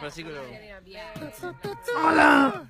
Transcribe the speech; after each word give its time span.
Versículo. 0.00 0.40
¡Hola! 2.04 2.68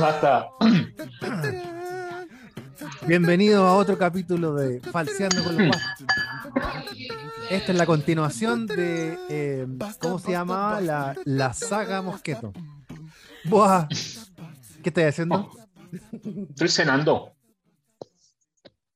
Basta. 0.00 0.48
Bienvenido 3.06 3.64
a 3.66 3.76
otro 3.76 3.96
capítulo 3.96 4.54
de 4.54 4.80
Falseando 4.80 5.44
con 5.44 5.68
los. 5.68 5.76
Esta 7.50 7.72
es 7.72 7.78
la 7.78 7.86
continuación 7.86 8.66
de. 8.66 9.16
eh, 9.28 9.66
¿Cómo 10.00 10.18
se 10.18 10.32
llamaba? 10.32 10.80
La, 10.80 11.16
la 11.24 11.52
saga 11.52 12.02
Mosqueto. 12.02 12.52
Buah. 13.44 13.86
¿Qué 14.82 14.88
estás 14.90 15.04
haciendo? 15.04 15.50
Estoy 16.50 16.68
cenando. 16.68 17.32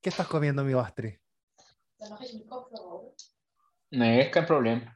¿Qué 0.01 0.09
estás 0.09 0.27
comiendo, 0.27 0.65
mi 0.65 0.75
Astrid? 3.93 3.99
Nee, 3.99 4.23
ist 4.23 4.33
kein 4.33 4.47
Problem. 4.47 4.89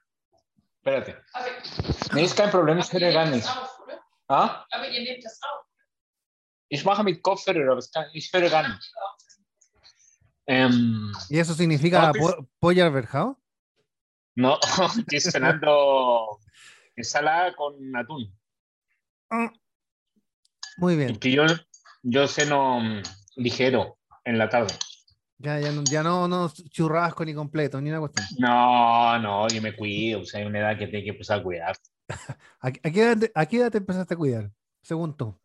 Espérate. 0.78 1.22
Nee, 2.12 2.24
ist 2.24 2.36
kein 2.36 2.50
Problem, 2.50 2.78
ich 2.78 2.92
höre 2.92 3.12
gar 3.12 3.26
nicht. 3.26 3.48
Ah? 4.28 4.64
Aber 4.70 4.88
ihr 4.88 5.02
nehmt 5.02 5.24
das 5.24 5.40
auf. 5.42 5.64
Ich 6.68 6.84
mache 6.84 7.04
mit 7.04 7.22
Kopfhörer, 7.22 7.70
aber 7.72 7.78
es 7.78 7.90
ich 8.12 8.32
höre 8.32 8.48
gar 8.50 8.68
nicht. 8.68 8.92
Ähm, 10.48 11.12
¿Y 11.28 11.38
eso 11.40 11.54
significa 11.54 12.12
po- 12.12 12.46
pollo 12.60 12.84
alberjado? 12.84 13.36
no, 14.36 14.58
estoy 14.98 15.20
cenando 15.20 16.38
ensalada 16.94 17.52
con 17.56 17.74
atún. 17.96 18.32
Muy 20.76 20.94
bien. 20.96 21.14
Porque 21.14 21.32
yo, 21.32 21.46
yo 22.02 22.28
ceno 22.28 22.78
mm, 22.80 23.02
ligero 23.36 23.98
en 24.24 24.38
la 24.38 24.48
tarde. 24.48 24.74
Ya, 25.38 25.60
ya, 25.60 25.70
no, 25.70 25.82
ya 25.84 26.02
no, 26.02 26.26
no 26.28 26.48
churrasco 26.48 27.24
ni 27.24 27.34
completo, 27.34 27.80
ni 27.80 27.90
una 27.90 28.00
cuestión. 28.00 28.26
No, 28.38 29.18
no, 29.18 29.48
yo 29.48 29.60
me 29.60 29.76
cuido. 29.76 30.20
O 30.20 30.24
sea, 30.24 30.40
hay 30.40 30.46
una 30.46 30.60
edad 30.60 30.78
que 30.78 30.86
tengo 30.86 31.04
que 31.04 31.10
empezar 31.10 31.40
a 31.40 31.42
cuidar. 31.42 31.76
¿A, 32.60 32.68
a 32.68 32.70
qué 32.70 33.02
edad 33.02 33.18
te, 33.18 33.32
a 33.34 33.46
qué 33.46 33.58
edad 33.58 33.70
te 33.70 33.78
empezaste 33.78 34.14
a 34.14 34.16
cuidar? 34.16 34.50
Según 34.82 35.16
tú. 35.16 35.38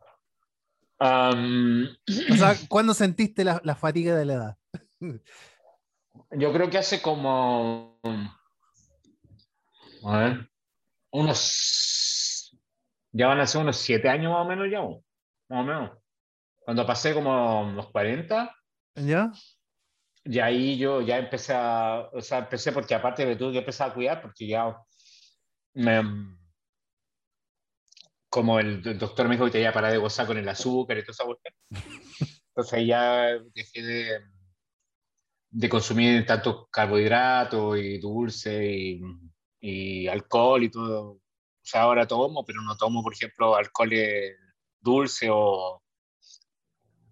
O 1.02 2.36
sea, 2.36 2.56
¿cuándo 2.70 2.94
sentiste 2.94 3.44
la, 3.44 3.60
la 3.64 3.76
fatiga 3.76 4.16
de 4.16 4.26
la 4.26 4.34
edad? 4.34 4.58
Yo 6.32 6.54
creo 6.54 6.70
que 6.70 6.78
hace 6.78 7.02
como. 7.02 8.00
A 10.04 10.18
ver. 10.18 10.50
Unos. 11.12 12.58
Ya 13.12 13.28
van 13.28 13.42
a 13.42 13.48
ser 13.48 13.62
unos 13.62 13.78
siete 13.78 14.08
años 14.08 14.32
más 14.32 14.46
o 14.46 14.50
menos 14.50 14.68
ya. 14.72 14.82
Más 14.82 15.64
o 15.64 15.64
menos. 15.64 15.92
Cuando 16.60 16.86
pasé 16.86 17.14
como 17.14 17.72
los 17.76 17.90
40, 17.90 18.56
¿Ya? 18.96 19.32
Y 20.24 20.40
ahí 20.40 20.78
yo 20.78 21.02
ya 21.02 21.18
empecé 21.18 21.54
a. 21.54 22.10
O 22.14 22.22
sea, 22.22 22.40
empecé 22.40 22.72
porque 22.72 22.96
aparte 22.96 23.26
me 23.26 23.36
tuve 23.36 23.54
que 23.54 23.60
empezar 23.60 23.90
a 23.92 23.94
cuidar 23.94 24.22
porque 24.22 24.48
ya. 24.48 24.78
Me, 25.74 26.02
como 28.30 28.60
el, 28.60 28.82
el 28.88 28.98
doctor 28.98 29.28
me 29.28 29.36
dijo 29.36 29.46
que 29.46 29.52
tenía 29.52 29.70
que 29.70 29.74
parar 29.74 29.92
de 29.92 29.98
gozar 29.98 30.26
con 30.26 30.38
el 30.38 30.48
azúcar 30.48 30.98
y 30.98 31.02
toda 31.04 31.12
esa 31.12 31.26
cuestión. 31.26 31.54
Entonces 32.48 32.74
ahí 32.74 32.88
ya 32.88 33.40
dejé 33.54 33.82
de, 33.82 34.20
de 35.50 35.70
consumir 35.70 36.26
tanto 36.26 36.68
carbohidratos 36.72 37.78
y 37.78 37.98
dulce 38.00 38.66
y, 38.66 39.02
y 39.60 40.08
alcohol 40.08 40.64
y 40.64 40.70
todo. 40.70 41.12
O 41.12 41.20
sea, 41.64 41.84
ahora 41.84 42.08
tomo, 42.08 42.46
pero 42.46 42.62
no 42.62 42.76
tomo, 42.78 43.04
por 43.04 43.14
ejemplo, 43.14 43.56
alcohol 43.56 43.92
dulce 44.80 45.30
o, 45.30 45.84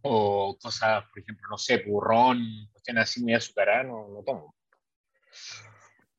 o 0.01 0.57
cosas, 0.57 1.03
por 1.09 1.19
ejemplo, 1.19 1.47
no 1.49 1.57
sé, 1.57 1.83
burrón, 1.85 2.68
cuestiones 2.89 3.03
así 3.09 3.23
muy 3.23 3.33
azucaradas, 3.33 3.85
no, 3.87 4.07
no 4.09 4.23
tomo. 4.23 4.55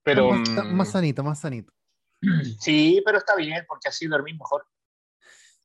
Pero 0.02 0.30
más, 0.30 0.40
mm, 0.48 0.74
más 0.76 0.90
sanito, 0.90 1.22
más 1.22 1.40
sanito. 1.40 1.72
sí, 2.60 3.02
pero 3.04 3.18
está 3.18 3.36
bien, 3.36 3.64
porque 3.68 3.88
así 3.88 4.06
dormís 4.06 4.34
mejor. 4.38 4.66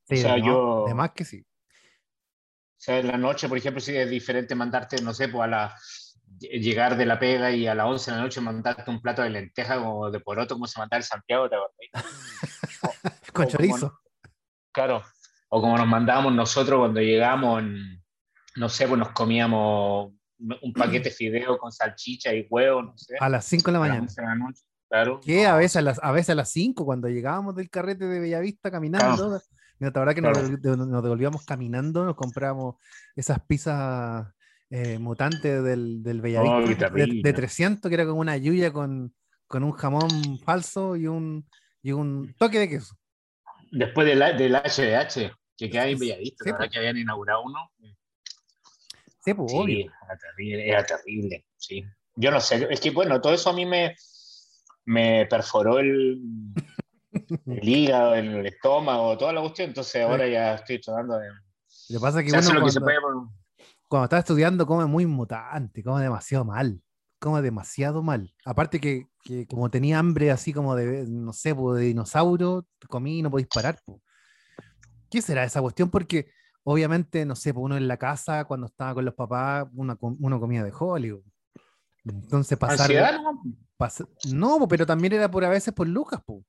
Sí, 0.08 0.14
o 0.14 0.18
sea, 0.18 0.34
de, 0.34 0.40
más- 0.40 0.46
yo- 0.48 0.84
de 0.86 0.94
más 0.94 1.10
que 1.12 1.24
sí. 1.24 1.44
O 1.44 2.78
sea, 2.86 2.98
en 2.98 3.08
la 3.08 3.16
noche, 3.16 3.48
por 3.48 3.58
ejemplo, 3.58 3.80
sí 3.80 3.96
es 3.96 4.08
diferente 4.10 4.54
mandarte, 4.54 5.00
no 5.02 5.12
sé, 5.14 5.28
pues 5.28 5.42
a 5.44 5.46
la 5.46 5.76
llegar 6.38 6.96
de 6.96 7.06
la 7.06 7.18
pega 7.18 7.50
y 7.50 7.66
a 7.66 7.74
las 7.74 7.86
11 7.86 8.10
de 8.10 8.16
la 8.18 8.22
noche 8.24 8.40
mandarte 8.42 8.90
un 8.90 9.00
plato 9.00 9.22
de 9.22 9.30
lenteja 9.30 9.80
o 9.88 10.10
de 10.10 10.20
poroto, 10.20 10.54
como 10.54 10.66
se 10.66 10.78
mandaba 10.78 10.98
en 10.98 11.02
Santiago, 11.04 11.48
¿te 11.48 11.56
acordás? 11.56 11.76
Con 12.80 12.90
o 12.90 13.32
como 13.32 13.48
chorizo. 13.48 14.00
Claro. 14.72 15.02
O 15.48 15.60
como 15.60 15.76
nos 15.78 15.86
mandábamos 15.86 16.32
nosotros 16.34 16.78
cuando 16.80 17.00
llegamos, 17.00 17.60
en- 17.62 18.04
no 18.56 18.68
sé, 18.68 18.86
pues 18.86 18.98
nos 18.98 19.10
comíamos 19.12 20.12
un 20.38 20.72
paquete 20.72 21.08
de 21.08 21.14
fideo 21.14 21.58
con 21.58 21.72
salchicha 21.72 22.34
y 22.34 22.46
huevo, 22.50 22.82
no 22.82 22.96
sé. 22.98 23.14
A 23.20 23.28
las 23.28 23.44
5 23.46 23.66
de 23.66 23.72
la 23.72 23.78
a 23.78 23.80
mañana. 23.80 24.00
11 24.02 24.20
de 24.20 24.26
la 24.26 24.34
noche, 24.34 24.62
claro. 24.88 25.20
Que 25.20 25.46
a 25.46 25.56
veces 25.56 25.76
a 25.76 25.82
las, 25.82 25.98
a 26.02 26.12
veces 26.12 26.30
a 26.30 26.34
las 26.34 26.50
5, 26.50 26.84
cuando 26.84 27.08
llegábamos 27.08 27.54
del 27.56 27.70
carrete 27.70 28.04
de 28.06 28.20
Bellavista 28.20 28.70
caminando, 28.70 29.40
mira, 29.78 29.92
la 29.94 30.00
verdad 30.00 30.14
que 30.14 30.20
nos, 30.20 30.38
Claro. 30.38 30.48
devol- 30.58 30.88
nos 30.88 31.02
devolvíamos 31.02 31.44
caminando, 31.44 32.04
nos 32.04 32.16
comprábamos 32.16 32.76
esas 33.14 33.40
pizzas 33.46 34.26
eh, 34.70 34.98
mutantes 34.98 35.62
del, 35.62 36.02
del 36.02 36.20
Bellavista 36.20 36.56
Oh, 36.56 36.60
qué 36.60 36.68
de- 36.68 36.74
de, 36.74 36.76
terrible. 36.90 37.32
300, 37.32 37.88
que 37.88 37.94
era 37.94 38.04
como 38.06 38.20
una 38.20 38.36
yuya 38.36 38.72
con, 38.72 39.14
con 39.46 39.62
un 39.62 39.72
jamón 39.72 40.08
falso 40.44 40.96
y 40.96 41.06
un, 41.06 41.48
y 41.82 41.92
un 41.92 42.34
toque 42.36 42.58
de 42.58 42.68
queso. 42.68 42.94
Después 43.70 44.06
del, 44.06 44.18
del 44.36 44.54
HDH, 44.56 45.32
que 45.56 45.70
queda 45.70 45.86
en 45.88 45.98
Bellavista, 45.98 46.44
Sí, 46.44 46.50
la 46.50 46.56
verdad 46.58 46.70
que 46.72 46.78
habían 46.78 46.96
inaugurado 46.98 47.42
uno. 47.44 47.58
Sí, 49.26 49.34
pues, 49.34 49.50
Sí, 49.50 49.58
obvio. 49.58 49.92
era 50.04 50.18
terrible, 50.18 50.68
era 50.68 50.86
terrible, 50.86 51.46
sí. 51.56 51.84
Yo 52.14 52.30
no 52.30 52.40
sé, 52.40 52.64
es 52.70 52.80
que 52.80 52.90
bueno, 52.92 53.20
todo 53.20 53.34
eso 53.34 53.50
a 53.50 53.52
mí 53.52 53.66
me, 53.66 53.96
me 54.84 55.26
perforó 55.26 55.80
el, 55.80 56.20
el 57.46 57.68
hígado, 57.68 58.14
el 58.14 58.46
estómago, 58.46 59.18
toda 59.18 59.32
la 59.32 59.40
cuestión, 59.40 59.70
entonces 59.70 60.00
ahora 60.00 60.28
ya 60.28 60.54
estoy 60.54 60.80
tratando 60.80 61.18
de... 61.18 61.26
Lo 61.88 61.98
que 61.98 62.00
pasa 62.00 62.22
que 62.22 62.30
uno 62.30 62.38
lo 62.38 62.64
que 62.66 62.70
se 62.70 62.80
cuando, 62.80 62.84
puede 62.84 62.98
cuando 63.88 64.04
está 64.04 64.18
estudiando 64.18 64.64
come 64.64 64.86
muy 64.86 65.06
mutante, 65.06 65.82
come 65.82 66.02
demasiado 66.02 66.44
mal, 66.44 66.80
come 67.18 67.42
demasiado 67.42 68.04
mal. 68.04 68.32
Aparte 68.44 68.80
que, 68.80 69.08
que 69.24 69.44
como 69.48 69.68
tenía 69.72 69.98
hambre 69.98 70.30
así 70.30 70.52
como 70.52 70.76
de, 70.76 71.04
no 71.08 71.32
sé, 71.32 71.52
po, 71.52 71.74
de 71.74 71.86
dinosaurio, 71.86 72.64
comí 72.88 73.18
y 73.18 73.22
no 73.22 73.30
podéis 73.32 73.48
parar. 73.48 73.80
po. 73.84 74.00
¿Qué 75.10 75.20
será 75.20 75.42
esa 75.42 75.60
cuestión? 75.60 75.90
Porque 75.90 76.30
obviamente, 76.68 77.24
no 77.24 77.36
sé, 77.36 77.54
po, 77.54 77.60
uno 77.60 77.76
en 77.76 77.86
la 77.86 77.96
casa, 77.96 78.44
cuando 78.44 78.66
estaba 78.66 78.94
con 78.94 79.04
los 79.04 79.14
papás, 79.14 79.66
uno, 79.74 79.96
uno 80.00 80.40
comía 80.40 80.64
de 80.64 80.72
Hollywood. 80.76 81.22
Entonces 82.04 82.58
pasar... 82.58 82.90
Pas- 83.78 84.08
no, 84.32 84.58
po, 84.58 84.66
pero 84.68 84.84
también 84.86 85.12
era 85.12 85.30
por 85.30 85.44
a 85.44 85.48
veces 85.48 85.72
por 85.72 85.86
Lucas, 85.86 86.20
po. 86.24 86.42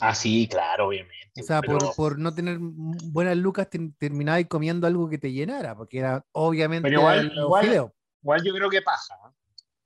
Ah, 0.00 0.14
sí, 0.14 0.48
claro, 0.48 0.88
obviamente. 0.88 1.40
O 1.40 1.42
sea, 1.42 1.60
pero- 1.60 1.78
por, 1.78 1.94
por 1.96 2.18
no 2.18 2.34
tener 2.34 2.58
buenas 2.60 3.36
lucas, 3.36 3.68
te, 3.68 3.78
terminabas 3.98 4.44
comiendo 4.48 4.86
algo 4.86 5.08
que 5.08 5.18
te 5.18 5.32
llenara, 5.32 5.76
porque 5.76 5.98
era 5.98 6.24
obviamente 6.32 6.88
Pero 6.88 7.00
igual- 7.00 7.32
igual-. 7.34 7.92
Igual 8.22 8.42
yo 8.44 8.54
creo 8.54 8.70
que 8.70 8.82
pasa. 8.82 9.14
¿eh? 9.14 9.32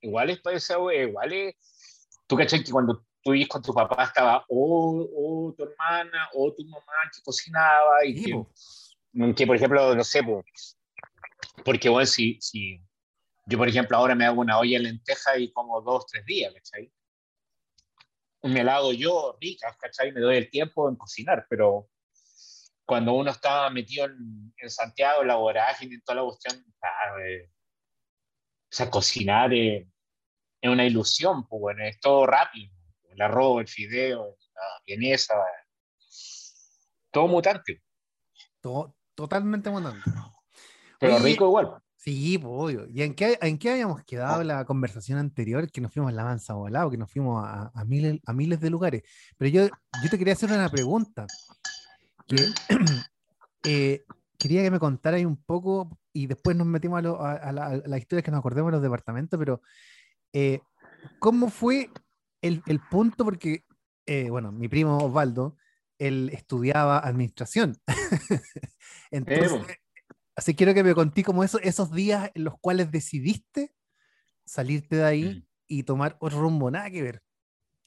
Igual 0.02 0.30
es 0.30 0.40
igual 0.70 1.32
es. 1.32 1.54
Tú 2.26 2.36
cachai 2.36 2.62
que 2.62 2.70
cuando 2.72 3.04
tú 3.22 3.34
ibas 3.34 3.48
con 3.48 3.60
tu 3.62 3.74
papá 3.74 4.04
estaba 4.04 4.44
o, 4.48 5.08
o 5.48 5.52
tu 5.54 5.64
hermana 5.64 6.28
o 6.34 6.52
tu 6.54 6.64
mamá 6.64 6.92
que 7.14 7.20
cocinaba 7.22 8.04
y 8.06 8.16
Sí, 8.16 8.24
que. 8.24 8.44
Que, 9.36 9.46
por 9.46 9.56
ejemplo, 9.56 9.94
no 9.94 10.04
sé, 10.04 10.22
po, 10.22 10.44
porque 11.64 11.88
bueno, 11.88 12.06
si, 12.06 12.38
si 12.40 12.80
yo, 13.46 13.58
por 13.58 13.68
ejemplo, 13.68 13.96
ahora 13.96 14.14
me 14.14 14.24
hago 14.24 14.40
una 14.40 14.58
olla 14.58 14.78
de 14.78 14.84
lenteja 14.84 15.36
y 15.38 15.52
como 15.52 15.80
dos, 15.80 16.06
tres 16.06 16.24
días, 16.24 16.52
¿cachai? 16.54 16.92
Me 18.42 18.64
la 18.64 18.76
hago 18.76 18.92
yo 18.92 19.36
rica, 19.40 19.76
¿cachai? 19.78 20.12
Me 20.12 20.20
doy 20.20 20.36
el 20.36 20.48
tiempo 20.50 20.88
en 20.88 20.96
cocinar, 20.96 21.46
pero 21.48 21.90
cuando 22.86 23.12
uno 23.12 23.30
está 23.30 23.68
metido 23.70 24.06
en, 24.06 24.52
en 24.56 24.70
Santiago, 24.70 25.22
la 25.24 25.36
vorágine, 25.36 25.96
en 25.96 26.02
toda 26.02 26.16
la 26.16 26.24
cuestión, 26.24 26.64
eh, 27.22 27.50
o 27.50 28.72
sea, 28.72 28.90
cocinar 28.90 29.52
eh, 29.52 29.88
es 30.60 30.70
una 30.70 30.86
ilusión, 30.86 31.46
pues 31.46 31.60
bueno, 31.60 31.84
es 31.84 32.00
todo 32.00 32.26
rápido. 32.26 32.72
El 33.10 33.20
arroz, 33.20 33.60
el 33.60 33.68
fideo, 33.68 34.38
la 34.54 34.62
vienesa, 34.86 35.34
todo 37.10 37.26
mutante, 37.26 37.82
To- 38.60 38.94
totalmente 39.20 39.70
mutante. 39.70 40.10
pero 40.98 41.16
Oye, 41.16 41.24
rico 41.24 41.46
igual. 41.46 41.74
Sí, 41.96 42.38
pues, 42.38 42.50
obvio. 42.50 42.86
¿Y 42.88 43.02
en 43.02 43.14
qué, 43.14 43.38
en 43.42 43.58
qué 43.58 43.72
habíamos 43.72 44.02
quedado 44.04 44.42
la 44.42 44.64
conversación 44.64 45.18
anterior? 45.18 45.70
Que 45.70 45.82
nos 45.82 45.92
fuimos 45.92 46.10
a 46.10 46.14
la 46.14 46.24
mansa 46.24 46.54
volado, 46.54 46.90
que 46.90 46.96
nos 46.96 47.10
fuimos 47.12 47.44
a, 47.46 47.70
a 47.74 47.84
miles, 47.84 48.18
a 48.24 48.32
miles 48.32 48.58
de 48.60 48.70
lugares. 48.70 49.02
Pero 49.36 49.50
yo, 49.50 49.66
yo 50.02 50.10
te 50.10 50.16
quería 50.18 50.32
hacer 50.32 50.50
una 50.50 50.70
pregunta. 50.70 51.26
Que, 52.26 52.36
eh, 53.64 54.02
quería 54.38 54.62
que 54.62 54.70
me 54.70 54.78
contaras 54.78 55.22
un 55.24 55.36
poco 55.36 55.98
y 56.12 56.26
después 56.26 56.56
nos 56.56 56.66
metimos 56.66 56.98
a, 56.98 57.02
lo- 57.02 57.20
a- 57.22 57.34
a 57.34 57.52
la- 57.52 57.76
las 57.84 57.98
historias 58.00 58.24
que 58.24 58.30
nos 58.30 58.38
acordemos 58.38 58.70
de 58.70 58.76
los 58.76 58.82
departamentos, 58.82 59.38
pero 59.38 59.60
eh, 60.32 60.60
¿cómo 61.18 61.50
fue 61.50 61.90
el, 62.40 62.62
el 62.66 62.80
punto? 62.80 63.24
Porque, 63.24 63.64
eh, 64.06 64.30
bueno, 64.30 64.52
mi 64.52 64.68
primo 64.68 64.96
Osvaldo, 64.98 65.56
él 66.00 66.30
estudiaba 66.32 66.98
administración. 66.98 67.76
Entonces, 69.10 69.52
así 70.34 70.54
quiero 70.54 70.74
que 70.74 70.82
me 70.82 70.94
conté 70.94 71.22
como 71.22 71.44
eso, 71.44 71.58
esos 71.60 71.92
días 71.92 72.30
en 72.34 72.44
los 72.44 72.54
cuales 72.60 72.90
decidiste 72.90 73.72
salirte 74.44 74.96
de 74.96 75.04
ahí 75.04 75.24
Mm. 75.24 75.42
y 75.68 75.82
tomar 75.84 76.16
otro 76.18 76.40
rumbo, 76.40 76.70
nada 76.70 76.90
que 76.90 77.02
ver. 77.02 77.22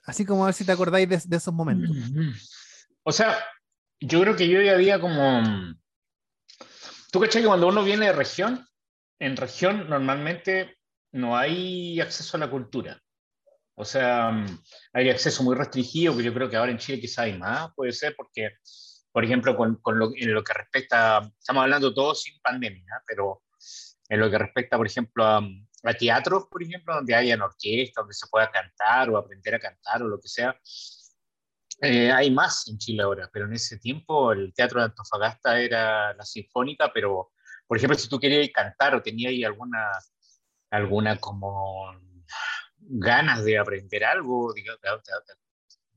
Así 0.04 0.25
como 0.25 0.44
a 0.44 0.48
ver 0.48 0.54
si 0.54 0.65
te 0.65 0.71
acordáis 0.71 1.10
de, 1.10 1.38
esos 1.38 1.54
momentos. 1.54 1.95
O 3.04 3.12
sea, 3.12 3.38
yo 4.00 4.21
creo 4.21 4.36
que 4.36 4.48
yo 4.48 4.62
ya 4.62 4.74
había 4.74 5.00
como... 5.00 5.44
¿Tú 7.12 7.19
cachai 7.19 7.42
que 7.42 7.48
cuando 7.48 7.68
uno 7.68 7.83
viene 7.83 8.07
de 8.07 8.13
región, 8.13 8.66
en 9.19 9.38
región 9.38 9.89
normalmente 9.89 10.77
no 11.12 11.38
hay 11.38 12.00
acceso 12.01 12.38
a 12.38 12.39
la 12.39 12.50
cultura? 12.50 13.03
O 13.75 13.86
sea, 13.86 14.46
hay 14.94 15.10
acceso 15.10 15.44
muy 15.44 15.56
restringido, 15.56 16.16
que 16.16 16.24
yo 16.24 16.34
creo 16.34 16.50
que 16.50 16.58
ahora 16.58 16.72
en 16.72 16.78
Chile 16.78 17.00
quizá 17.02 17.24
hay 17.24 17.38
más, 17.38 17.72
puede 17.75 17.92
ser, 17.92 18.16
porque, 18.16 18.52
por 19.12 19.25
ejemplo, 19.25 19.56
con, 19.58 19.78
con 19.78 19.98
lo, 19.98 20.12
en 20.16 20.34
lo 20.34 20.44
que 20.44 20.54
respecta, 20.54 21.31
estamos 21.40 21.64
hablando 21.64 21.94
todo 21.94 22.14
sin 22.14 22.40
pandemia, 22.42 23.02
pero 23.08 23.42
en 24.10 24.20
lo 24.20 24.30
que 24.30 24.38
respecta, 24.38 24.78
por 24.78 24.86
ejemplo, 24.86 25.25
a, 25.25 25.42
a 25.84 25.94
teatros, 25.94 26.46
por 26.50 26.62
ejemplo, 26.64 26.94
donde 26.96 27.16
hayan 27.16 27.42
orquesta, 27.42 28.02
donde 28.02 28.14
se 28.14 28.28
pueda 28.28 28.52
cantar 28.52 29.10
o 29.10 29.18
aprender 29.18 29.56
a 29.56 29.60
cantar 29.60 30.04
o 30.04 30.08
lo 30.08 30.19
que 30.19 30.28
sea. 30.28 30.56
Eh, 31.81 32.12
hay 32.12 32.30
más 32.31 32.68
en 32.68 32.78
Chile 32.78 33.04
ahora, 33.04 33.30
pero 33.34 33.46
en 33.46 33.54
ese 33.54 33.80
tiempo 33.80 34.31
el 34.31 34.54
teatro 34.54 34.80
de 34.80 34.86
Antofagasta 34.86 35.60
era 35.60 36.14
la 36.14 36.24
sinfónica, 36.24 36.92
pero, 36.94 37.31
por 37.68 37.78
ejemplo, 37.78 37.98
si 37.98 38.08
tú 38.08 38.19
querías 38.19 38.50
cantar 38.54 38.96
o 38.96 39.02
tenías 39.02 39.34
alguna, 39.46 39.92
alguna 40.69 41.18
como 41.18 41.92
ganas 42.88 43.44
de 43.44 43.57
aprender 43.57 44.03
algo 44.03 44.53
digamos, 44.53 44.80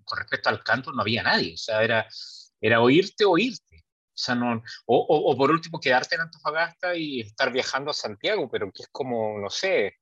con 0.05 0.19
respecto 0.19 0.49
al 0.49 0.63
canto, 0.63 0.93
no 0.93 1.03
había 1.03 1.23
nadie, 1.23 1.55
o 1.55 1.59
sea, 1.59 1.83
era, 1.83 2.07
era 2.61 2.81
oírte, 2.81 3.25
oírte. 3.25 3.85
O, 3.85 4.19
sea, 4.19 4.35
no, 4.35 4.63
o, 4.87 4.97
o, 4.97 5.37
por 5.37 5.51
último, 5.51 5.79
quedarte 5.79 6.15
en 6.15 6.23
Antofagasta 6.23 6.97
y 6.97 7.21
estar 7.21 7.53
viajando 7.53 7.91
a 7.91 7.95
Santiago, 7.95 8.49
pero 8.51 8.73
que 8.73 8.85
es 8.85 8.89
como, 8.91 9.39
no 9.39 9.51
sé, 9.51 9.97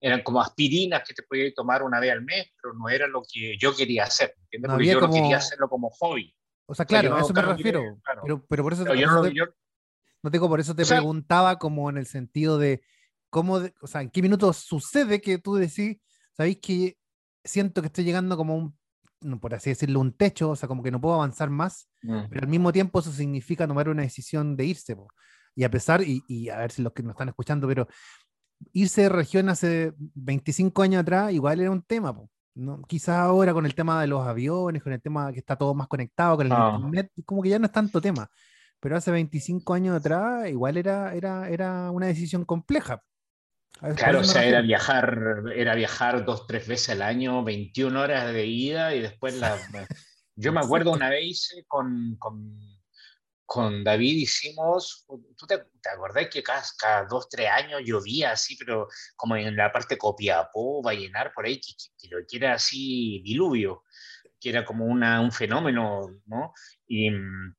eran 0.00 0.22
como 0.22 0.40
aspirinas 0.40 1.02
que 1.06 1.14
te 1.14 1.22
podías 1.22 1.54
tomar 1.54 1.82
una 1.82 1.98
vez 1.98 2.12
al 2.12 2.22
mes, 2.22 2.52
pero 2.60 2.74
no 2.74 2.88
era 2.88 3.06
lo 3.06 3.22
que 3.22 3.56
yo 3.58 3.74
quería 3.74 4.04
hacer, 4.04 4.34
¿entiendes? 4.42 4.70
Porque 4.70 4.86
yo 4.86 5.00
no 5.00 5.10
quería 5.10 5.38
hacerlo 5.38 5.68
como 5.68 5.90
hobby. 5.90 6.34
O 6.66 6.74
sea, 6.74 6.84
claro, 6.84 7.16
a 7.16 7.20
eso 7.20 7.32
me 7.32 7.42
refiero. 7.42 8.00
Pero, 8.22 8.46
pero, 8.46 8.62
por 8.62 8.72
eso 8.72 8.84
te, 8.84 8.94
no, 8.94 9.22
no, 10.22 10.30
tengo, 10.30 10.48
por 10.48 10.60
eso 10.60 10.74
te 10.74 10.86
preguntaba 10.86 11.58
como 11.58 11.90
en 11.90 11.98
el 11.98 12.06
sentido 12.06 12.58
de 12.58 12.82
cómo, 13.32 13.60
o 13.80 13.86
sea, 13.86 14.02
en 14.02 14.10
qué 14.10 14.20
minutos 14.20 14.58
sucede 14.58 15.22
que 15.22 15.38
tú 15.38 15.54
decís, 15.54 15.96
sabéis 16.36 16.58
que 16.60 16.98
siento 17.42 17.80
que 17.80 17.86
estoy 17.86 18.04
llegando 18.04 18.36
como 18.36 18.54
un 18.54 18.76
por 19.40 19.54
así 19.54 19.70
decirlo, 19.70 20.00
un 20.00 20.12
techo, 20.12 20.50
o 20.50 20.56
sea, 20.56 20.68
como 20.68 20.82
que 20.82 20.90
no 20.90 21.00
puedo 21.00 21.14
avanzar 21.14 21.48
más, 21.48 21.88
mm. 22.02 22.24
pero 22.28 22.42
al 22.42 22.48
mismo 22.48 22.72
tiempo 22.72 22.98
eso 22.98 23.12
significa 23.12 23.66
tomar 23.66 23.88
una 23.88 24.02
decisión 24.02 24.56
de 24.56 24.66
irse. 24.66 24.96
Y 25.54 25.64
a 25.64 25.70
pesar, 25.70 26.02
y, 26.04 26.48
a 26.48 26.58
ver 26.58 26.72
si 26.72 26.82
los 26.82 26.92
que 26.92 27.02
nos 27.02 27.12
están 27.12 27.28
escuchando, 27.28 27.68
pero 27.68 27.86
irse 28.72 29.02
de 29.02 29.08
región 29.08 29.48
hace 29.48 29.92
25 29.96 30.82
años 30.82 31.02
atrás 31.02 31.32
igual 31.32 31.60
era 31.60 31.70
un 31.70 31.82
tema. 31.82 32.14
¿no? 32.54 32.82
Quizás 32.82 33.16
ahora 33.16 33.54
con 33.54 33.64
el 33.64 33.74
tema 33.74 34.00
de 34.00 34.08
los 34.08 34.26
aviones, 34.26 34.82
con 34.82 34.92
el 34.92 35.00
tema 35.00 35.32
que 35.32 35.38
está 35.38 35.56
todo 35.56 35.72
más 35.72 35.88
conectado, 35.88 36.36
con 36.36 36.46
el 36.46 36.52
ah. 36.52 36.72
internet, 36.74 37.12
como 37.24 37.42
que 37.42 37.50
ya 37.50 37.58
no 37.58 37.66
es 37.66 37.72
tanto 37.72 38.00
tema. 38.00 38.28
Pero 38.80 38.96
hace 38.96 39.12
25 39.12 39.74
años 39.74 39.96
atrás 39.96 40.48
igual 40.48 40.76
era, 40.76 41.14
era, 41.14 41.48
era 41.48 41.90
una 41.92 42.06
decisión 42.06 42.44
compleja. 42.44 43.00
Claro, 43.96 44.20
o 44.20 44.24
sea, 44.24 44.44
era 44.44 44.60
viajar, 44.60 45.44
era 45.56 45.74
viajar 45.74 46.24
dos, 46.24 46.46
tres 46.46 46.68
veces 46.68 46.90
al 46.90 47.02
año, 47.02 47.42
21 47.42 48.00
horas 48.00 48.32
de 48.32 48.46
ida 48.46 48.94
y 48.94 49.00
después 49.00 49.34
la... 49.38 49.58
Yo 50.36 50.52
me 50.52 50.60
acuerdo 50.60 50.92
una 50.92 51.10
vez 51.10 51.50
con, 51.68 52.16
con, 52.18 52.58
con 53.44 53.84
David 53.84 54.16
hicimos, 54.16 55.04
¿tú 55.36 55.46
te, 55.46 55.58
te 55.58 55.90
acordás 55.90 56.28
que 56.28 56.42
cada, 56.42 56.62
cada, 56.78 57.04
dos, 57.04 57.28
tres 57.28 57.50
años 57.50 57.82
llovía 57.84 58.32
así, 58.32 58.56
pero 58.56 58.88
como 59.14 59.36
en 59.36 59.54
la 59.56 59.70
parte 59.70 59.98
Copiapó, 59.98 60.80
Vallenar, 60.80 61.32
por 61.34 61.44
ahí, 61.44 61.60
que, 61.60 61.72
que, 61.98 62.08
que 62.26 62.36
era 62.36 62.54
así 62.54 63.20
diluvio, 63.22 63.84
que 64.40 64.48
era 64.48 64.64
como 64.64 64.86
una, 64.86 65.20
un 65.20 65.32
fenómeno, 65.32 66.20
¿no? 66.26 66.54
Y, 66.86 67.10
mm, 67.10 67.54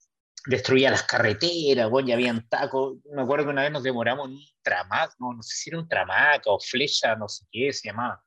destruía 0.45 0.91
las 0.91 1.03
carreteras, 1.03 1.89
bueno, 1.89 2.09
ya 2.09 2.15
habían 2.15 2.47
tacos. 2.47 2.97
Me 3.13 3.21
acuerdo 3.21 3.45
que 3.45 3.51
una 3.51 3.63
vez 3.63 3.71
nos 3.71 3.83
demoramos 3.83 4.27
en 4.27 4.35
un 4.35 4.45
tramac, 4.61 5.15
no, 5.19 5.33
no 5.33 5.43
sé 5.43 5.55
si 5.55 5.69
era 5.69 5.79
un 5.79 5.87
tramac 5.87 6.43
o 6.45 6.59
flecha, 6.59 7.15
no 7.15 7.27
sé 7.27 7.45
qué 7.51 7.71
se 7.71 7.89
llamaba. 7.89 8.21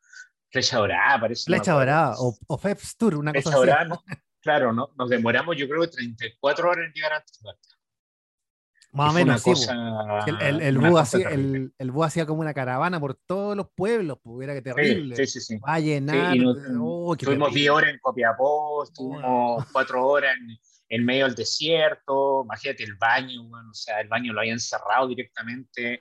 Flecha 0.51 0.79
dorada, 0.79 1.21
parece. 1.21 1.45
Flecha 1.45 1.73
dorada 1.73 2.15
o, 2.19 2.37
o 2.47 2.59
Feps 2.59 2.97
Tour, 2.97 3.17
una 3.17 3.33
flecha 3.33 3.45
cosa 3.45 3.57
dorada, 3.59 3.85
¿no? 3.85 4.03
Claro, 4.41 4.73
¿no? 4.73 4.91
nos 4.97 5.11
demoramos 5.11 5.57
yo 5.57 5.69
creo 5.69 5.81
que 5.81 5.89
34 5.89 6.71
horas 6.71 6.87
en 6.87 6.93
llegar 6.93 7.15
a 7.15 7.17
Antofagasta. 7.17 7.77
Más 8.93 9.11
o 9.11 9.15
menos, 9.15 9.43
sí. 9.43 9.51
el, 10.27 10.41
el, 10.41 10.61
el, 10.63 10.79
búho 10.79 10.99
hacía, 10.99 11.29
el, 11.31 11.75
el 11.77 11.93
hacía 12.01 12.27
como 12.27 12.43
una 12.43 12.55
caravana 12.55 13.01
por 13.01 13.15
todos 13.15 13.57
los 13.57 13.69
pueblos, 13.75 14.19
pues 14.23 14.45
era 14.45 14.55
que 14.55 14.63
terrible. 14.63 15.17
Sí, 15.17 15.27
sí, 15.27 15.41
sí. 15.41 15.59
Va 15.59 15.75
a 15.75 15.81
llenar. 15.81 16.33
Sí, 16.33 16.45
oh, 16.81 17.13
estuvimos 17.13 17.53
10 17.53 17.71
horas 17.71 17.91
en 17.91 17.99
Copiapó, 17.99 18.85
estuvimos 18.85 19.67
4 19.73 20.07
horas 20.07 20.37
en, 20.37 20.59
en 20.89 21.05
medio 21.05 21.27
del 21.27 21.35
desierto, 21.35 22.43
imagínate 22.45 22.85
el 22.85 22.95
baño, 22.95 23.45
bueno, 23.49 23.71
o 23.71 23.75
sea, 23.75 24.01
el 24.01 24.09
baño 24.09 24.33
lo 24.33 24.41
habían 24.41 24.61
cerrado 24.61 25.09
directamente, 25.09 26.01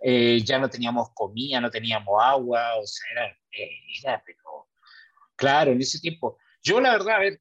eh, 0.00 0.40
ya 0.42 0.58
no 0.58 0.68
teníamos 0.68 1.10
comida, 1.14 1.60
no 1.60 1.70
teníamos 1.70 2.20
agua, 2.20 2.76
o 2.76 2.86
sea, 2.86 3.10
era, 3.12 3.26
eh, 3.52 3.70
era, 4.02 4.22
pero 4.24 4.68
claro, 5.36 5.72
en 5.72 5.80
ese 5.80 6.00
tiempo, 6.00 6.38
yo 6.62 6.80
la 6.80 6.92
verdad, 6.92 7.16
a 7.16 7.18
ver, 7.20 7.40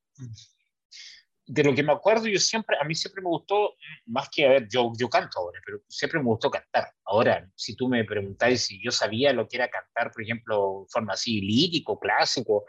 de 1.49 1.63
lo 1.63 1.73
que 1.73 1.81
me 1.81 1.91
acuerdo, 1.91 2.27
yo 2.27 2.39
siempre, 2.39 2.77
a 2.79 2.83
mí 2.83 2.93
siempre 2.93 3.23
me 3.23 3.29
gustó, 3.29 3.75
más 4.05 4.29
que, 4.29 4.45
a 4.45 4.49
ver, 4.49 4.67
yo, 4.69 4.91
yo 4.95 5.09
canto 5.09 5.39
ahora, 5.39 5.59
pero 5.65 5.79
siempre 5.87 6.19
me 6.19 6.25
gustó 6.25 6.51
cantar. 6.51 6.93
Ahora, 7.05 7.49
si 7.55 7.75
tú 7.75 7.87
me 7.87 8.03
preguntáis 8.03 8.65
si 8.65 8.79
yo 8.83 8.91
sabía 8.91 9.33
lo 9.33 9.47
que 9.47 9.57
era 9.57 9.67
cantar, 9.67 10.11
por 10.11 10.21
ejemplo, 10.21 10.85
forma 10.91 11.13
así, 11.13 11.41
lírico, 11.41 11.99
clásico, 11.99 12.65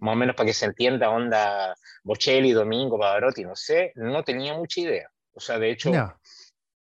más 0.00 0.14
o 0.14 0.16
menos 0.16 0.34
para 0.34 0.46
que 0.46 0.54
se 0.54 0.66
entienda, 0.66 1.10
onda 1.10 1.74
Bocelli, 2.02 2.52
Domingo, 2.52 2.98
Pavarotti, 2.98 3.44
no 3.44 3.54
sé, 3.54 3.92
no 3.96 4.24
tenía 4.24 4.54
mucha 4.54 4.80
idea. 4.80 5.10
O 5.32 5.40
sea, 5.40 5.58
de 5.58 5.70
hecho, 5.70 5.92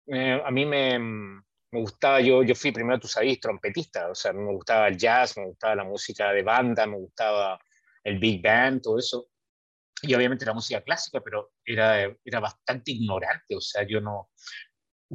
eh, 0.07 0.41
a 0.43 0.51
mí 0.51 0.65
me, 0.65 0.99
me, 0.99 1.79
gustaba, 1.79 2.19
yo, 2.21 2.43
yo 2.43 2.55
fui 2.55 2.71
primero, 2.71 2.99
tú 2.99 3.07
sabes, 3.07 3.39
trompetista, 3.39 4.09
o 4.09 4.15
sea, 4.15 4.33
me 4.33 4.51
gustaba 4.51 4.87
el 4.87 4.97
jazz, 4.97 5.37
me 5.37 5.45
gustaba 5.45 5.75
la 5.75 5.83
música 5.83 6.31
de 6.31 6.43
banda, 6.43 6.85
me 6.85 6.97
gustaba 6.97 7.59
el 8.03 8.19
big 8.19 8.41
band, 8.41 8.81
todo 8.81 8.99
eso. 8.99 9.27
Y 10.01 10.13
obviamente 10.15 10.45
la 10.45 10.53
música 10.53 10.81
clásica, 10.81 11.21
pero 11.21 11.53
era, 11.63 12.01
era 12.25 12.39
bastante 12.39 12.91
ignorante, 12.91 13.55
o 13.55 13.61
sea, 13.61 13.87
yo 13.87 14.01
no, 14.01 14.29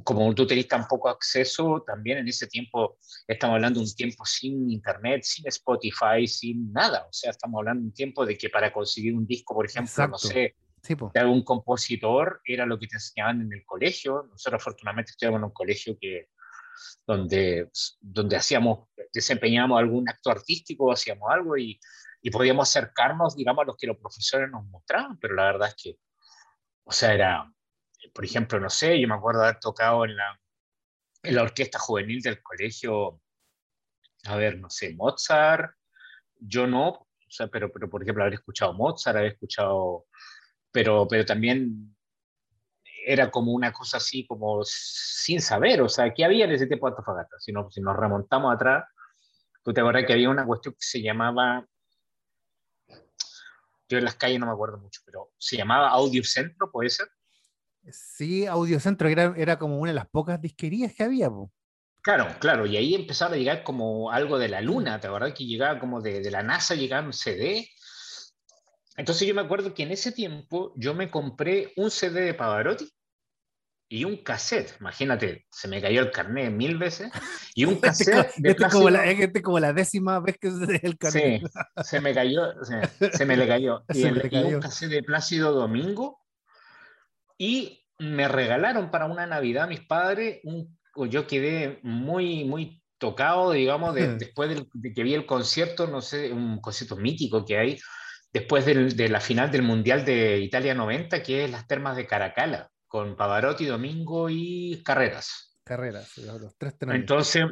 como 0.05 0.35
tú 0.35 0.47
tenías 0.47 0.69
tan 0.69 0.87
poco 0.87 1.09
acceso, 1.09 1.83
también 1.87 2.19
en 2.19 2.29
ese 2.29 2.47
tiempo, 2.47 2.99
estamos 3.27 3.55
hablando 3.55 3.81
de 3.81 3.87
un 3.87 3.95
tiempo 3.95 4.25
sin 4.25 4.71
internet, 4.71 5.23
sin 5.23 5.47
Spotify, 5.49 6.27
sin 6.27 6.73
nada. 6.73 7.06
O 7.06 7.12
sea, 7.12 7.31
estamos 7.31 7.59
hablando 7.59 7.83
de 7.83 7.87
un 7.89 7.95
tiempo 7.95 8.27
de 8.27 8.37
que 8.37 8.49
para 8.49 8.73
conseguir 8.73 9.15
un 9.15 9.27
disco, 9.27 9.55
por 9.55 9.67
ejemplo, 9.67 10.09
no 10.09 10.19
sé, 10.19 10.55
de 10.83 11.21
algún 11.21 11.43
compositor, 11.43 12.40
era 12.45 12.67
lo 12.67 12.78
que 12.78 12.87
te 12.87 12.97
enseñaban 12.97 13.40
en 13.40 13.52
el 13.52 13.64
colegio. 13.64 14.26
Nosotros 14.31 14.61
afortunadamente 14.61 15.11
estudiamos 15.11 15.38
en 15.38 15.45
un 15.45 15.52
colegio 15.52 15.97
que, 16.00 16.28
donde, 17.07 17.71
donde 18.00 18.37
hacíamos, 18.37 18.88
desempeñábamos 19.12 19.78
algún 19.78 20.09
acto 20.09 20.31
artístico, 20.31 20.93
hacíamos 20.93 21.31
algo 21.31 21.57
y, 21.57 21.78
y 22.23 22.31
podíamos 22.31 22.69
acercarnos, 22.69 23.37
digamos, 23.37 23.62
a 23.62 23.67
los 23.67 23.76
que 23.76 23.87
los 23.87 23.97
profesores 23.97 24.50
nos 24.50 24.64
mostraban, 24.67 25.19
pero 25.19 25.35
la 25.35 25.45
verdad 25.45 25.69
es 25.69 25.83
que, 25.83 25.99
o 26.85 26.93
sea, 26.93 27.14
era, 27.14 27.52
por 28.12 28.25
ejemplo, 28.25 28.61
no 28.61 28.71
sé, 28.71 29.00
yo 29.00 29.09
me 29.09 29.14
acuerdo 29.14 29.43
haber 29.43 29.59
tocado 29.59 30.05
en 30.05 30.17
la, 30.17 30.40
en 31.23 31.35
la 31.35 31.43
orquesta 31.43 31.78
juvenil 31.78 32.21
del 32.23 32.43
colegio, 32.43 33.21
a 34.25 34.37
ver, 34.37 34.59
no 34.59 34.71
sé, 34.71 34.95
Mozart, 34.95 35.73
yo 36.40 36.67
no, 36.67 37.09
pero, 37.50 37.71
pero 37.73 37.90
por 37.90 38.02
ejemplo, 38.02 38.23
haber 38.23 38.35
escuchado 38.35 38.73
Mozart, 38.75 39.17
haber 39.17 39.33
escuchado, 39.33 40.07
pero, 40.71 41.07
pero 41.09 41.25
también 41.25 41.97
era 43.05 43.31
como 43.31 43.52
una 43.52 43.73
cosa 43.73 43.97
así, 43.97 44.26
como 44.26 44.61
sin 44.64 45.40
saber, 45.40 45.81
o 45.81 45.88
sea, 45.88 46.12
¿qué 46.12 46.25
había 46.25 46.45
en 46.45 46.52
ese 46.52 46.67
tiempo 46.67 46.87
de 46.87 46.93
Antofagasta? 46.93 47.38
Si, 47.38 47.52
no, 47.52 47.71
si 47.71 47.81
nos 47.81 47.97
remontamos 47.97 48.55
atrás, 48.55 48.85
tú 49.62 49.73
te 49.73 49.81
acuerdas 49.81 50.05
que 50.07 50.12
había 50.12 50.31
una 50.31 50.47
cuestión 50.47 50.75
que 50.75 50.81
se 50.81 51.00
llamaba, 51.00 51.67
yo 53.88 53.99
en 53.99 54.05
las 54.05 54.17
calles 54.17 54.38
no 54.38 54.47
me 54.47 54.52
acuerdo 54.52 54.78
mucho, 54.78 55.00
pero 55.05 55.33
se 55.38 55.57
llamaba 55.57 55.88
Audio 55.88 56.23
Centro, 56.23 56.71
¿puede 56.71 56.90
ser? 56.90 57.09
Sí, 57.92 58.47
Audiocentro 58.47 59.09
era, 59.09 59.35
era 59.37 59.59
como 59.59 59.78
una 59.78 59.90
de 59.90 59.97
las 59.97 60.09
pocas 60.09 60.40
disquerías 60.40 60.95
que 60.95 61.04
había. 61.04 61.30
Claro, 62.02 62.28
claro, 62.38 62.66
y 62.66 62.76
ahí 62.76 62.95
empezaba 62.95 63.35
a 63.35 63.38
llegar 63.38 63.62
como 63.62 64.11
algo 64.11 64.38
de 64.38 64.49
la 64.49 64.61
luna, 64.61 65.00
¿te 65.00 65.09
acuerdas? 65.09 65.35
Que 65.35 65.47
llegaba 65.47 65.78
como 65.78 66.00
de, 66.00 66.21
de 66.21 66.30
la 66.30 66.42
NASA, 66.42 66.75
llegaba 66.75 67.07
un 67.07 67.12
CD. 67.12 67.68
Entonces 68.97 69.28
yo 69.28 69.35
me 69.35 69.42
acuerdo 69.42 69.75
que 69.75 69.83
en 69.83 69.92
ese 69.92 70.12
tiempo 70.12 70.73
yo 70.76 70.95
me 70.95 71.11
compré 71.11 71.73
un 71.76 71.90
CD 71.90 72.23
de 72.23 72.35
Pavarotti 72.35 72.88
y 73.88 74.04
un 74.04 74.18
cassette. 74.18 74.76
Imagínate, 74.80 75.47
se 75.50 75.68
me 75.68 75.80
cayó 75.80 76.00
el 76.00 76.11
carnet 76.11 76.52
mil 76.52 76.78
veces. 76.78 77.11
Y 77.54 77.64
un 77.64 77.75
este 77.83 77.87
cassette 77.87 78.35
de 78.37 78.50
este 78.50 78.68
como, 78.68 78.90
la, 78.90 79.07
este 79.07 79.42
como 79.42 79.61
la 79.61 79.73
décima 79.73 80.21
vez 80.21 80.37
que 80.38 80.50
se 80.50 80.80
el 80.85 80.99
carnet. 80.99 81.42
Sí, 81.42 81.85
se 81.85 82.00
me 82.00 82.14
cayó, 82.14 82.52
se 82.64 83.25
me 83.25 83.37
le 83.37 83.47
cayó. 83.47 83.85
Y, 83.95 84.02
el, 84.04 84.28
y 84.30 84.54
un 84.54 84.61
cassette 84.61 84.90
de 84.90 85.02
Plácido 85.02 85.52
Domingo 85.52 86.21
y 87.38 87.87
me 87.99 88.28
regalaron 88.28 88.90
para 88.90 89.07
una 89.07 89.26
Navidad 89.26 89.68
mis 89.68 89.80
padres, 89.80 90.40
un, 90.45 90.76
yo 91.09 91.26
quedé 91.26 91.78
muy, 91.83 92.45
muy 92.45 92.83
tocado, 92.99 93.52
digamos, 93.52 93.95
después 94.18 94.50
de, 94.50 94.92
que 94.92 95.02
vi 95.02 95.14
el 95.14 95.26
concierto, 95.26 95.87
no 95.87 96.00
sé, 96.00 96.33
un 96.33 96.61
concierto 96.61 96.97
mítico 96.97 97.45
que 97.45 97.57
hay, 97.57 97.80
después 98.33 98.66
de 98.66 99.09
la 99.09 99.21
final 99.21 99.50
del 99.50 99.62
Mundial 99.62 100.04
de 100.04 100.38
Italia 100.40 100.75
90, 100.75 101.23
que 101.23 101.45
es 101.45 101.50
las 101.50 101.66
termas 101.66 101.97
de 101.97 102.07
Caracala, 102.07 102.71
con 102.87 103.16
Pavarotti, 103.16 103.66
Domingo 103.66 104.28
y 104.28 104.83
Carreras. 104.85 105.57
Carreras, 105.64 106.16
los 106.18 106.57
tres 106.57 106.75
Entonces, 106.80 107.45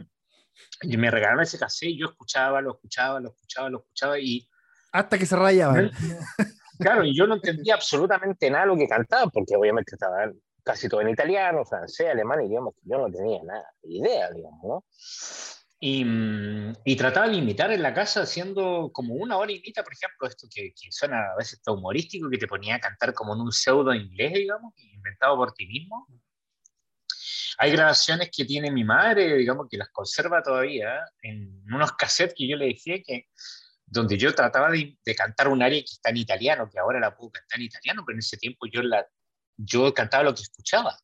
me 0.83 1.11
regalaron 1.11 1.43
ese 1.43 1.59
cassette, 1.59 1.97
yo 1.99 2.07
escuchaba, 2.07 2.61
lo 2.61 2.73
escuchaba, 2.75 3.21
lo 3.21 3.31
escuchaba, 3.31 3.71
lo 3.71 3.79
escuchaba 3.79 4.19
y... 4.19 4.49
Hasta 4.93 5.19
que 5.19 5.27
se 5.27 5.37
rayaban. 5.37 5.91
Claro, 6.79 7.05
y 7.05 7.17
yo 7.17 7.27
no 7.27 7.35
entendía 7.35 7.75
absolutamente 7.75 8.51
nada 8.51 8.67
lo 8.67 8.77
que 8.77 8.89
cantaban, 8.89 9.31
porque 9.31 9.57
obviamente 9.57 9.95
estaba 9.95 10.31
casi 10.63 10.89
todo 10.89 11.01
en 11.01 11.11
italiano, 11.11 11.65
francés, 11.65 12.09
alemán, 12.11 12.45
idiomas 12.45 12.75
que 12.75 12.91
yo 12.91 12.99
no 12.99 13.11
tenía 13.11 13.43
nada, 13.45 13.71
idea, 13.85 14.31
digamos, 14.33 14.61
¿no? 14.65 14.85
Y, 15.79 16.05
y, 16.85 16.97
trataba 16.97 17.29
de 17.29 17.37
imitar 17.37 17.71
en 17.71 17.83
la 17.83 17.93
casa 17.93 18.23
haciendo 18.23 18.91
como 18.93 19.15
una 19.15 19.37
hora 19.37 19.53
imita, 19.53 19.85
por 19.85 19.93
ejemplo, 19.93 20.27
esto 20.27 20.49
que, 20.51 20.73
que 20.73 20.91
suena 20.91 21.33
a 21.33 21.37
veces 21.37 21.61
humorístico, 21.67 22.31
que 22.31 22.39
te 22.39 22.47
ponía 22.47 22.77
a 22.77 22.81
cantar 22.81 23.13
como 23.13 23.35
en 23.35 23.43
un 23.43 23.53
pseudo 23.53 23.95
inglés, 23.95 24.33
digamos, 24.33 24.73
inventado 24.79 25.37
por 25.37 25.53
ti 25.53 25.67
mismo. 25.67 26.09
Hay 27.59 27.73
grabaciones 27.73 28.31
que 28.35 28.45
tiene 28.45 28.71
mi 28.71 28.85
madre, 28.85 29.37
digamos, 29.37 29.69
que 29.71 29.77
las 29.77 29.91
conserva 29.91 30.43
todavía 30.43 30.99
en 31.23 31.63
unos 31.73 31.93
cassettes 31.93 32.35
que 32.37 32.49
yo 32.49 32.57
le 32.57 32.67
decía 32.67 33.03
que 33.05 33.27
donde 33.87 34.19
yo 34.19 34.35
trataba 34.35 34.71
de, 34.71 34.99
de, 35.05 35.15
cantar 35.15 35.49
un 35.49 35.63
área 35.63 35.81
que 35.81 35.93
está 35.93 36.11
en 36.11 36.17
italiano, 36.19 36.69
que 36.69 36.79
ahora 36.79 36.99
la 36.99 37.17
puedo 37.17 37.31
cantar 37.31 37.61
en 37.61 37.67
italiano, 37.67 38.03
pero 38.05 38.17
en 38.17 38.21
ese 38.21 38.37
tiempo 38.37 38.67
yo, 38.67 38.83
la, 38.83 39.07
yo 39.57 39.95
cantaba 39.95 40.25
lo 40.25 40.35
que 40.35 40.43
escuchaba. 40.43 40.99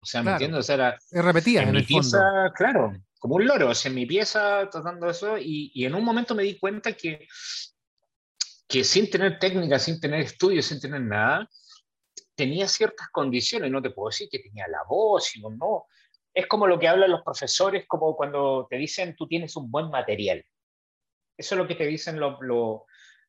O 0.00 0.06
sea, 0.06 0.22
¿me 0.22 0.32
entiendes? 0.32 0.60
O 0.60 0.62
sea, 0.62 0.74
era, 0.74 0.98
repetía 1.22 1.62
en, 1.62 1.72
mi 1.72 1.78
el 1.78 1.84
pieza, 1.84 2.18
fondo. 2.18 2.52
claro, 2.54 2.92
como 3.18 3.36
un 3.36 3.46
loro, 3.46 3.70
o 3.70 3.74
sea, 3.74 3.88
en 3.88 3.94
mi 3.94 4.06
pieza 4.06 4.68
tratando 4.70 5.08
eso, 5.08 5.38
y, 5.38 5.70
y, 5.74 5.84
en 5.84 5.94
un 5.94 6.04
momento 6.04 6.34
me 6.34 6.42
di 6.42 6.58
cuenta 6.58 6.92
que, 6.92 7.26
que 8.68 8.84
sin 8.84 9.10
tener 9.10 9.38
técnica, 9.38 9.78
sin 9.78 10.00
tener 10.00 10.20
estudios, 10.20 10.66
sin 10.66 10.80
tener 10.80 11.00
nada, 11.00 11.48
tenía 12.34 12.68
ciertas 12.68 13.08
condiciones, 13.10 13.70
no 13.70 13.82
te 13.82 13.90
puedo 13.90 14.10
decir 14.10 14.28
que 14.30 14.38
tenía 14.38 14.68
la 14.68 14.82
voz, 14.88 15.24
sino 15.24 15.50
no. 15.50 15.86
Es 16.32 16.46
como 16.46 16.68
lo 16.68 16.78
que 16.78 16.86
hablan 16.86 17.10
los 17.10 17.22
profesores, 17.22 17.84
como 17.88 18.14
cuando 18.16 18.66
te 18.70 18.76
dicen 18.76 19.16
tú 19.16 19.26
tienes 19.26 19.56
un 19.56 19.70
buen 19.70 19.90
material. 19.90 20.44
Eso 21.38 21.54
es 21.54 21.58
lo 21.58 21.66
que 21.66 21.76
te 21.76 21.86
dicen 21.86 22.20
lo, 22.20 22.38
lo 22.42 22.86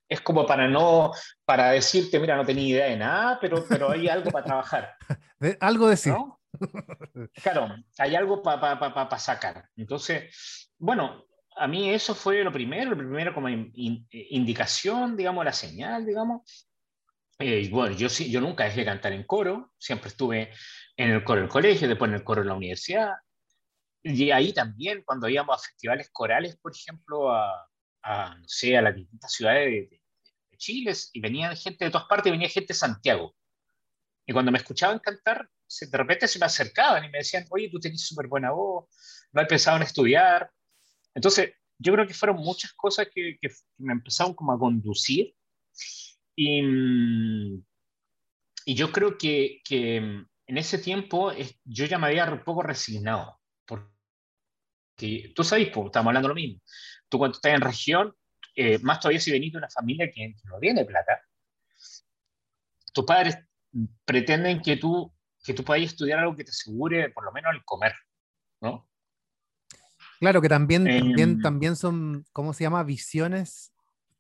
es 0.09 0.21
como 0.21 0.45
para 0.47 0.67
no, 0.67 1.11
para 1.45 1.71
decirte, 1.71 2.19
mira, 2.19 2.35
no 2.35 2.43
tenía 2.43 2.67
idea 2.67 2.85
de 2.87 2.97
nada, 2.97 3.37
pero, 3.39 3.63
pero 3.69 3.91
hay 3.91 4.09
algo 4.09 4.31
para 4.31 4.45
trabajar. 4.45 4.95
algo 5.61 5.87
de 5.87 5.97
sí. 5.97 6.09
¿no? 6.09 6.41
Claro, 7.43 7.75
hay 7.99 8.15
algo 8.15 8.41
para 8.41 8.79
pa, 8.79 8.93
pa, 8.93 9.07
pa, 9.07 9.19
sacar. 9.19 9.69
Entonces, 9.75 10.71
bueno, 10.79 11.27
a 11.55 11.67
mí 11.67 11.91
eso 11.91 12.15
fue 12.15 12.43
lo 12.43 12.51
primero, 12.51 12.89
lo 12.89 12.97
primero 12.97 13.35
como 13.35 13.49
in, 13.49 13.71
in, 13.75 14.07
indicación, 14.09 15.15
digamos, 15.15 15.45
la 15.45 15.53
señal, 15.53 16.07
digamos. 16.07 16.67
Eh, 17.37 17.69
bueno, 17.69 17.95
yo, 17.95 18.09
sí, 18.09 18.31
yo 18.31 18.41
nunca 18.41 18.63
dejé 18.63 18.79
de 18.79 18.85
cantar 18.85 19.13
en 19.13 19.25
coro, 19.25 19.73
siempre 19.77 20.09
estuve 20.09 20.51
en 20.97 21.11
el 21.11 21.23
coro 21.23 21.41
del 21.41 21.49
colegio, 21.49 21.87
después 21.87 22.09
en 22.09 22.15
el 22.15 22.23
coro 22.23 22.41
de 22.41 22.47
la 22.47 22.55
universidad. 22.55 23.13
Y 24.01 24.31
ahí 24.31 24.53
también, 24.53 25.03
cuando 25.05 25.29
íbamos 25.29 25.55
a 25.55 25.67
festivales 25.67 26.09
corales, 26.11 26.57
por 26.57 26.71
ejemplo, 26.71 27.31
a, 27.31 27.68
a 28.03 28.35
no 28.37 28.47
sé, 28.47 28.77
a 28.77 28.81
las 28.81 28.95
distintas 28.95 29.31
ciudades 29.31 29.65
de, 29.65 29.71
de, 29.71 30.01
de 30.51 30.57
Chile, 30.57 30.93
y 31.13 31.19
venía 31.19 31.55
gente 31.55 31.85
de 31.85 31.91
todas 31.91 32.07
partes, 32.07 32.31
venía 32.31 32.49
gente 32.49 32.73
de 32.73 32.79
Santiago. 32.79 33.35
Y 34.25 34.33
cuando 34.33 34.51
me 34.51 34.59
escuchaban 34.59 34.99
cantar, 34.99 35.49
de 35.81 35.97
repente 35.97 36.27
se 36.27 36.39
me 36.39 36.45
acercaban 36.45 37.03
y 37.03 37.09
me 37.09 37.19
decían, 37.19 37.45
oye, 37.49 37.69
tú 37.69 37.79
tenés 37.79 38.05
súper 38.05 38.27
buena 38.27 38.51
voz, 38.51 38.85
no 39.31 39.41
he 39.41 39.45
pensado 39.45 39.77
en 39.77 39.83
estudiar. 39.83 40.51
Entonces, 41.13 41.53
yo 41.77 41.93
creo 41.93 42.05
que 42.05 42.13
fueron 42.13 42.37
muchas 42.37 42.73
cosas 42.73 43.07
que, 43.13 43.37
que 43.41 43.49
me 43.77 43.93
empezaron 43.93 44.33
como 44.33 44.51
a 44.51 44.59
conducir. 44.59 45.33
Y, 46.35 46.61
y 48.65 48.75
yo 48.75 48.91
creo 48.91 49.17
que, 49.17 49.61
que, 49.63 49.97
en 49.97 50.57
ese 50.57 50.77
tiempo 50.77 51.31
yo 51.63 51.85
ya 51.85 51.97
me 51.97 52.07
había 52.07 52.31
un 52.31 52.43
poco 52.43 52.63
resignado. 52.63 53.39
Porque 53.65 55.33
tú 55.35 55.43
sabes, 55.43 55.69
pues, 55.73 55.87
estamos 55.87 56.09
hablando 56.09 56.29
lo 56.29 56.35
mismo. 56.35 56.61
Tú 57.09 57.17
cuando 57.17 57.35
estás 57.35 57.53
en 57.53 57.61
región, 57.61 58.15
eh, 58.55 58.79
más 58.79 58.99
todavía 58.99 59.19
si 59.19 59.31
venís 59.31 59.51
de 59.51 59.57
una 59.57 59.69
familia 59.69 60.09
que, 60.11 60.35
no 60.45 60.59
tiene 60.59 60.85
plata, 60.85 61.21
tus 62.93 63.05
padres 63.05 63.37
pretenden 64.05 64.61
que 64.61 64.77
tú 64.77 65.13
que 65.43 65.53
tú 65.53 65.63
puedas 65.63 65.83
estudiar 65.83 66.19
algo 66.19 66.35
que 66.35 66.43
te 66.43 66.51
asegure 66.51 67.09
por 67.11 67.23
lo 67.23 67.31
menos 67.31 67.53
el 67.53 67.63
comer, 67.63 67.93
¿no? 68.61 68.89
Claro, 70.19 70.41
que 70.41 70.49
también, 70.49 70.85
eh, 70.85 70.99
también, 70.99 71.41
también 71.41 71.75
son, 71.77 72.25
¿cómo 72.33 72.53
se 72.53 72.65
llama? 72.65 72.83
Visiones 72.83 73.71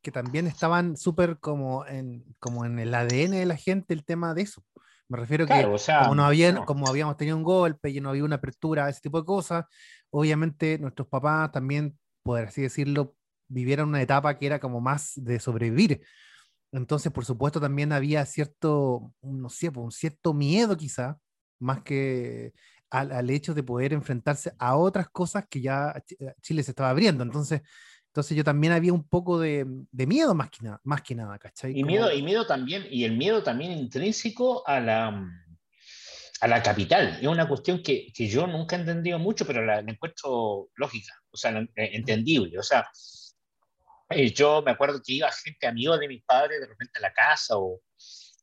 que 0.01 0.11
también 0.11 0.47
estaban 0.47 0.95
súper 0.95 1.39
como 1.39 1.85
en, 1.85 2.23
como 2.39 2.65
en 2.65 2.79
el 2.79 2.93
ADN 2.93 3.31
de 3.31 3.45
la 3.45 3.57
gente 3.57 3.93
el 3.93 4.05
tema 4.05 4.33
de 4.33 4.43
eso. 4.43 4.63
Me 5.09 5.17
refiero 5.17 5.45
claro, 5.45 5.69
que 5.69 5.75
o 5.75 5.77
sea, 5.77 6.03
como, 6.03 6.15
no 6.15 6.23
había, 6.23 6.51
no. 6.53 6.65
como 6.65 6.87
habíamos 6.87 7.17
tenido 7.17 7.35
un 7.35 7.43
golpe 7.43 7.89
y 7.89 7.99
no 7.99 8.09
había 8.09 8.23
una 8.23 8.37
apertura 8.37 8.87
ese 8.87 9.01
tipo 9.01 9.19
de 9.19 9.25
cosas, 9.25 9.65
obviamente 10.09 10.77
nuestros 10.79 11.07
papás 11.07 11.51
también, 11.51 11.97
por 12.29 12.39
así 12.41 12.61
decirlo, 12.61 13.15
vivieron 13.47 13.89
una 13.89 14.03
etapa 14.03 14.37
que 14.37 14.45
era 14.45 14.59
como 14.59 14.79
más 14.81 15.13
de 15.15 15.39
sobrevivir. 15.39 16.01
Entonces, 16.71 17.11
por 17.11 17.25
supuesto, 17.25 17.59
también 17.59 17.91
había 17.91 18.23
cierto, 18.27 19.11
no 19.23 19.49
sé, 19.49 19.71
un 19.75 19.91
cierto 19.91 20.35
miedo 20.35 20.77
quizá, 20.77 21.17
más 21.59 21.81
que 21.81 22.53
al, 22.91 23.11
al, 23.11 23.31
hecho 23.31 23.55
de 23.55 23.63
poder 23.63 23.93
enfrentarse 23.93 24.53
a 24.59 24.75
otras 24.75 25.09
cosas 25.09 25.45
que 25.49 25.59
ya 25.61 26.03
Chile 26.43 26.61
se 26.61 26.69
estaba 26.69 26.91
abriendo. 26.91 27.23
Entonces, 27.23 27.63
entonces 28.09 28.37
yo 28.37 28.43
también 28.43 28.73
había 28.73 28.93
un 28.93 29.07
poco 29.09 29.39
de, 29.39 29.65
de 29.91 30.05
miedo 30.05 30.35
más 30.35 30.51
que 30.51 30.65
nada, 30.65 30.79
más 30.83 31.01
que 31.01 31.15
nada, 31.15 31.39
¿cachai? 31.39 31.71
Y, 31.71 31.81
Como... 31.81 31.87
miedo, 31.87 32.13
y 32.13 32.21
miedo 32.21 32.45
también, 32.45 32.85
y 32.91 33.05
el 33.05 33.17
miedo 33.17 33.41
también 33.41 33.71
intrínseco 33.71 34.67
a 34.67 34.79
la, 34.79 35.27
a 36.41 36.47
la 36.47 36.63
capital. 36.63 37.17
Es 37.21 37.27
una 37.27 37.47
cuestión 37.47 37.83
que, 37.83 38.11
que 38.13 38.27
yo 38.27 38.47
nunca 38.47 38.75
he 38.75 38.79
entendido 38.79 39.19
mucho, 39.19 39.45
pero 39.45 39.65
la, 39.65 39.81
la 39.81 39.91
encuentro 39.91 40.69
lógica, 40.75 41.13
o 41.31 41.37
sea, 41.37 41.65
entendible. 41.75 42.57
O 42.57 42.63
sea, 42.63 42.89
eh, 44.09 44.31
yo 44.31 44.61
me 44.61 44.71
acuerdo 44.71 45.01
que 45.03 45.13
iba 45.13 45.31
gente, 45.31 45.67
amigos 45.67 45.99
de 45.99 46.07
mis 46.07 46.23
padres, 46.23 46.59
de 46.59 46.67
repente 46.67 46.97
a 46.97 47.01
la 47.01 47.13
casa, 47.13 47.57
o, 47.57 47.81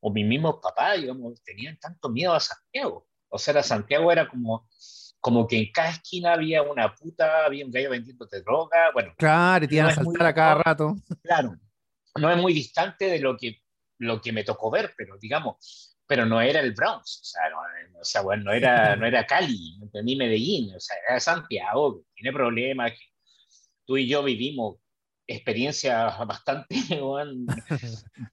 o 0.00 0.12
mis 0.12 0.26
mismos 0.26 0.56
papás, 0.62 1.00
digamos, 1.00 1.42
tenían 1.42 1.78
tanto 1.78 2.08
miedo 2.08 2.34
a 2.34 2.40
Santiago. 2.40 3.06
O 3.28 3.38
sea, 3.38 3.62
Santiago 3.62 4.12
era 4.12 4.28
como, 4.28 4.68
como 5.20 5.46
que 5.46 5.58
en 5.58 5.72
cada 5.72 5.90
esquina 5.90 6.34
había 6.34 6.62
una 6.62 6.94
puta, 6.94 7.44
había 7.44 7.64
un 7.64 7.72
gallo 7.72 7.90
vendiéndote 7.90 8.42
droga. 8.42 8.92
Bueno, 8.92 9.14
claro, 9.18 9.64
y 9.64 9.68
te 9.68 9.74
iban 9.74 9.86
no 9.86 9.92
a 9.92 9.94
saltar 9.94 10.26
a 10.26 10.34
cada 10.34 10.54
rato. 10.56 10.94
Claro, 11.22 11.56
no 12.14 12.30
es 12.30 12.36
muy 12.36 12.52
distante 12.52 13.06
de 13.06 13.18
lo 13.18 13.36
que, 13.36 13.62
lo 13.98 14.20
que 14.20 14.32
me 14.32 14.44
tocó 14.44 14.70
ver, 14.70 14.94
pero 14.96 15.18
digamos, 15.18 15.95
pero 16.06 16.26
no 16.26 16.40
era 16.40 16.60
el 16.60 16.72
Bronx, 16.72 17.20
o 17.20 17.24
sea, 17.24 17.50
no, 17.50 18.00
o 18.00 18.04
sea 18.04 18.20
bueno, 18.22 18.44
no 18.44 18.52
era, 18.52 18.96
no 18.96 19.06
era 19.06 19.26
Cali, 19.26 19.78
ni 20.04 20.16
Medellín, 20.16 20.74
o 20.74 20.80
sea, 20.80 20.96
era 21.08 21.20
Santiago, 21.20 22.02
tiene 22.14 22.32
problemas. 22.32 22.92
Tú 23.84 23.96
y 23.96 24.06
yo 24.06 24.22
vivimos 24.22 24.76
experiencia 25.28 26.06
bastante 26.24 26.68
bueno, 27.00 27.52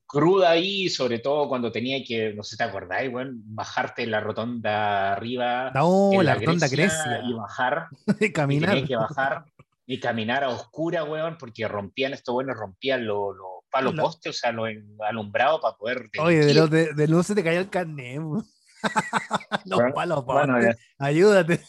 cruda 0.05 0.51
ahí, 0.51 0.89
sobre 0.89 1.19
todo 1.19 1.47
cuando 1.49 1.71
tenía 1.71 2.03
que, 2.03 2.33
no 2.33 2.43
sé, 2.43 2.55
¿te 2.57 2.63
acordáis? 2.63 3.11
Bueno, 3.11 3.31
bajarte 3.35 4.05
la 4.05 4.19
rotonda 4.19 5.13
arriba. 5.13 5.71
No, 5.73 6.11
la, 6.17 6.23
la, 6.23 6.35
rotonda 6.35 6.67
Grecia, 6.67 7.03
Grecia. 7.05 7.21
Y 7.29 7.33
bajar. 7.33 7.87
y 8.19 8.31
caminar. 8.31 8.77
Y 8.77 8.85
que 8.85 8.95
bajar 8.95 9.45
y 9.85 9.99
caminar 9.99 10.43
a 10.43 10.49
oscura, 10.49 11.03
weón, 11.03 11.37
porque 11.37 11.67
rompían 11.67 12.13
estos 12.13 12.33
buenos, 12.33 12.55
rompían 12.55 13.05
los 13.05 13.35
lo 13.35 13.52
palos 13.73 13.95
no. 13.95 14.03
postes, 14.03 14.29
o 14.29 14.39
sea, 14.39 14.51
los 14.51 14.69
alumbrados 14.99 15.59
para 15.59 15.75
poder. 15.75 16.09
Oye, 16.19 16.45
de, 16.45 16.53
los 16.53 16.69
de, 16.69 16.93
de 16.93 17.07
luz 17.07 17.25
se 17.25 17.35
te 17.35 17.43
cayó 17.43 17.59
el 17.59 17.69
carnet. 17.69 18.21
los 19.65 19.79
bueno, 19.79 19.93
palos 19.93 20.23
postes. 20.23 20.47
Bueno, 20.53 20.75
Ayúdate. 20.99 21.61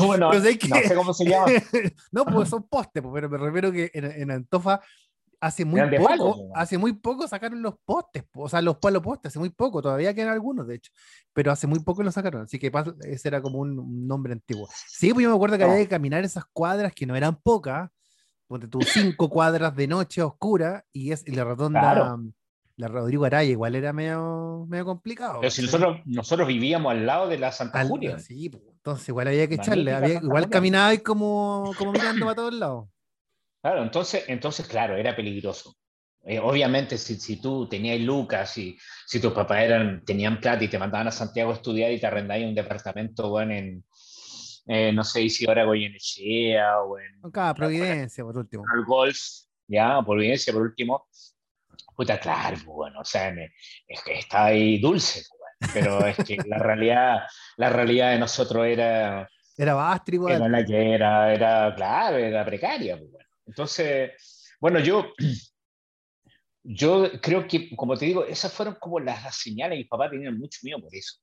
bueno, 0.00 0.30
que... 0.30 0.68
no 0.68 0.76
sé 0.76 0.94
cómo 0.94 1.14
se 1.14 1.26
llama. 1.26 1.46
no, 2.12 2.24
pues 2.24 2.48
son 2.48 2.66
postes, 2.66 3.02
pero 3.12 3.28
me 3.28 3.38
refiero 3.38 3.70
que 3.70 3.90
en, 3.92 4.04
en 4.06 4.30
Antofa 4.30 4.80
hace 5.38 5.64
muy 5.64 5.80
poco, 5.80 6.04
palo, 6.04 6.36
hace 6.54 6.78
muy 6.78 6.92
poco 6.94 7.28
sacaron 7.28 7.62
los 7.62 7.74
postes, 7.84 8.24
o 8.34 8.48
sea, 8.48 8.60
los 8.60 8.78
palos 8.78 9.02
postes, 9.02 9.30
hace 9.30 9.38
muy 9.38 9.50
poco, 9.50 9.80
todavía 9.80 10.14
quedan 10.14 10.32
algunos, 10.32 10.66
de 10.66 10.76
hecho, 10.76 10.92
pero 11.32 11.50
hace 11.50 11.66
muy 11.66 11.80
poco 11.80 12.02
los 12.02 12.14
sacaron, 12.14 12.42
así 12.42 12.58
que 12.58 12.70
ese 13.04 13.28
era 13.28 13.40
como 13.40 13.58
un, 13.58 13.78
un 13.78 14.06
nombre 14.06 14.32
antiguo. 14.32 14.68
Sí, 14.86 15.12
pues 15.12 15.24
yo 15.24 15.30
me 15.30 15.36
acuerdo 15.36 15.56
que 15.56 15.64
no. 15.64 15.72
había 15.72 15.84
que 15.84 15.88
caminar 15.88 16.24
esas 16.24 16.44
cuadras 16.52 16.92
que 16.94 17.06
no 17.06 17.16
eran 17.16 17.36
pocas, 17.36 17.90
ponte 18.50 18.66
tú 18.66 18.80
cinco 18.82 19.30
cuadras 19.30 19.76
de 19.76 19.86
noche 19.86 20.22
oscura 20.22 20.84
y, 20.92 21.12
es, 21.12 21.22
y 21.24 21.30
la 21.30 21.44
rotonda, 21.44 21.80
claro. 21.80 22.20
la 22.74 22.88
Rodrigo 22.88 23.24
Araya 23.24 23.48
igual 23.48 23.76
era 23.76 23.92
medio, 23.92 24.66
medio 24.68 24.84
complicado. 24.84 25.38
Pero 25.40 25.52
si 25.52 25.62
nosotros, 25.62 26.00
nosotros 26.04 26.48
vivíamos 26.48 26.90
al 26.90 27.06
lado 27.06 27.28
de 27.28 27.38
la 27.38 27.52
Santa 27.52 27.78
al, 27.78 27.86
Julia. 27.86 28.18
Sí, 28.18 28.48
pues, 28.48 28.64
entonces 28.68 29.08
igual 29.08 29.28
había 29.28 29.46
que 29.46 29.54
echarle, 29.54 29.94
había, 29.94 30.14
igual 30.14 30.50
caminaba 30.50 30.92
y 30.92 30.98
como, 30.98 31.72
como 31.78 31.92
mirando 31.92 32.26
para 32.26 32.34
todos 32.34 32.54
lados. 32.54 32.88
Claro, 33.62 33.84
entonces, 33.84 34.24
entonces 34.26 34.66
claro, 34.66 34.96
era 34.96 35.14
peligroso. 35.14 35.76
Eh, 36.24 36.40
obviamente, 36.40 36.98
si, 36.98 37.20
si, 37.20 37.40
tú 37.40 37.68
tenías 37.68 38.00
lucas, 38.00 38.50
si, 38.50 38.76
si 39.06 39.20
tus 39.20 39.32
papás 39.32 39.62
eran, 39.62 40.04
tenían 40.04 40.40
plata 40.40 40.64
y 40.64 40.68
te 40.68 40.78
mandaban 40.78 41.06
a 41.06 41.12
Santiago 41.12 41.52
a 41.52 41.54
estudiar 41.54 41.92
y 41.92 42.00
te 42.00 42.06
arrendáis 42.08 42.46
un 42.46 42.54
departamento 42.56 43.30
bueno, 43.30 43.52
en, 43.52 43.84
eh, 44.66 44.92
no 44.92 45.04
sé 45.04 45.28
si 45.28 45.46
ahora 45.46 45.64
Goyenechea 45.64 46.80
o 46.82 46.98
en... 46.98 47.24
Acá, 47.24 47.54
Providencia, 47.54 48.24
por 48.24 48.36
último. 48.38 48.64
El 48.74 48.84
Golf, 48.84 49.18
ya, 49.66 50.02
Providencia, 50.02 50.52
por 50.52 50.62
último. 50.62 51.08
Puta, 51.96 52.18
claro, 52.18 52.56
pues, 52.56 52.66
bueno, 52.66 53.00
o 53.00 53.04
sea, 53.04 53.34
es 53.86 54.02
que 54.02 54.18
está 54.18 54.46
ahí 54.46 54.80
dulce, 54.80 55.22
pues, 55.28 55.72
pero 55.74 56.06
es 56.06 56.16
que 56.16 56.36
la 56.46 56.58
realidad, 56.58 57.20
la 57.56 57.70
realidad 57.70 58.12
de 58.12 58.18
nosotros 58.18 58.66
era... 58.66 59.28
Era 59.56 59.74
Bastri, 59.74 60.18
Era 60.26 60.48
la 60.48 60.64
que 60.64 60.94
era, 60.94 61.34
era, 61.34 61.74
claro, 61.74 62.16
era 62.16 62.44
precaria. 62.44 62.96
Pues, 62.96 63.10
bueno. 63.10 63.28
Entonces, 63.46 64.12
bueno, 64.60 64.78
yo, 64.78 65.12
yo 66.62 67.10
creo 67.20 67.46
que, 67.46 67.74
como 67.74 67.96
te 67.96 68.06
digo, 68.06 68.24
esas 68.24 68.52
fueron 68.52 68.76
como 68.80 69.00
las, 69.00 69.36
señales. 69.36 69.78
Mi 69.78 69.84
papá 69.84 70.08
tenía 70.08 70.30
mucho 70.30 70.60
miedo 70.62 70.80
por 70.80 70.94
eso. 70.94 71.20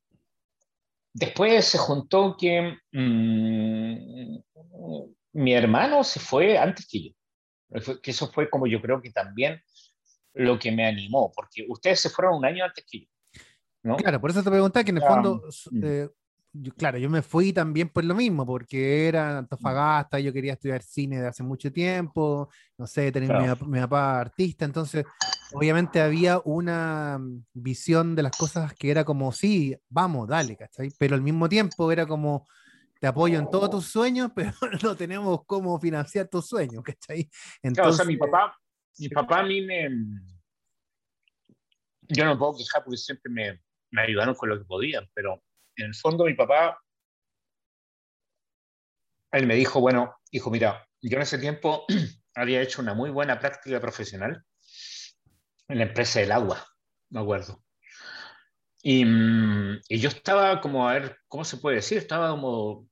Después 1.20 1.66
se 1.66 1.80
juntó 1.80 2.38
que 2.40 2.78
mm, 2.92 4.38
mi 5.34 5.54
hermano 5.54 6.04
se 6.04 6.20
fue 6.20 6.60
antes 6.60 6.88
que 6.88 7.06
yo. 7.06 7.12
Que 8.04 8.12
eso 8.12 8.32
fue 8.32 8.52
como 8.52 8.68
yo 8.68 8.80
creo 8.80 9.02
que 9.02 9.10
también 9.10 9.60
lo 10.36 10.60
que 10.60 10.72
me 10.72 10.86
animó, 10.86 11.32
porque 11.36 11.66
ustedes 11.68 12.02
se 12.02 12.12
fueron 12.12 12.36
un 12.36 12.46
año 12.46 12.64
antes 12.64 12.86
que 12.88 13.00
yo. 13.00 13.08
¿no? 13.82 13.96
Claro, 13.96 14.22
por 14.22 14.30
eso 14.30 14.44
te 14.44 14.52
preguntaba 14.52 14.84
que 14.84 14.92
en 14.92 14.98
el 14.98 15.04
fondo, 15.04 15.42
mm. 15.72 15.84
eh, 15.84 16.10
claro, 16.78 16.98
yo 16.98 17.10
me 17.10 17.22
fui 17.22 17.54
también 17.54 17.90
por 17.90 18.04
lo 18.04 18.16
mismo, 18.16 18.46
porque 18.46 19.08
era 19.08 19.40
Antofagasta, 19.40 20.20
yo 20.20 20.34
quería 20.34 20.54
estudiar 20.54 20.82
cine 20.82 21.22
de 21.22 21.28
hace 21.28 21.44
mucho 21.44 21.72
tiempo, 21.72 22.50
no 22.78 22.88
sé, 22.88 23.12
tener 23.12 23.32
mi, 23.66 23.80
papá 23.80 24.22
artista, 24.22 24.66
entonces 24.66 25.06
obviamente 25.54 26.02
había 26.02 26.40
una 26.46 27.20
visión 27.54 28.16
de 28.16 28.24
las 28.24 28.36
cosas 28.36 28.74
que 28.74 28.92
era 28.92 29.04
como, 29.04 29.32
sí, 29.32 29.76
vamos, 29.90 30.28
dale, 30.28 30.56
¿cachai? 30.56 30.92
Pero 30.98 31.16
al 31.16 31.22
mismo 31.22 31.48
tiempo 31.50 31.92
era 31.92 32.06
como, 32.06 32.48
te 33.00 33.08
apoyo 33.08 33.40
en 33.40 33.50
todos 33.50 33.70
tus 33.70 33.86
sueños, 33.86 34.32
pero 34.36 34.54
no 34.82 34.96
tenemos 34.96 35.46
cómo 35.46 35.80
financiar 35.80 36.28
tus 36.28 36.48
sueños, 36.48 36.84
¿cachai? 36.84 37.30
Entonces, 37.62 37.76
claro, 37.76 37.90
o 37.90 37.94
sea, 37.94 38.06
mi 38.06 38.18
papá, 38.18 38.58
mi 39.00 39.10
papá 39.10 39.40
a 39.40 39.44
mí 39.44 39.62
me... 39.62 39.90
Yo 42.10 42.24
no 42.24 42.40
puedo 42.40 42.56
quejar 42.56 42.86
porque 42.86 42.98
siempre 42.98 43.30
me, 43.30 43.62
me 43.92 44.02
ayudaron 44.02 44.34
con 44.34 44.48
lo 44.48 44.58
que 44.58 44.64
podían, 44.64 45.06
pero 45.14 45.44
en 45.78 45.88
el 45.88 45.96
fondo 45.96 46.26
mi 46.26 46.34
papá, 46.34 46.80
él 49.32 49.48
me 49.48 49.56
dijo, 49.56 49.80
bueno, 49.80 50.16
hijo, 50.32 50.50
mira, 50.50 50.88
yo 51.02 51.18
en 51.18 51.24
ese 51.24 51.38
tiempo 51.38 51.86
había 52.36 52.62
hecho 52.62 52.82
una 52.82 52.94
muy 52.94 53.10
buena 53.10 53.40
práctica 53.40 53.80
profesional 53.80 54.44
en 55.68 55.78
la 55.78 55.84
empresa 55.86 56.20
del 56.20 56.32
agua, 56.32 56.66
me 57.10 57.20
acuerdo. 57.20 57.64
Y, 58.82 59.04
mm, 59.06 59.82
yo 59.90 60.10
estaba 60.10 60.62
como, 60.62 60.88
a 60.88 60.94
ver, 60.94 61.18
¿cómo 61.28 61.44
se 61.44 61.58
puede 61.58 61.78
decir? 61.78 61.98
Estaba 61.98 62.30
como, 62.32 62.88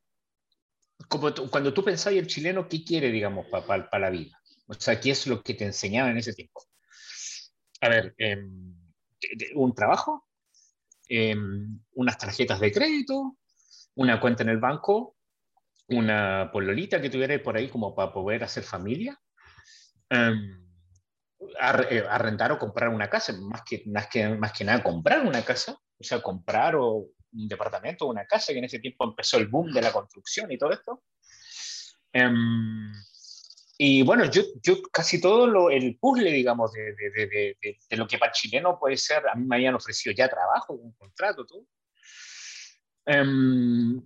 cuando 1.51 1.73
tú 1.73 1.83
pensás 1.83 2.13
el 2.13 2.27
chileno, 2.27 2.67
¿qué 2.67 2.83
quiere, 2.83 3.11
digamos, 3.11 3.47
para 3.47 3.99
la 3.99 4.09
vida? 4.09 4.37
O 4.67 4.73
sea, 4.73 4.99
¿qué 4.99 5.11
es 5.11 5.27
lo 5.27 5.41
que 5.41 5.53
te 5.53 5.65
enseñaba 5.65 6.09
en 6.09 6.17
ese 6.17 6.33
tiempo? 6.33 6.63
A 7.81 7.89
ver, 7.89 8.15
em, 8.17 8.75
un 9.55 9.73
trabajo, 9.75 10.24
Em, 11.07 11.79
unas 11.93 12.17
tarjetas 12.17 12.59
de 12.59 12.71
crédito, 12.71 13.37
una 13.95 14.19
cuenta 14.19 14.43
en 14.43 14.49
el 14.49 14.57
banco, 14.57 15.15
una 15.87 16.49
pololita 16.51 16.99
que 17.01 17.09
tuviera 17.09 17.41
por 17.41 17.55
ahí 17.55 17.69
como 17.69 17.93
para 17.93 18.11
poder 18.11 18.43
hacer 18.43 18.63
familia, 18.63 19.19
em, 20.09 20.65
eh, 21.89 22.03
arrendar 22.09 22.51
o 22.51 22.59
comprar 22.59 22.89
una 22.89 23.09
casa, 23.09 23.33
más 23.39 23.61
que, 23.63 23.83
más, 23.85 24.07
que, 24.07 24.27
más 24.29 24.51
que 24.51 24.63
nada 24.63 24.81
comprar 24.81 25.25
una 25.25 25.43
casa, 25.43 25.77
o 25.97 26.03
sea, 26.03 26.21
comprar 26.21 26.75
o 26.75 27.07
un 27.33 27.47
departamento 27.47 28.05
o 28.05 28.09
una 28.09 28.25
casa, 28.25 28.51
que 28.53 28.59
en 28.59 28.65
ese 28.65 28.79
tiempo 28.79 29.05
empezó 29.05 29.37
el 29.37 29.47
boom 29.47 29.71
de 29.71 29.81
la 29.81 29.91
construcción 29.91 30.51
y 30.51 30.57
todo 30.57 30.71
esto. 30.71 31.03
Em, 32.13 32.91
y 33.77 34.03
bueno, 34.03 34.25
yo, 34.31 34.43
yo 34.61 34.81
casi 34.91 35.19
todo 35.19 35.47
lo, 35.47 35.69
el 35.69 35.97
puzzle, 35.97 36.31
digamos, 36.31 36.71
de, 36.71 36.95
de, 36.95 37.27
de, 37.27 37.57
de, 37.89 37.97
lo 37.97 38.07
que 38.07 38.17
para 38.17 38.31
chileno 38.31 38.79
puede 38.79 38.95
ser, 38.95 39.27
a 39.27 39.35
mí 39.35 39.45
me 39.45 39.57
habían 39.57 39.75
ofrecido 39.75 40.15
ya 40.15 40.29
trabajo, 40.29 40.73
un 40.73 40.93
contrato, 40.93 41.45
todo. 41.45 41.65
Um, 43.05 44.01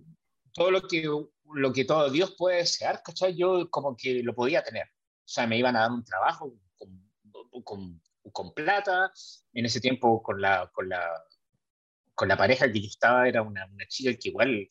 todo 0.52 0.70
lo 0.72 0.82
que, 0.82 1.08
lo 1.54 1.72
que 1.72 1.84
todo 1.84 2.10
Dios 2.10 2.34
puede 2.36 2.58
desear, 2.58 3.00
¿cachai? 3.02 3.36
Yo 3.36 3.70
como 3.70 3.96
que 3.96 4.22
lo 4.24 4.34
podía 4.34 4.64
tener. 4.64 4.86
O 4.86 5.32
sea, 5.32 5.46
me 5.46 5.56
iban 5.56 5.76
a 5.76 5.82
dar 5.82 5.92
un 5.92 6.04
trabajo 6.04 6.52
con, 6.76 7.62
con, 7.62 8.02
con 8.32 8.52
plata, 8.52 9.12
en 9.52 9.66
ese 9.66 9.80
tiempo 9.80 10.20
con 10.20 10.40
la, 10.40 10.68
con 10.74 10.88
la, 10.88 11.08
con 12.14 12.26
la 12.26 12.36
pareja 12.36 12.70
que 12.70 12.80
yo 12.80 12.88
estaba, 12.88 13.28
era 13.28 13.42
una, 13.42 13.66
una 13.66 13.86
chica 13.86 14.12
que 14.20 14.30
igual 14.30 14.68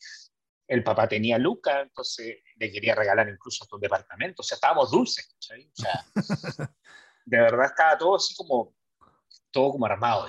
el 0.70 0.84
papá 0.84 1.08
tenía 1.08 1.36
Luca, 1.36 1.80
entonces 1.80 2.38
le 2.54 2.70
quería 2.70 2.94
regalar 2.94 3.28
incluso 3.28 3.66
un 3.72 3.80
departamento, 3.80 4.40
o 4.40 4.44
sea, 4.44 4.54
estábamos 4.54 4.92
dulces, 4.92 5.26
¿cachai? 5.26 5.66
O 5.66 5.72
sea, 5.74 6.04
de 7.24 7.40
verdad 7.40 7.66
estaba 7.66 7.98
todo 7.98 8.14
así 8.14 8.36
como, 8.36 8.76
todo 9.50 9.72
como 9.72 9.86
armado. 9.86 10.28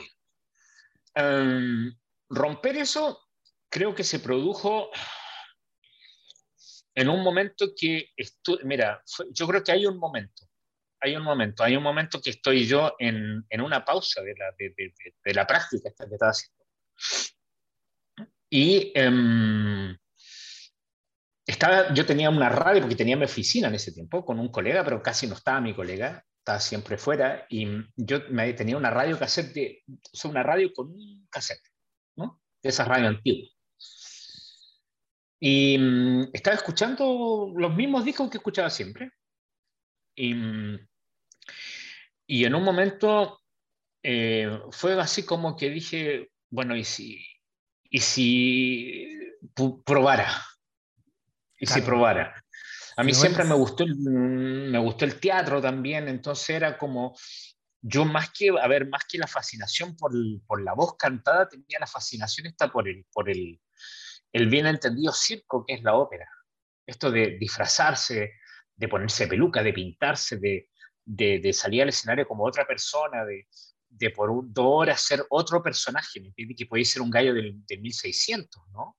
Um, 1.15 1.95
romper 2.29 2.77
eso 2.77 3.21
creo 3.69 3.93
que 3.93 4.03
se 4.03 4.19
produjo 4.19 4.89
en 6.95 7.07
un 7.07 7.21
momento 7.21 7.67
que, 7.79 8.09
mira, 8.63 9.03
yo 9.29 9.47
creo 9.47 9.63
que 9.63 9.73
hay 9.73 9.85
un 9.85 9.99
momento, 9.99 10.47
hay 11.01 11.15
un 11.15 11.23
momento, 11.23 11.63
hay 11.63 11.75
un 11.75 11.83
momento 11.83 12.19
que 12.19 12.31
estoy 12.31 12.65
yo 12.65 12.95
en, 12.97 13.45
en 13.47 13.61
una 13.61 13.85
pausa 13.85 14.23
de 14.23 14.33
la, 14.35 14.51
de, 14.57 14.73
de, 14.75 14.91
de, 15.23 15.33
la 15.35 15.45
práctica 15.45 15.91
que 15.95 16.03
estaba 16.03 16.31
haciendo. 16.31 16.65
Y 18.49 18.91
um, 18.99 19.95
estaba, 21.45 21.93
yo 21.93 22.05
tenía 22.05 22.29
una 22.29 22.49
radio, 22.49 22.81
porque 22.81 22.95
tenía 22.95 23.17
mi 23.17 23.25
oficina 23.25 23.67
en 23.67 23.75
ese 23.75 23.91
tiempo, 23.91 24.25
con 24.25 24.39
un 24.39 24.49
colega, 24.49 24.83
pero 24.83 25.01
casi 25.01 25.27
no 25.27 25.35
estaba 25.35 25.61
mi 25.61 25.73
colega, 25.73 26.23
estaba 26.39 26.59
siempre 26.59 26.97
fuera, 26.97 27.45
y 27.49 27.67
yo 27.95 28.19
me, 28.29 28.53
tenía 28.53 28.77
una 28.77 28.89
radio 28.89 29.17
cassette, 29.17 29.53
de, 29.53 29.83
o 29.87 30.17
sea, 30.17 30.31
una 30.31 30.43
radio 30.43 30.71
con 30.73 30.87
un 30.87 31.27
cassette, 31.29 31.63
¿no? 32.15 32.41
De 32.61 32.69
esa 32.69 32.85
radio 32.85 33.09
antigua. 33.09 33.49
Y 35.39 35.77
mm, 35.77 36.29
estaba 36.33 36.55
escuchando 36.55 37.51
los 37.55 37.75
mismos 37.75 38.05
discos 38.05 38.29
que 38.29 38.37
escuchaba 38.37 38.69
siempre. 38.69 39.11
Y, 40.15 40.33
mm, 40.35 40.87
y 42.27 42.45
en 42.45 42.55
un 42.55 42.63
momento 42.63 43.41
eh, 44.03 44.59
fue 44.71 44.99
así 44.99 45.25
como 45.25 45.55
que 45.55 45.69
dije, 45.69 46.31
bueno, 46.49 46.75
¿y 46.75 46.83
si, 46.83 47.25
y 47.89 47.99
si 47.99 49.07
probara? 49.85 50.31
Y 51.61 51.67
si 51.67 51.81
probara. 51.81 52.43
A 52.97 53.03
mí 53.03 53.13
siempre 53.13 53.45
me 53.45 53.53
gustó, 53.53 53.83
el, 53.83 53.95
me 53.95 54.79
gustó 54.79 55.05
el 55.05 55.19
teatro 55.19 55.61
también, 55.61 56.09
entonces 56.09 56.49
era 56.49 56.77
como, 56.77 57.15
yo 57.81 58.03
más 58.03 58.31
que, 58.31 58.49
a 58.49 58.67
ver, 58.67 58.89
más 58.89 59.05
que 59.05 59.17
la 59.17 59.27
fascinación 59.27 59.95
por, 59.95 60.11
por 60.45 60.61
la 60.61 60.73
voz 60.73 60.97
cantada, 60.97 61.47
tenía 61.47 61.79
la 61.79 61.87
fascinación 61.87 62.47
esta 62.47 62.71
por 62.71 62.89
el, 62.89 63.05
por 63.13 63.29
el, 63.29 63.61
el 64.33 64.49
bien 64.49 64.65
entendido 64.65 65.13
circo 65.13 65.63
que 65.65 65.75
es 65.75 65.83
la 65.83 65.95
ópera. 65.95 66.27
Esto 66.85 67.11
de 67.11 67.37
disfrazarse, 67.37 68.33
de 68.75 68.87
ponerse 68.87 69.27
peluca, 69.27 69.63
de 69.63 69.71
pintarse, 69.71 70.37
de, 70.37 70.69
de, 71.05 71.39
de 71.39 71.53
salir 71.53 71.83
al 71.83 71.89
escenario 71.89 72.27
como 72.27 72.45
otra 72.45 72.65
persona, 72.65 73.23
de, 73.23 73.47
de 73.87 74.09
por 74.09 74.29
un, 74.29 74.51
dos 74.53 74.65
horas 74.67 75.01
ser 75.01 75.23
otro 75.29 75.61
personaje, 75.61 76.33
Que 76.35 76.65
puede 76.65 76.85
ser 76.85 77.01
un 77.01 77.11
gallo 77.11 77.33
del, 77.33 77.65
de 77.65 77.77
1600, 77.77 78.63
¿no? 78.71 78.97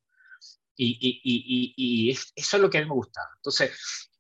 Y, 0.77 2.11
eso 2.11 2.57
es 2.57 2.63
lo 2.63 2.71
que 2.71 2.79
a 2.79 2.81
mí 2.83 2.89
me 2.89 2.95
gustaba. 2.95 3.29
Entonces, 3.37 4.11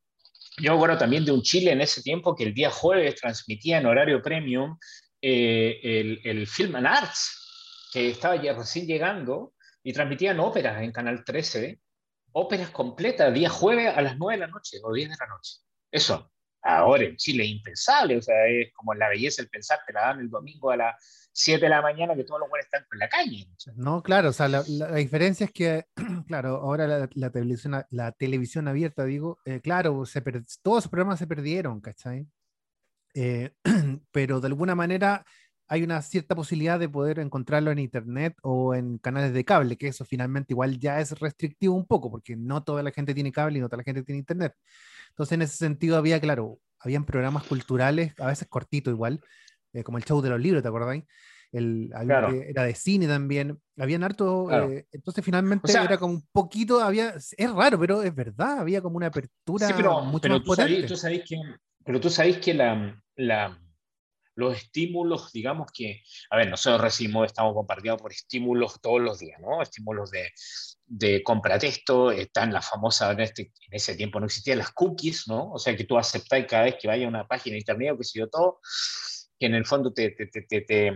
yo 0.58 0.74
acuerdo 0.74 0.98
también 0.98 1.24
de 1.24 1.32
un 1.32 1.42
Chile 1.42 1.72
en 1.72 1.80
ese 1.80 2.02
tiempo 2.02 2.34
que 2.34 2.44
el 2.44 2.54
día 2.54 2.70
jueves 2.70 3.16
transmitía 3.16 3.78
en 3.78 3.86
horario 3.86 4.22
premium 4.22 4.78
eh, 5.20 5.80
el, 5.82 6.20
el, 6.24 6.46
Film 6.46 6.76
and 6.76 6.86
Arts, 6.86 7.88
que 7.92 8.10
estaba 8.10 8.42
ya 8.42 8.52
recién 8.52 8.86
llegando, 8.86 9.54
y 9.82 9.92
transmitían 9.92 10.40
óperas 10.40 10.82
en 10.82 10.92
Canal 10.92 11.24
13, 11.24 11.80
óperas 12.32 12.70
completas, 12.70 13.32
día 13.32 13.50
jueves 13.50 13.92
a 13.94 14.00
las 14.02 14.16
9 14.16 14.34
de 14.34 14.46
la 14.46 14.52
noche 14.52 14.78
o 14.82 14.92
10 14.92 15.10
de 15.10 15.16
la 15.18 15.26
noche. 15.26 15.58
Eso, 15.90 16.31
ahora 16.62 17.04
en 17.04 17.16
Chile 17.16 17.44
es 17.44 17.50
impensable, 17.50 18.16
o 18.16 18.22
sea, 18.22 18.46
es 18.46 18.72
como 18.72 18.94
la 18.94 19.08
belleza 19.08 19.42
el 19.42 19.48
pensar, 19.48 19.80
te 19.86 19.92
la 19.92 20.02
dan 20.02 20.20
el 20.20 20.30
domingo 20.30 20.70
a 20.70 20.76
las 20.76 21.28
7 21.32 21.64
de 21.64 21.68
la 21.68 21.82
mañana 21.82 22.14
que 22.14 22.24
todos 22.24 22.40
los 22.40 22.48
buenos 22.48 22.66
están 22.66 22.84
en 22.92 22.98
la 22.98 23.08
calle. 23.08 23.48
No, 23.74 24.02
claro, 24.02 24.28
o 24.28 24.32
sea, 24.32 24.48
la, 24.48 24.62
diferencia 24.62 25.46
es 25.46 25.52
que, 25.52 25.86
claro, 26.26 26.56
ahora 26.56 27.08
la, 27.14 27.30
televisión, 27.30 27.84
la 27.90 28.12
televisión 28.12 28.68
abierta, 28.68 29.04
digo, 29.04 29.38
eh, 29.44 29.60
claro, 29.60 30.04
se 30.04 30.20
todos 30.62 30.84
los 30.84 30.88
programas 30.88 31.18
se 31.18 31.26
perdieron, 31.26 31.80
¿cachai? 31.80 32.26
Eh, 33.14 33.52
pero 34.12 34.40
de 34.40 34.46
alguna 34.46 34.74
manera 34.74 35.24
hay 35.68 35.82
una 35.82 36.02
cierta 36.02 36.34
posibilidad 36.34 36.78
de 36.78 36.88
poder 36.88 37.18
encontrarlo 37.18 37.70
en 37.70 37.78
internet 37.78 38.36
o 38.42 38.74
en 38.74 38.98
canales 38.98 39.32
de 39.32 39.44
cable, 39.44 39.78
que 39.78 39.88
eso 39.88 40.04
finalmente 40.04 40.52
igual 40.52 40.78
ya 40.78 41.00
es 41.00 41.18
restrictivo 41.18 41.74
un 41.74 41.86
poco, 41.86 42.10
porque 42.10 42.36
no 42.36 42.62
toda 42.62 42.82
la 42.82 42.90
gente 42.90 43.14
tiene 43.14 43.32
cable 43.32 43.56
y 43.56 43.60
no 43.62 43.68
toda 43.68 43.78
la 43.78 43.84
gente 43.84 44.02
tiene 44.02 44.18
internet. 44.18 44.54
Entonces, 45.12 45.32
en 45.32 45.42
ese 45.42 45.56
sentido 45.56 45.96
había, 45.96 46.20
claro, 46.20 46.58
habían 46.80 47.04
programas 47.04 47.44
culturales, 47.44 48.12
a 48.18 48.26
veces 48.26 48.48
cortitos 48.48 48.92
igual, 48.92 49.20
eh, 49.74 49.84
como 49.84 49.98
el 49.98 50.04
show 50.04 50.20
de 50.22 50.30
los 50.30 50.40
libros, 50.40 50.62
¿te 50.62 50.68
acordáis? 50.68 51.04
El, 51.52 51.92
era 52.48 52.62
de 52.64 52.74
cine 52.74 53.06
también, 53.06 53.60
habían 53.76 54.02
harto, 54.02 54.50
eh, 54.50 54.86
entonces 54.90 55.22
finalmente 55.22 55.70
era 55.70 55.98
como 55.98 56.14
un 56.14 56.26
poquito, 56.32 56.80
había, 56.80 57.14
es 57.16 57.52
raro, 57.52 57.78
pero 57.78 58.02
es 58.02 58.14
verdad, 58.14 58.60
había 58.60 58.80
como 58.80 58.96
una 58.96 59.08
apertura 59.08 59.66
sí, 59.66 59.74
pero, 59.76 60.00
mucho 60.02 60.30
más 60.30 60.40
potente. 60.40 60.86
tú 60.86 60.96
sabés 60.96 61.24
que, 61.28 61.36
pero 61.84 62.00
tú 62.00 62.08
sabés 62.08 62.38
que 62.38 62.54
la, 62.54 62.98
la, 63.16 63.61
los 64.34 64.56
estímulos, 64.56 65.32
digamos 65.32 65.70
que, 65.72 66.02
a 66.30 66.36
ver, 66.36 66.48
nosotros 66.48 66.80
recibimos, 66.80 67.26
estamos 67.26 67.54
compartidos 67.54 68.00
por 68.00 68.12
estímulos 68.12 68.80
todos 68.80 69.00
los 69.00 69.18
días, 69.18 69.40
¿no? 69.40 69.62
Estímulos 69.62 70.10
de, 70.10 70.30
de 70.86 71.22
compra 71.22 71.58
texto, 71.58 72.10
están 72.10 72.52
las 72.52 72.68
famosas, 72.68 73.12
en, 73.12 73.20
este, 73.20 73.42
en 73.42 73.74
ese 73.74 73.94
tiempo 73.94 74.20
no 74.20 74.26
existían 74.26 74.58
las 74.58 74.72
cookies, 74.72 75.28
¿no? 75.28 75.52
O 75.52 75.58
sea, 75.58 75.76
que 75.76 75.84
tú 75.84 75.98
aceptáis 75.98 76.46
cada 76.46 76.64
vez 76.64 76.76
que 76.80 76.88
vaya 76.88 77.06
a 77.06 77.08
una 77.08 77.26
página 77.26 77.54
de 77.54 77.60
internet 77.60 77.92
o 77.92 77.98
que 77.98 78.04
sé 78.04 78.18
yo 78.18 78.28
todo, 78.28 78.60
que 79.38 79.46
en 79.46 79.54
el 79.54 79.66
fondo 79.66 79.92
te, 79.92 80.10
te, 80.10 80.26
te, 80.26 80.92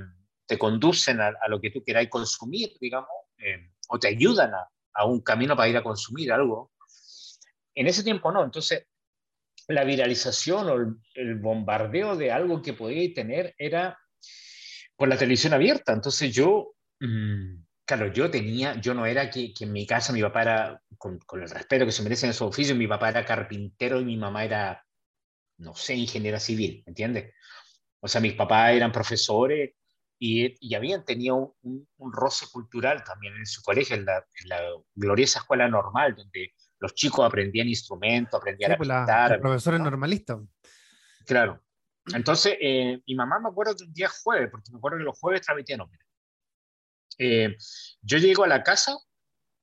te 0.46 0.58
conducen 0.58 1.20
a, 1.20 1.28
a, 1.28 1.48
lo 1.48 1.60
que 1.60 1.70
tú 1.70 1.82
queráis 1.84 2.08
consumir, 2.08 2.70
digamos, 2.80 3.10
eh, 3.38 3.70
o 3.88 3.98
te 3.98 4.08
ayudan 4.08 4.54
a, 4.54 4.68
a 4.94 5.04
un 5.04 5.20
camino 5.20 5.56
para 5.56 5.68
ir 5.68 5.76
a 5.76 5.82
consumir 5.82 6.32
algo. 6.32 6.72
En 7.74 7.86
ese 7.86 8.02
tiempo 8.02 8.32
no, 8.32 8.42
entonces 8.42 8.86
la 9.68 9.84
viralización 9.84 10.68
o 10.68 11.00
el, 11.14 11.34
bombardeo 11.36 12.16
de 12.16 12.30
algo 12.30 12.62
que 12.62 12.72
podía 12.72 13.12
tener 13.14 13.54
era 13.58 13.98
por 14.96 15.08
la 15.08 15.16
televisión 15.16 15.54
abierta. 15.54 15.92
Entonces 15.92 16.34
yo, 16.34 16.74
mmm, 17.00 17.62
claro, 17.84 18.12
yo 18.12 18.30
tenía, 18.30 18.80
yo 18.80 18.94
no 18.94 19.06
era 19.06 19.30
que, 19.30 19.52
que, 19.52 19.64
en 19.64 19.72
mi 19.72 19.86
casa 19.86 20.12
mi 20.12 20.22
papá 20.22 20.42
era, 20.42 20.82
con, 20.98 21.18
con 21.20 21.42
el 21.42 21.50
respeto 21.50 21.84
que 21.84 21.92
se 21.92 22.02
merecen 22.02 22.30
en 22.30 22.34
su 22.34 22.44
oficio, 22.44 22.74
mi 22.74 22.86
papá 22.86 23.10
era 23.10 23.24
carpintero 23.24 24.00
y 24.00 24.04
mi 24.04 24.16
mamá 24.16 24.44
era, 24.44 24.84
no 25.58 25.74
sé, 25.74 25.94
ingeniera 25.94 26.40
civil, 26.40 26.82
¿entiendes? 26.86 27.34
O 28.00 28.08
sea, 28.08 28.20
mis 28.20 28.34
papás 28.34 28.72
eran 28.72 28.92
profesores 28.92 29.72
y, 30.18 30.54
y 30.60 30.74
habían 30.74 31.04
tenido 31.04 31.56
un, 31.62 31.88
un, 31.98 32.12
roce 32.12 32.46
cultural 32.50 33.02
también 33.04 33.36
en 33.36 33.46
su 33.46 33.62
colegio, 33.62 33.96
en 33.96 34.04
la, 34.06 34.24
en 34.42 34.48
la 34.48 34.60
gloriosa 34.94 35.40
escuela 35.40 35.68
normal, 35.68 36.14
donde 36.16 36.52
los 36.78 36.94
chicos 36.94 37.24
aprendían 37.24 37.68
instrumentos, 37.68 38.38
aprendían 38.38 38.72
sí, 38.72 38.76
pues 38.76 38.90
a 38.90 39.00
pintar. 39.00 39.30
La, 39.30 39.40
profesores 39.40 39.80
¿no? 39.80 39.84
normalistas. 39.84 40.38
Claro. 41.24 41.62
Entonces, 42.14 42.56
eh, 42.60 43.00
mi 43.06 43.14
mamá 43.14 43.40
me 43.40 43.48
acuerdo 43.48 43.74
que 43.76 43.84
un 43.84 43.92
día 43.92 44.08
jueves, 44.08 44.48
porque 44.50 44.70
me 44.70 44.78
acuerdo 44.78 44.98
que 44.98 45.04
los 45.04 45.18
jueves 45.18 45.42
transmitían 45.42 45.80
ópera. 45.80 46.04
Eh, 47.18 47.56
yo 48.02 48.18
llego 48.18 48.44
a 48.44 48.48
la 48.48 48.62
casa, 48.62 48.96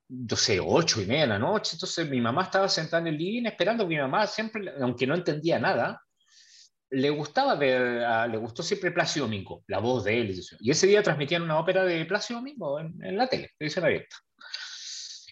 no 0.10 0.36
sé, 0.36 0.60
ocho 0.60 1.02
y 1.02 1.06
media 1.06 1.22
de 1.22 1.28
la 1.28 1.40
noche, 1.40 1.76
entonces 1.76 2.10
mi 2.10 2.20
mamá 2.20 2.44
estaba 2.44 2.68
sentada 2.68 3.02
en 3.02 3.08
el 3.08 3.18
living 3.18 3.46
esperando, 3.46 3.88
mi 3.88 3.98
mamá 3.98 4.28
siempre, 4.28 4.74
aunque 4.82 5.08
no 5.08 5.16
entendía 5.16 5.60
nada, 5.60 6.02
le 6.90 7.10
gustaba 7.10 7.56
ver, 7.56 8.04
a, 8.04 8.28
le 8.28 8.38
gustó 8.38 8.62
siempre 8.62 8.92
Plácido 8.92 9.26
Domingo, 9.26 9.64
la 9.68 9.80
voz 9.80 10.04
de 10.04 10.20
él. 10.20 10.40
Y 10.60 10.72
ese 10.72 10.88
día 10.88 11.02
transmitían 11.02 11.44
una 11.44 11.60
ópera 11.60 11.86
de 11.86 12.06
Plácido 12.06 12.40
Domingo 12.40 12.80
en, 12.80 13.04
en 13.04 13.18
la 13.18 13.28
tele, 13.28 13.52
televisión 13.58 13.86
abierta. 13.86 14.18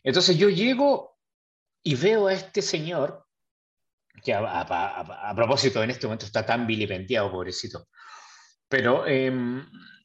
Entonces 0.04 0.38
yo 0.38 0.50
llego 0.50 1.11
y 1.84 1.96
veo 1.96 2.28
a 2.28 2.34
este 2.34 2.62
señor, 2.62 3.26
que 4.24 4.34
a, 4.34 5.34
propósito 5.36 5.82
en 5.82 5.91
este 5.91 6.06
momento 6.06 6.26
está 6.26 6.46
tan 6.46 6.67
vilipendiado, 6.67 7.32
pobrecito, 7.32 7.88
pero 8.67 9.06
eh, 9.08 9.32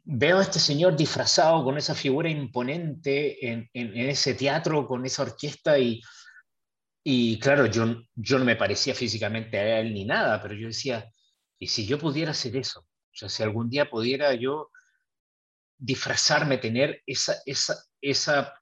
veo 0.05 0.39
a 0.39 0.43
este 0.43 0.59
señor 0.59 0.97
disfrazado 0.97 1.63
con 1.65 1.77
esa 1.77 1.95
figura 1.95 2.29
imponente 2.29 3.47
en, 3.47 3.69
en, 3.73 3.97
en 3.97 4.09
ese 4.09 4.35
teatro, 4.35 4.87
con 4.87 5.05
esa 5.05 5.23
orquesta 5.23 5.79
y, 5.79 6.01
y 7.09 7.39
claro, 7.39 7.67
yo, 7.67 8.03
yo 8.17 8.39
no 8.39 8.45
me 8.45 8.57
parecía 8.57 8.93
físicamente 8.93 9.59
a 9.59 9.79
él 9.79 9.95
ni 9.95 10.05
nada, 10.05 10.43
pero 10.43 10.55
yo 10.55 10.67
decía, 10.67 11.09
¿y 11.57 11.69
si 11.69 11.87
yo 11.87 12.01
pudiera 12.01 12.33
hacer 12.33 12.57
eso? 12.57 12.81
O 12.81 13.17
sea, 13.17 13.29
si 13.29 13.45
algún 13.45 13.71
día 13.71 13.89
pudiera 13.89 14.35
yo 14.35 14.71
disfrazarme, 15.79 16.59
tener 16.59 17.03
esa, 17.07 17.37
esa, 17.47 17.77
esa 18.01 18.55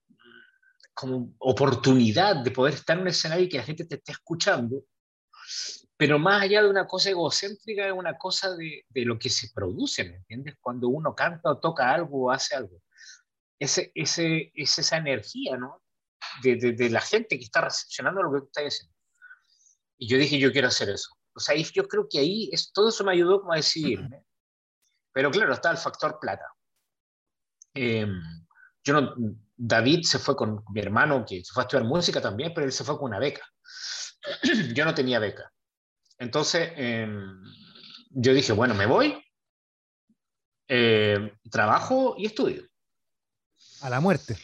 como 0.95 1.35
oportunidad 1.39 2.37
de 2.37 2.51
poder 2.51 2.75
estar 2.75 2.97
en 2.97 3.03
un 3.03 3.09
escenario 3.09 3.45
y 3.45 3.49
que 3.49 3.59
la 3.59 3.65
gente 3.65 3.85
te 3.85 3.97
esté 3.97 4.13
escuchando, 4.13 4.85
pero 5.97 6.19
más 6.19 6.43
allá 6.43 6.63
de 6.63 6.71
una 6.71 6.87
cosa 6.87 7.11
egocéntrica, 7.11 7.87
es 7.87 7.93
una 7.93 8.17
cosa 8.17 8.55
de, 8.57 8.85
de, 8.89 9.05
lo 9.05 9.19
que 9.19 9.29
se 9.31 9.51
produce, 9.55 10.05
¿me 10.05 10.17
entiendes? 10.17 10.57
Cuando 10.61 10.89
uno 10.89 11.15
canta 11.15 11.51
o 11.51 11.59
toca 11.59 11.93
algo 11.93 12.27
o 12.27 12.31
hace 12.31 12.57
algo. 12.57 12.81
Ese, 13.59 13.93
ese, 13.95 14.53
es 14.55 14.79
esa 14.79 14.97
energía, 14.97 15.57
¿no? 15.57 15.83
De, 16.43 16.57
de, 16.57 16.73
de, 16.73 16.91
la 16.91 17.01
gente 17.01 17.39
que 17.39 17.45
está 17.45 17.61
recepcionando 17.61 18.23
lo 18.23 18.33
que 18.33 18.41
tú 18.41 18.47
estás 18.47 18.65
haciendo. 18.65 18.95
Y 19.99 20.09
yo 20.09 20.19
dije, 20.19 20.39
yo 20.39 20.53
quiero 20.53 20.69
hacer 20.69 20.89
eso. 20.89 21.15
O 21.35 21.41
sea, 21.41 21.55
yo 21.57 21.87
creo 21.87 22.09
que 22.09 22.19
ahí 22.19 22.49
es, 22.53 22.73
todo 22.73 22.89
eso 22.89 23.05
me 23.05 23.13
ayudó 23.13 23.41
como 23.41 23.53
a 23.53 23.57
decidirme. 23.57 24.25
Pero 25.13 25.31
claro, 25.31 25.53
está 25.53 25.71
el 25.71 25.77
factor 25.77 26.19
plata. 26.21 26.47
Eh, 27.75 28.07
yo 28.83 29.01
no, 29.01 29.15
David 29.57 30.03
se 30.03 30.19
fue 30.19 30.37
con 30.37 30.63
mi 30.73 30.81
hermano, 30.81 31.25
que 31.27 31.45
se 31.45 31.53
fue 31.53 31.63
a 31.63 31.65
estudiar 31.65 31.87
música 31.87 32.21
también, 32.21 32.53
pero 32.55 32.67
él 32.67 32.73
se 32.73 32.85
fue 32.85 32.97
con 32.97 33.07
una 33.07 33.19
beca. 33.19 33.47
yo 34.75 34.85
no 34.85 34.95
tenía 34.95 35.19
beca. 35.19 35.51
Entonces, 36.19 36.73
eh, 36.77 37.09
yo 38.11 38.33
dije, 38.33 38.53
bueno, 38.53 38.75
me 38.75 38.87
voy, 38.87 39.23
eh, 40.69 41.33
trabajo 41.51 42.15
y 42.17 42.27
estudio. 42.27 42.65
A 43.85 43.91
la 43.91 44.01
muerte. 44.01 44.35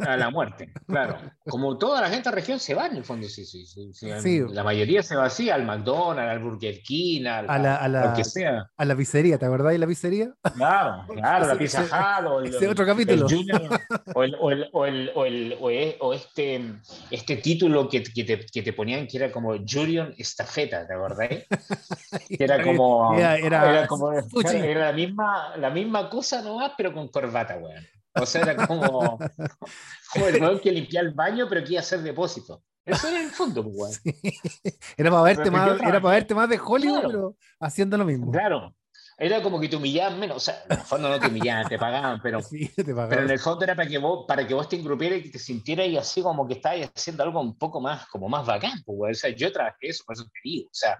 A 0.00 0.16
la 0.16 0.28
muerte, 0.32 0.72
claro. 0.88 1.16
Como 1.48 1.78
toda 1.78 2.00
la 2.00 2.08
gente 2.08 2.28
de 2.28 2.34
la 2.34 2.40
región 2.40 2.58
se 2.58 2.74
va 2.74 2.88
en 2.88 2.96
el 2.96 3.04
fondo, 3.04 3.28
sí, 3.28 3.44
sí, 3.44 3.64
sí, 3.64 3.92
sí. 3.92 4.40
La 4.48 4.64
mayoría 4.64 5.04
se 5.04 5.14
va 5.14 5.26
así, 5.26 5.50
al 5.50 5.64
McDonald's, 5.64 6.32
al 6.32 6.40
Burger 6.40 6.82
King, 6.82 7.26
al, 7.26 7.48
a, 7.48 7.58
la, 7.60 7.76
a 7.76 7.86
la, 7.86 8.06
lo 8.06 8.14
que 8.16 8.24
sea. 8.24 8.68
A 8.76 8.84
la 8.84 8.96
pizzería, 8.96 9.38
¿te 9.38 9.46
acordás 9.46 9.70
de 9.70 9.78
la 9.78 9.86
pizzería? 9.86 10.34
Claro, 10.56 11.06
claro, 11.14 11.46
la 11.46 11.54
Pizza 11.58 11.84
Hut. 11.84 12.46
Ese 12.46 12.66
otro 12.66 12.84
capítulo. 12.84 13.24
El 13.28 13.36
junior, 13.36 13.62
o, 14.16 14.24
el, 14.24 14.34
o, 14.40 14.50
el, 14.50 14.70
o, 14.72 14.84
el, 14.84 15.12
o, 15.14 15.70
el, 15.70 15.96
o, 16.00 16.12
este, 16.12 16.74
este 17.12 17.36
título 17.36 17.88
que, 17.88 18.02
que, 18.02 18.24
te, 18.24 18.44
que 18.46 18.62
te 18.62 18.72
ponían 18.72 19.06
que 19.06 19.16
era 19.16 19.30
como 19.30 19.54
Julian 19.64 20.12
Estafeta, 20.18 20.88
¿te 20.88 20.94
acordás? 20.94 21.28
Era 22.30 22.60
como... 22.60 23.14
Era, 23.16 23.36
era, 23.36 23.70
era 23.70 23.86
como 23.86 24.10
era 24.12 24.86
la, 24.86 24.92
misma, 24.92 25.56
la 25.56 25.70
misma 25.70 26.10
cosa 26.10 26.42
nomás, 26.42 26.72
pero 26.76 26.92
con 26.92 27.06
corbata, 27.06 27.58
weón. 27.58 27.86
O 28.14 28.26
sea, 28.26 28.42
era 28.42 28.66
como, 28.66 29.18
como 30.12 30.26
el 30.26 30.42
weón 30.42 30.60
que 30.60 30.72
limpia 30.72 31.00
el 31.00 31.12
baño, 31.12 31.46
pero 31.48 31.64
que 31.64 31.72
iba 31.72 31.80
a 31.80 31.82
hacer 31.82 32.00
depósito. 32.02 32.62
Eso 32.84 33.08
era 33.08 33.22
el 33.22 33.30
fondo, 33.30 33.64
pues, 33.64 34.00
sí. 34.02 34.12
Era 34.96 35.10
para 35.10 35.22
verte 35.22 35.50
más, 35.50 35.80
era 35.80 36.00
para 36.00 36.14
verte 36.14 36.34
más 36.34 36.48
de 36.48 36.58
Hollywood, 36.58 37.00
claro. 37.00 37.08
pero 37.08 37.36
haciendo 37.60 37.96
lo 37.96 38.04
mismo. 38.04 38.32
Claro. 38.32 38.74
Era 39.18 39.40
como 39.40 39.60
que 39.60 39.68
te 39.68 39.76
humillaban 39.76 40.18
menos. 40.18 40.38
O 40.38 40.40
sea, 40.40 40.64
en 40.68 40.78
el 40.78 40.84
fondo 40.84 41.08
no 41.08 41.20
te 41.20 41.28
humillaban, 41.28 41.68
te 41.68 41.78
pagaban, 41.78 42.20
pero, 42.20 42.40
sí, 42.42 42.68
te 42.74 42.86
pagaban. 42.86 43.08
pero 43.08 43.22
en 43.22 43.30
el 43.30 43.38
fondo 43.38 43.62
era 43.62 43.76
para 43.76 43.88
que 43.88 43.98
vos, 43.98 44.24
para 44.26 44.44
que 44.46 44.54
vos 44.54 44.68
te 44.68 44.76
engrupieras 44.76 45.24
y 45.24 45.30
te 45.30 45.38
sintieras 45.38 45.86
y 45.86 45.96
así 45.96 46.22
como 46.22 46.46
que 46.48 46.54
estabas 46.54 46.90
haciendo 46.92 47.22
algo 47.22 47.40
un 47.40 47.56
poco 47.56 47.80
más, 47.80 48.06
como 48.08 48.28
más 48.28 48.44
bacán. 48.44 48.82
Pues, 48.84 49.18
o 49.18 49.20
sea, 49.20 49.30
yo 49.30 49.52
trabajé 49.52 49.88
eso, 49.88 50.02
por 50.04 50.16
eso 50.16 50.24
te 50.24 50.40
digo. 50.42 50.66
O 50.66 50.74
sea, 50.74 50.98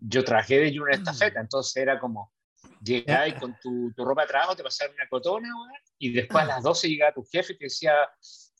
yo 0.00 0.24
trabajé 0.24 0.58
de 0.58 0.80
una 0.80 0.94
estafeta, 0.94 1.38
entonces 1.40 1.76
era 1.76 2.00
como, 2.00 2.32
Llegabas 2.80 3.34
con 3.34 3.58
tu, 3.60 3.92
tu, 3.94 4.04
ropa 4.04 4.22
de 4.22 4.28
trabajo, 4.28 4.56
te 4.56 4.62
pasaron 4.62 4.94
una 4.94 5.08
cotona, 5.08 5.48
weón, 5.48 5.70
y 5.98 6.12
después 6.12 6.44
a 6.44 6.46
las 6.46 6.62
12 6.62 6.88
llegaba 6.88 7.12
tu 7.12 7.24
jefe 7.24 7.52
y 7.52 7.58
te 7.58 7.64
decía, 7.66 7.94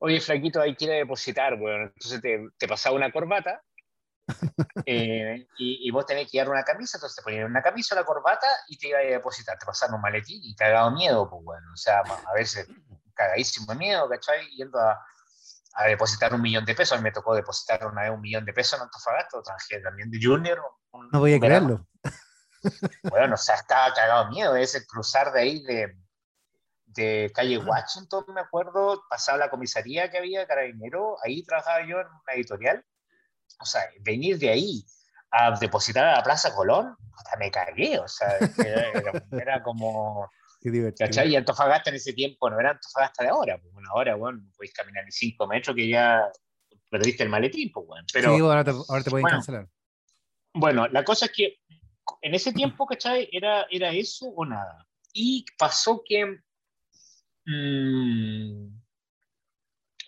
oye, 0.00 0.20
flaquito, 0.20 0.60
ahí 0.60 0.74
quiere 0.74 0.96
depositar, 0.96 1.54
weón. 1.54 1.92
Entonces 1.94 2.20
te, 2.20 2.48
te 2.58 2.68
pasaba 2.68 2.96
una 2.96 3.10
corbata 3.10 3.62
eh, 4.86 5.46
y, 5.58 5.88
y, 5.88 5.90
vos 5.90 6.06
tenés 6.06 6.30
que 6.30 6.38
dar 6.38 6.48
una 6.48 6.62
camisa, 6.62 6.98
entonces 6.98 7.16
te 7.16 7.22
ponían 7.22 7.44
una 7.46 7.62
camisa, 7.62 7.94
la 7.94 8.04
corbata 8.04 8.46
y 8.68 8.78
te 8.78 8.88
iba 8.88 8.98
a 8.98 9.02
depositar. 9.02 9.58
Te 9.58 9.66
pasaron 9.66 9.96
un 9.96 10.02
maletín 10.02 10.40
y 10.42 10.54
cagado 10.54 10.90
miedo, 10.90 11.28
pues, 11.28 11.42
bueno. 11.42 11.66
O 11.72 11.76
sea, 11.76 12.00
a 12.00 12.34
veces 12.34 12.68
cagadísimo 13.14 13.72
de 13.72 13.78
miedo, 13.78 14.08
¿cachai? 14.08 14.48
Yendo 14.50 14.78
a, 14.78 14.98
a 15.74 15.86
depositar 15.86 16.34
un 16.34 16.42
millón 16.42 16.64
de 16.64 16.74
pesos. 16.74 16.92
A 16.92 17.00
mí 17.00 17.04
me 17.04 17.12
tocó 17.12 17.34
depositar 17.34 17.86
una 17.86 18.02
vez 18.02 18.10
un 18.10 18.20
millón 18.20 18.44
de 18.44 18.52
pesos 18.52 18.78
en 18.78 18.84
Antofagasta, 18.84 19.42
trabajé 19.42 19.80
también 19.80 20.10
de 20.10 20.18
Junior. 20.22 20.60
Un, 20.92 21.08
no 21.10 21.20
voy 21.20 21.34
a 21.34 21.40
creerlo. 21.40 21.86
Bueno, 23.10 23.34
o 23.34 23.38
sea, 23.38 23.56
estaba 23.56 23.92
cagado 23.94 24.30
miedo, 24.30 24.56
ese 24.56 24.86
cruzar 24.86 25.32
de 25.32 25.40
ahí 25.40 25.62
de, 25.62 25.96
de 26.86 27.30
calle 27.34 27.58
Washington, 27.58 28.24
me 28.34 28.40
acuerdo, 28.40 29.02
pasaba 29.08 29.38
la 29.38 29.50
comisaría 29.50 30.10
que 30.10 30.18
había, 30.18 30.46
Carabinero, 30.46 31.16
ahí 31.24 31.42
trabajaba 31.44 31.80
yo 31.86 32.00
en 32.00 32.06
una 32.06 32.34
editorial. 32.34 32.84
O 33.60 33.64
sea, 33.64 33.82
venir 34.00 34.38
de 34.38 34.50
ahí 34.50 34.84
a 35.30 35.56
depositar 35.58 36.04
a 36.06 36.16
la 36.16 36.22
Plaza 36.22 36.54
Colón, 36.54 36.96
hasta 37.16 37.36
me 37.36 37.50
cagué, 37.50 37.98
o 37.98 38.08
sea, 38.08 38.36
era, 38.58 39.24
era, 39.32 39.62
como... 39.62 40.30
Qué 40.60 40.70
divertido. 40.70 41.08
¿Cachai? 41.08 41.28
Y 41.30 41.36
Antofagasta 41.36 41.90
en 41.90 41.96
ese 41.96 42.12
tiempo 42.12 42.50
no 42.50 42.58
era 42.58 42.70
Antofagasta 42.70 43.24
de 43.24 43.30
ahora, 43.30 43.58
pues 43.58 43.72
bueno, 43.72 43.88
ahora, 43.92 44.14
bueno, 44.16 44.40
podéis 44.56 44.74
caminar 44.74 45.04
ni 45.04 45.12
cinco 45.12 45.46
metros 45.46 45.76
que 45.76 45.88
ya 45.88 46.30
perdiste 46.90 47.22
el 47.22 47.28
maletín, 47.28 47.70
pues 47.72 47.86
bueno. 47.86 48.06
Pero, 48.12 48.34
sí, 48.34 48.40
ahora 48.40 48.64
te, 48.64 48.70
ahora 48.70 49.02
te 49.02 49.10
podéis 49.10 49.22
bueno, 49.22 49.36
cancelar. 49.36 49.68
Bueno, 50.52 50.88
la 50.88 51.04
cosa 51.04 51.26
es 51.26 51.32
que 51.32 51.60
en 52.22 52.34
ese 52.34 52.52
tiempo, 52.52 52.86
¿cachai? 52.86 53.28
Era, 53.32 53.66
era 53.70 53.92
eso 53.92 54.26
o 54.26 54.44
nada. 54.44 54.86
Y 55.12 55.44
pasó 55.58 56.02
que 56.04 56.40
mmm, 57.46 58.80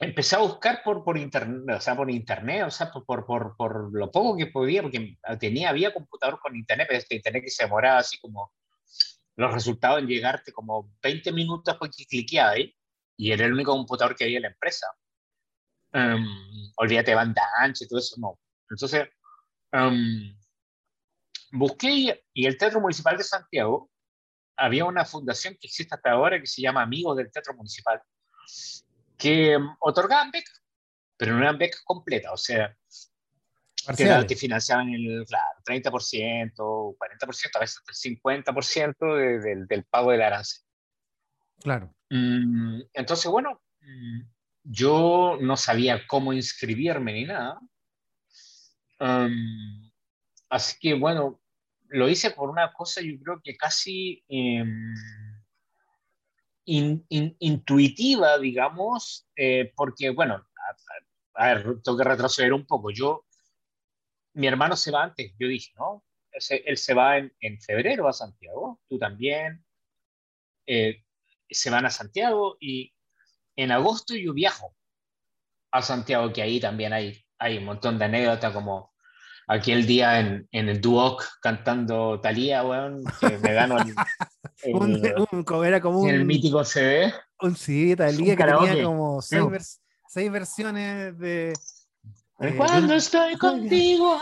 empecé 0.00 0.36
a 0.36 0.40
buscar 0.40 0.82
por, 0.82 1.04
por 1.04 1.16
internet, 1.16 1.76
o 1.76 1.80
sea, 1.80 1.96
por 1.96 2.10
internet, 2.10 2.64
o 2.66 2.70
sea, 2.70 2.90
por, 2.90 3.04
por, 3.04 3.56
por, 3.56 3.92
lo 3.92 4.10
poco 4.10 4.36
que 4.36 4.46
podía, 4.46 4.82
porque 4.82 5.16
tenía, 5.38 5.70
había 5.70 5.94
computador 5.94 6.40
con 6.40 6.56
internet, 6.56 6.86
pero 6.88 6.98
este 6.98 7.16
internet 7.16 7.44
que 7.44 7.50
se 7.50 7.64
demoraba 7.64 7.98
así 7.98 8.18
como 8.18 8.52
los 9.36 9.52
resultados 9.52 10.00
en 10.00 10.08
llegarte 10.08 10.52
como 10.52 10.92
20 11.02 11.32
minutos 11.32 11.64
después 11.64 11.90
que 11.96 12.04
cliqueaba 12.04 12.50
ahí, 12.50 12.74
y 13.16 13.32
era 13.32 13.46
el 13.46 13.52
único 13.52 13.72
computador 13.72 14.16
que 14.16 14.24
había 14.24 14.38
en 14.38 14.42
la 14.42 14.48
empresa. 14.48 14.86
Um, 15.94 16.72
olvídate 16.76 17.14
banda 17.14 17.42
ancha 17.58 17.84
y 17.84 17.88
todo 17.88 17.98
eso, 17.98 18.16
no. 18.18 18.38
Entonces, 18.70 19.08
um, 19.72 20.34
busqué 21.52 22.24
y 22.32 22.46
el 22.46 22.56
Teatro 22.56 22.80
Municipal 22.80 23.16
de 23.16 23.24
Santiago 23.24 23.90
había 24.56 24.84
una 24.84 25.04
fundación 25.04 25.54
que 25.54 25.66
existe 25.66 25.94
hasta 25.94 26.10
ahora 26.10 26.40
que 26.40 26.46
se 26.46 26.62
llama 26.62 26.82
Amigos 26.82 27.16
del 27.16 27.30
Teatro 27.30 27.54
Municipal, 27.54 28.00
que 29.16 29.58
mm, 29.58 29.76
otorgaban 29.80 30.30
becas, 30.30 30.62
pero 31.16 31.34
no 31.34 31.42
eran 31.42 31.58
becas 31.58 31.82
completas, 31.84 32.32
o 32.32 32.36
sea, 32.36 32.76
era, 33.98 34.26
que, 34.26 34.36
financiaban 34.36 34.90
el 34.90 35.24
claro, 35.26 35.60
30%, 35.66 36.54
40%, 36.54 37.50
a 37.54 37.58
veces 37.58 37.78
hasta 37.78 38.08
el 38.08 38.18
50% 38.18 39.16
de, 39.16 39.66
del 39.66 39.84
pago 39.84 40.12
del 40.12 40.22
arancel. 40.22 40.62
Claro. 41.60 41.92
Mm, 42.10 42.82
entonces, 42.92 43.30
bueno, 43.30 43.60
mm, 43.80 44.20
yo 44.64 45.36
no 45.40 45.56
sabía 45.56 46.06
cómo 46.06 46.32
inscribirme 46.32 47.12
ni 47.12 47.24
nada. 47.24 47.60
así 50.48 50.76
que, 50.80 50.94
bueno, 50.94 51.41
lo 51.92 52.08
hice 52.08 52.30
por 52.30 52.50
una 52.50 52.72
cosa, 52.72 53.00
yo 53.00 53.18
creo 53.22 53.40
que 53.42 53.56
casi 53.56 54.24
em, 54.28 54.94
intuitiva, 56.64 58.38
digamos, 58.38 59.28
eh, 59.36 59.72
porque, 59.76 60.10
bueno, 60.10 60.46
a, 61.34 61.46
ver, 61.46 61.82
tengo 61.82 61.98
que 61.98 62.04
retroceder 62.04 62.52
un 62.52 62.66
poco. 62.66 62.90
Yo, 62.90 63.26
mi 64.34 64.46
hermano 64.46 64.76
se 64.76 64.90
va 64.90 65.04
antes, 65.04 65.32
yo 65.38 65.48
dije, 65.48 65.72
¿no? 65.76 66.04
Él 66.32 66.78
se, 66.78 66.94
va 66.94 67.18
en, 67.18 67.32
en, 67.40 67.60
febrero 67.60 68.08
a 68.08 68.12
Santiago, 68.12 68.80
tú 68.88 68.98
también. 68.98 69.62
Eh, 70.66 71.04
se 71.50 71.68
van 71.68 71.84
a 71.84 71.90
Santiago 71.90 72.56
y 72.58 72.94
en 73.56 73.72
agosto 73.72 74.14
yo 74.14 74.32
viajo 74.32 74.74
a 75.70 75.82
Santiago, 75.82 76.32
que 76.32 76.40
ahí 76.40 76.58
también 76.58 76.94
hay, 76.94 77.22
hay 77.38 77.58
un 77.58 77.66
montón 77.66 77.98
de 77.98 78.06
anécdotas 78.06 78.54
como 78.54 78.91
aquel 79.46 79.86
día 79.86 80.20
en, 80.20 80.48
en 80.52 80.68
el 80.68 80.80
Duoc 80.80 81.24
cantando 81.40 82.20
Talía, 82.20 82.64
weón, 82.64 83.02
que 83.20 83.38
me 83.38 83.52
gano 83.52 83.78
el, 83.78 83.94
un, 84.74 85.64
era 85.64 85.80
como 85.80 86.00
un, 86.00 86.10
el 86.10 86.24
mítico 86.24 86.64
CD. 86.64 87.12
Un 87.40 87.56
sí, 87.56 87.94
Talía 87.96 88.36
que 88.36 88.44
tenía 88.44 88.84
como 88.84 89.20
seis, 89.20 89.80
seis 90.08 90.30
versiones 90.30 91.18
de... 91.18 91.52
Eh, 92.40 92.54
cuando 92.56 92.94
estoy 92.94 93.36
contigo. 93.36 94.18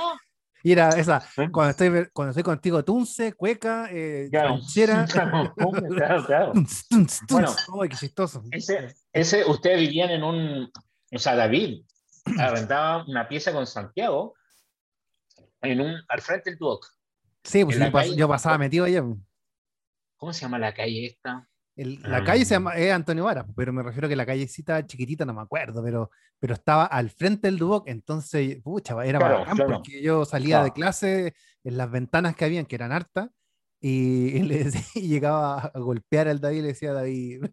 Y 0.62 0.72
era 0.72 0.90
esa, 0.90 1.22
¿Eh? 1.38 1.48
cuando 1.50 1.70
estoy, 1.70 2.08
cuando 2.12 2.30
estoy 2.30 2.42
contigo, 2.42 2.84
Tunce, 2.84 3.32
Cueca, 3.32 3.88
eh, 3.90 4.28
claro. 4.30 4.58
Claro, 4.76 6.24
claro, 6.26 6.52
bueno, 7.30 7.88
qué 7.88 7.96
chistoso. 7.96 8.42
Ese, 8.50 8.94
ese, 9.12 9.44
ustedes 9.44 9.80
vivían 9.80 10.10
en 10.10 10.22
un, 10.22 10.70
o 11.12 11.18
sea, 11.18 11.34
David 11.34 11.82
arrendaba 12.38 13.04
una 13.06 13.26
pieza 13.26 13.52
con 13.52 13.66
Santiago 13.66 14.34
en 15.62 15.80
un, 15.80 15.94
al 16.08 16.20
frente 16.20 16.50
del 16.50 16.58
Duoc. 16.58 16.86
Sí, 17.44 17.64
pues 17.64 17.78
yo, 18.16 18.28
pasaba 18.28 18.58
metido 18.58 18.84
allá. 18.84 19.02
¿Cómo 20.16 20.32
se 20.32 20.42
llama 20.42 20.58
la 20.58 20.74
calle 20.74 21.06
esta? 21.06 21.46
la 21.76 22.18
ah. 22.18 22.24
calle 22.24 22.44
se 22.44 22.54
llama, 22.54 22.76
es 22.76 22.92
Antonio 22.92 23.24
Vara, 23.24 23.46
pero 23.56 23.72
me 23.72 23.82
refiero 23.82 24.06
a 24.06 24.08
que 24.10 24.16
la 24.16 24.26
callecita 24.26 24.86
chiquitita, 24.86 25.24
no 25.24 25.32
me 25.32 25.40
acuerdo, 25.40 25.82
pero, 25.82 26.10
pero 26.38 26.52
estaba 26.52 26.84
al 26.84 27.08
frente 27.08 27.48
del 27.48 27.58
Duoc, 27.58 27.88
entonces, 27.88 28.60
pucha, 28.62 29.02
era 29.04 29.18
bacán 29.18 29.56
porque 29.56 30.02
yo 30.02 30.26
salía 30.26 30.62
de 30.62 30.72
clase 30.72 31.34
en 31.64 31.78
las 31.78 31.90
ventanas 31.90 32.36
que 32.36 32.44
habían, 32.44 32.66
que 32.66 32.74
eran 32.74 32.92
hartas, 32.92 33.30
y, 33.80 34.42
llegaba 34.94 35.70
a 35.74 35.78
golpear 35.78 36.28
al 36.28 36.40
David 36.40 36.58
y 36.58 36.62
le 36.62 36.68
decía 36.68 36.90
a 36.90 36.94
David, 36.94 37.46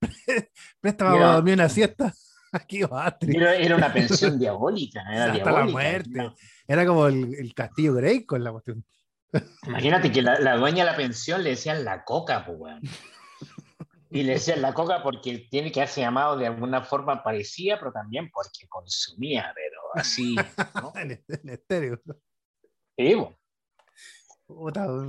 préstame 0.80 1.22
a 1.22 1.34
dormir 1.34 1.54
una 1.54 1.68
siesta. 1.68 2.14
Aquí 2.52 2.80
era, 2.82 3.56
era, 3.56 3.76
una 3.76 3.92
pensión 3.92 4.38
diabólica, 4.38 5.02
era 5.12 5.32
Hasta 5.32 5.52
la 5.52 5.64
muerte. 5.64 6.32
Era 6.66 6.86
como 6.86 7.06
el, 7.06 7.34
el 7.34 7.54
castillo 7.54 7.94
Grey 7.94 8.24
con 8.24 8.42
la 8.42 8.52
cuestión. 8.52 8.84
Imagínate 9.66 10.12
que 10.12 10.22
la, 10.22 10.38
la, 10.38 10.56
dueña 10.56 10.84
de 10.84 10.90
la 10.90 10.96
pensión 10.96 11.42
le 11.42 11.50
decían 11.50 11.84
la 11.84 12.04
coca, 12.04 12.44
pues, 12.44 12.58
weón. 12.58 12.82
Y 14.10 14.22
le 14.22 14.34
decían 14.34 14.62
la 14.62 14.72
coca 14.72 15.02
porque 15.02 15.46
tiene 15.50 15.72
que 15.72 15.80
haberse 15.80 16.00
llamado 16.00 16.36
de 16.36 16.46
alguna 16.46 16.82
forma 16.82 17.22
parecida, 17.22 17.78
pero 17.78 17.92
también 17.92 18.30
porque 18.30 18.66
consumía, 18.68 19.52
pero 19.54 19.80
así, 19.94 20.36
¿no? 20.74 20.92
en, 20.96 21.22
estéreo. 21.50 22.00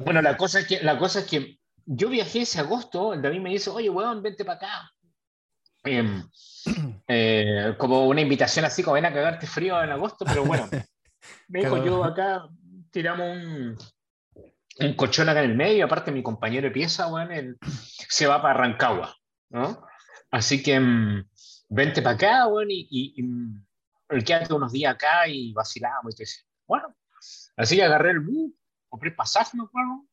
bueno. 0.03 0.21
la 0.21 0.35
cosa, 0.35 0.59
es 0.59 0.67
que, 0.67 0.81
la 0.81 0.97
cosa 0.97 1.19
es 1.19 1.27
que 1.27 1.59
yo 1.85 2.09
viajé 2.09 2.41
ese 2.41 2.59
agosto, 2.59 3.13
el 3.13 3.21
David 3.21 3.39
me 3.39 3.51
dice, 3.51 3.69
oye, 3.69 3.89
weón, 3.89 4.21
vente 4.21 4.43
para 4.43 4.57
acá. 4.57 4.91
Em, 5.87 6.23
eh, 7.07 7.75
como 7.77 8.07
una 8.07 8.21
invitación 8.21 8.65
así, 8.65 8.83
como 8.83 8.95
ven 8.95 9.05
a 9.05 9.13
cagarte 9.13 9.47
frío 9.47 9.81
en 9.81 9.91
agosto, 9.91 10.25
pero 10.25 10.43
bueno, 10.45 10.67
me 11.47 11.59
dijo, 11.59 11.83
yo 11.83 12.03
acá 12.03 12.47
tiramos 12.91 13.25
un, 13.25 13.77
un 14.79 14.93
colchón 14.95 15.29
acá 15.29 15.43
en 15.43 15.51
el 15.51 15.57
medio, 15.57 15.85
aparte 15.85 16.11
mi 16.11 16.23
compañero 16.23 16.67
de 16.67 16.73
pieza, 16.73 17.07
bueno, 17.07 17.31
él 17.31 17.57
se 18.09 18.27
va 18.27 18.41
para 18.41 18.55
Rancagua, 18.55 19.15
¿no? 19.49 19.85
Así 20.31 20.61
que 20.61 20.79
mm, 20.79 21.29
vente 21.69 22.01
para 22.01 22.15
acá, 22.15 22.45
bueno, 22.47 22.71
y, 22.71 22.87
y, 22.91 24.17
y 24.17 24.23
quédate 24.23 24.53
unos 24.53 24.71
días 24.71 24.93
acá 24.93 25.27
y 25.27 25.53
vacilamos 25.53 26.13
y 26.13 26.17
te 26.17 26.25
Bueno, 26.67 26.93
así 27.55 27.75
que 27.75 27.83
agarré 27.83 28.11
el 28.11 28.19
bus, 28.19 28.51
compré 28.89 29.11
pasaje, 29.11 29.55
me 29.55 29.63
acuerdo, 29.63 30.05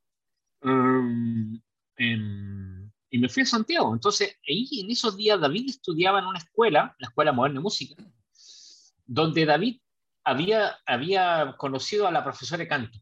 um, 0.62 1.60
y 1.96 2.16
me 3.24 3.30
fui 3.30 3.42
a 3.42 3.46
Santiago. 3.46 3.94
Entonces, 3.94 4.36
ahí 4.46 4.68
en 4.82 4.90
esos 4.90 5.16
días 5.16 5.40
David 5.40 5.70
estudiaba 5.70 6.18
en 6.18 6.26
una 6.26 6.38
escuela, 6.38 6.94
la 6.98 7.08
Escuela 7.08 7.32
Moderna 7.32 7.58
de 7.58 7.62
Música, 7.62 7.94
donde 9.06 9.46
David 9.46 9.80
había, 10.24 10.78
había 10.84 11.54
conocido 11.56 12.06
a 12.06 12.12
la 12.12 12.22
profesora 12.22 12.58
de 12.58 12.68
canto 12.68 12.98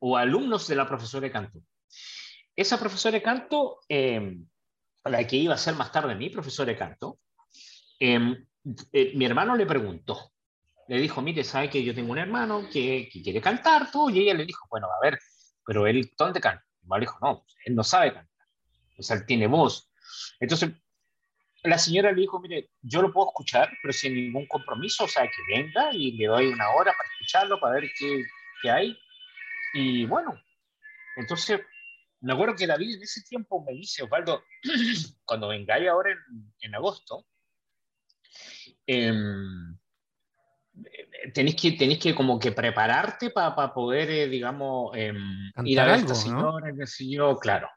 o 0.00 0.18
alumnos 0.18 0.68
de 0.68 0.76
la 0.76 0.86
profesora 0.86 1.22
de 1.22 1.32
canto. 1.32 1.60
Esa 2.54 2.78
profesora 2.78 3.14
de 3.14 3.22
canto, 3.22 3.78
em, 3.88 4.46
la 5.04 5.26
que 5.26 5.36
iba 5.36 5.54
a 5.54 5.58
ser 5.58 5.76
más 5.76 5.90
tarde 5.90 6.14
mi 6.14 6.28
profesora 6.28 6.70
de 6.70 6.76
canto, 6.76 7.20
em, 7.98 8.46
eh, 8.92 9.12
mi 9.14 9.24
hermano 9.24 9.56
le 9.56 9.64
preguntó, 9.64 10.32
le 10.88 11.00
dijo, 11.00 11.22
mire, 11.22 11.42
sabe 11.42 11.70
que 11.70 11.82
yo 11.82 11.94
tengo 11.94 12.12
un 12.12 12.18
hermano 12.18 12.68
que, 12.70 13.08
quiere 13.10 13.40
cantar, 13.40 13.90
todo, 13.90 14.10
y 14.10 14.20
ella 14.20 14.34
le 14.34 14.44
dijo, 14.44 14.66
bueno, 14.68 14.88
a 14.88 15.00
ver, 15.02 15.18
pero 15.64 15.86
él, 15.86 16.12
¿dónde 16.18 16.38
canta? 16.38 16.62
Y 16.82 16.86
le 16.92 17.00
dijo, 17.00 17.18
no, 17.22 17.46
él 17.64 17.74
no 17.74 17.82
sabe 17.82 18.12
cantar, 18.12 18.31
o 18.96 19.02
sea, 19.02 19.16
él 19.16 19.26
tiene 19.26 19.46
voz. 19.46 19.90
Entonces, 20.40 20.70
la 21.64 21.78
señora 21.78 22.12
le 22.12 22.20
dijo, 22.20 22.40
mire, 22.40 22.70
yo 22.80 23.02
lo 23.02 23.12
puedo 23.12 23.28
escuchar, 23.28 23.70
pero 23.82 23.92
sin 23.92 24.14
ningún 24.14 24.46
compromiso, 24.46 25.04
o 25.04 25.08
sea, 25.08 25.22
que 25.24 25.54
venga 25.54 25.90
y 25.92 26.12
le 26.12 26.26
doy 26.26 26.46
una 26.48 26.70
hora 26.70 26.92
para 26.92 27.08
escucharlo, 27.12 27.60
para 27.60 27.74
ver 27.74 27.90
qué, 27.98 28.24
qué 28.62 28.70
hay. 28.70 28.98
Y 29.74 30.04
bueno, 30.06 30.34
entonces 31.16 31.60
me 32.20 32.32
acuerdo 32.32 32.54
que 32.54 32.66
David 32.66 32.96
en 32.96 33.02
ese 33.02 33.22
tiempo 33.22 33.64
me 33.64 33.72
dice, 33.72 34.02
Osvaldo, 34.02 34.44
cuando 35.24 35.48
vengáis 35.48 35.88
ahora 35.88 36.12
en, 36.12 36.52
en 36.60 36.74
agosto, 36.74 37.26
em, 38.86 39.76
tenéis 41.34 41.56
que, 41.56 41.72
tenéis 41.72 41.98
que 41.98 42.14
como 42.14 42.38
que 42.38 42.52
prepararte 42.52 43.30
para 43.30 43.74
poder, 43.74 44.10
eh, 44.10 44.28
digamos, 44.28 44.96
em, 44.96 45.52
ir 45.64 45.80
a 45.80 45.86
ver 45.86 45.96
esta 45.96 46.14
señora, 46.14 46.72
¿no? 46.72 47.38
claro. 47.38 47.68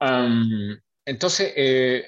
Entonces, 0.00 1.52
eh, 1.56 2.04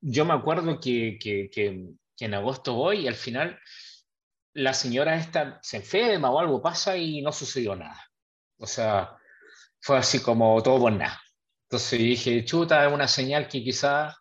yo 0.00 0.24
me 0.24 0.34
acuerdo 0.34 0.80
que, 0.80 1.18
que, 1.20 1.48
que, 1.50 1.94
en 2.18 2.34
agosto 2.34 2.74
voy 2.74 3.00
y 3.00 3.08
al 3.08 3.16
final 3.16 3.58
la 4.54 4.74
señora 4.74 5.16
esta 5.16 5.58
se 5.62 5.78
enferma 5.78 6.30
o 6.30 6.38
algo 6.38 6.62
pasa 6.62 6.96
y 6.96 7.20
no 7.20 7.32
sucedió 7.32 7.74
nada. 7.74 8.00
O 8.58 8.66
sea, 8.66 9.16
fue 9.80 9.98
así 9.98 10.22
como 10.22 10.62
todo 10.62 10.78
por 10.78 10.92
nada. 10.92 11.20
Entonces 11.64 11.98
dije, 11.98 12.44
chuta, 12.44 12.86
es 12.86 12.92
una 12.92 13.08
señal 13.08 13.48
que 13.48 13.62
quizá... 13.62 14.14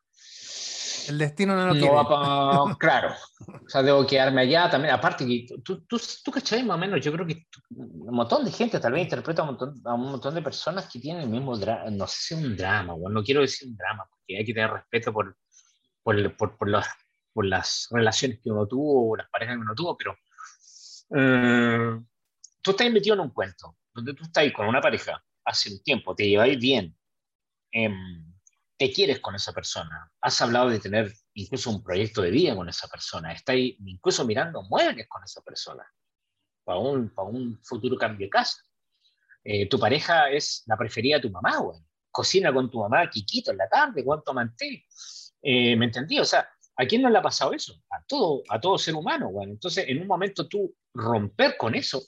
El 1.12 1.18
destino 1.18 1.56
no 1.56 1.68
lo 1.68 1.74
quiere. 1.74 1.90
claro. 2.80 3.14
O 3.48 3.70
sea, 3.70 3.84
debo 3.84 4.06
quedarme 4.08 4.42
allá 4.42 4.70
también. 4.70 4.94
Aparte, 4.94 5.26
que 5.26 5.46
tú, 5.64 5.82
tú, 5.86 6.00
tú 6.24 6.32
cachai 6.32 6.64
más 6.64 6.76
o 6.76 6.80
menos, 6.80 7.02
yo 7.02 7.12
creo 7.12 7.26
que 7.28 7.48
un 7.70 8.16
montón 8.16 8.46
de 8.46 8.52
gente 8.52 8.80
tal 8.80 8.94
vez 8.94 9.04
interpreta 9.04 9.42
a 9.42 9.46
un 9.46 9.52
montón, 9.52 9.82
a 9.86 9.94
un 9.94 10.12
montón 10.12 10.36
de 10.36 10.42
personas 10.42 10.90
que 10.92 11.00
tienen 11.00 11.24
el 11.24 11.30
mismo 11.30 11.58
drama. 11.58 11.90
No 11.92 12.08
sé 12.08 12.16
si 12.18 12.34
es 12.34 12.44
un 12.44 12.56
drama, 12.56 12.94
bueno, 12.94 13.20
no 13.20 13.24
quiero 13.24 13.42
decir 13.42 13.68
un 13.68 13.76
drama, 13.76 14.08
porque 14.10 14.38
hay 14.38 14.46
que 14.46 14.54
tener 14.54 14.72
respeto 14.72 15.12
por, 15.12 15.36
por, 16.04 16.38
por, 16.38 16.58
por 16.58 16.70
los 16.70 16.86
por 17.34 17.46
las 17.46 17.88
relaciones 17.92 18.40
que 18.42 18.52
uno 18.52 18.68
tuvo 18.68 19.12
o 19.12 19.16
las 19.16 19.30
parejas 19.30 19.56
que 19.56 19.62
uno 19.62 19.76
tuvo, 19.76 19.98
pero 19.98 20.16
eh, 21.16 22.00
tú 22.62 22.72
estás 22.72 22.92
metido 22.92 23.16
en 23.16 23.22
un 23.22 23.30
cuento 23.30 23.78
donde 23.94 24.14
tú 24.14 24.24
estás 24.24 24.52
con 24.54 24.68
una 24.68 24.82
pareja 24.82 25.24
hace 25.46 25.72
un 25.72 25.84
tiempo, 25.84 26.16
te 26.16 26.28
lleváis 26.28 26.60
bien, 26.60 26.96
em, 27.72 28.31
te 28.82 28.92
quieres 28.92 29.20
con 29.20 29.36
esa 29.36 29.54
persona, 29.54 30.12
has 30.22 30.42
hablado 30.42 30.70
de 30.70 30.80
tener 30.80 31.14
incluso 31.36 31.70
un 31.70 31.84
proyecto 31.84 32.24
de 32.24 32.32
vida 32.32 32.56
con 32.56 32.68
esa 32.68 32.88
persona, 32.88 33.32
estás 33.32 33.56
incluso 33.56 34.26
mirando 34.26 34.64
muebles 34.64 35.08
con 35.08 35.24
esa 35.24 35.40
persona 35.44 35.86
para 36.64 36.80
un, 36.80 37.14
para 37.14 37.28
un 37.28 37.62
futuro 37.64 37.96
cambio 37.96 38.26
de 38.26 38.32
casa. 38.32 38.58
Eh, 39.44 39.70
tu 39.70 39.78
pareja 39.78 40.32
es 40.32 40.64
la 40.66 40.76
preferida 40.78 41.18
de 41.18 41.22
tu 41.22 41.30
mamá, 41.30 41.60
güey. 41.60 41.80
Cocina 42.10 42.52
con 42.52 42.72
tu 42.72 42.80
mamá, 42.80 43.08
Kikito, 43.08 43.52
en 43.52 43.58
la 43.58 43.70
tarde, 43.70 44.04
cuánto 44.04 44.34
manté. 44.34 44.84
Eh, 45.44 45.76
¿Me 45.76 45.86
entendí? 45.86 46.18
O 46.18 46.26
sea, 46.26 46.50
¿A 46.76 46.86
quién 46.88 47.04
no 47.04 47.10
le 47.12 47.20
ha 47.20 47.22
pasado 47.22 47.54
eso? 47.54 47.76
A 47.92 48.04
todo, 48.08 48.42
a 48.50 48.60
todo 48.60 48.80
ser 48.80 48.96
humano. 48.96 49.30
Bueno, 49.30 49.52
entonces, 49.52 49.86
en 49.88 50.02
un 50.02 50.08
momento 50.08 50.48
tú 50.48 50.74
romper 50.96 51.56
con 51.56 51.76
eso 51.76 52.02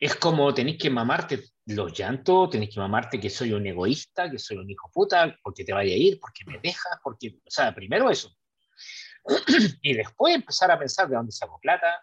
es 0.00 0.14
como 0.16 0.54
tenéis 0.54 0.78
que 0.78 0.90
mamarte 0.90 1.44
los 1.66 1.92
llantos, 1.92 2.50
tenéis 2.50 2.74
que 2.74 2.80
mamarte 2.80 3.20
que 3.20 3.30
soy 3.30 3.52
un 3.52 3.66
egoísta, 3.66 4.30
que 4.30 4.38
soy 4.38 4.58
un 4.58 4.70
hijo 4.70 4.90
puta, 4.92 5.36
porque 5.42 5.64
te 5.64 5.72
vaya 5.72 5.92
a 5.92 5.96
ir, 5.96 6.18
porque 6.20 6.44
me 6.46 6.58
dejas, 6.58 6.98
porque, 7.02 7.38
o 7.44 7.50
sea, 7.50 7.74
primero 7.74 8.08
eso. 8.08 8.34
y 9.82 9.94
después 9.94 10.34
empezar 10.34 10.70
a 10.70 10.78
pensar 10.78 11.08
de 11.08 11.16
dónde 11.16 11.32
saco 11.32 11.58
plata, 11.60 12.02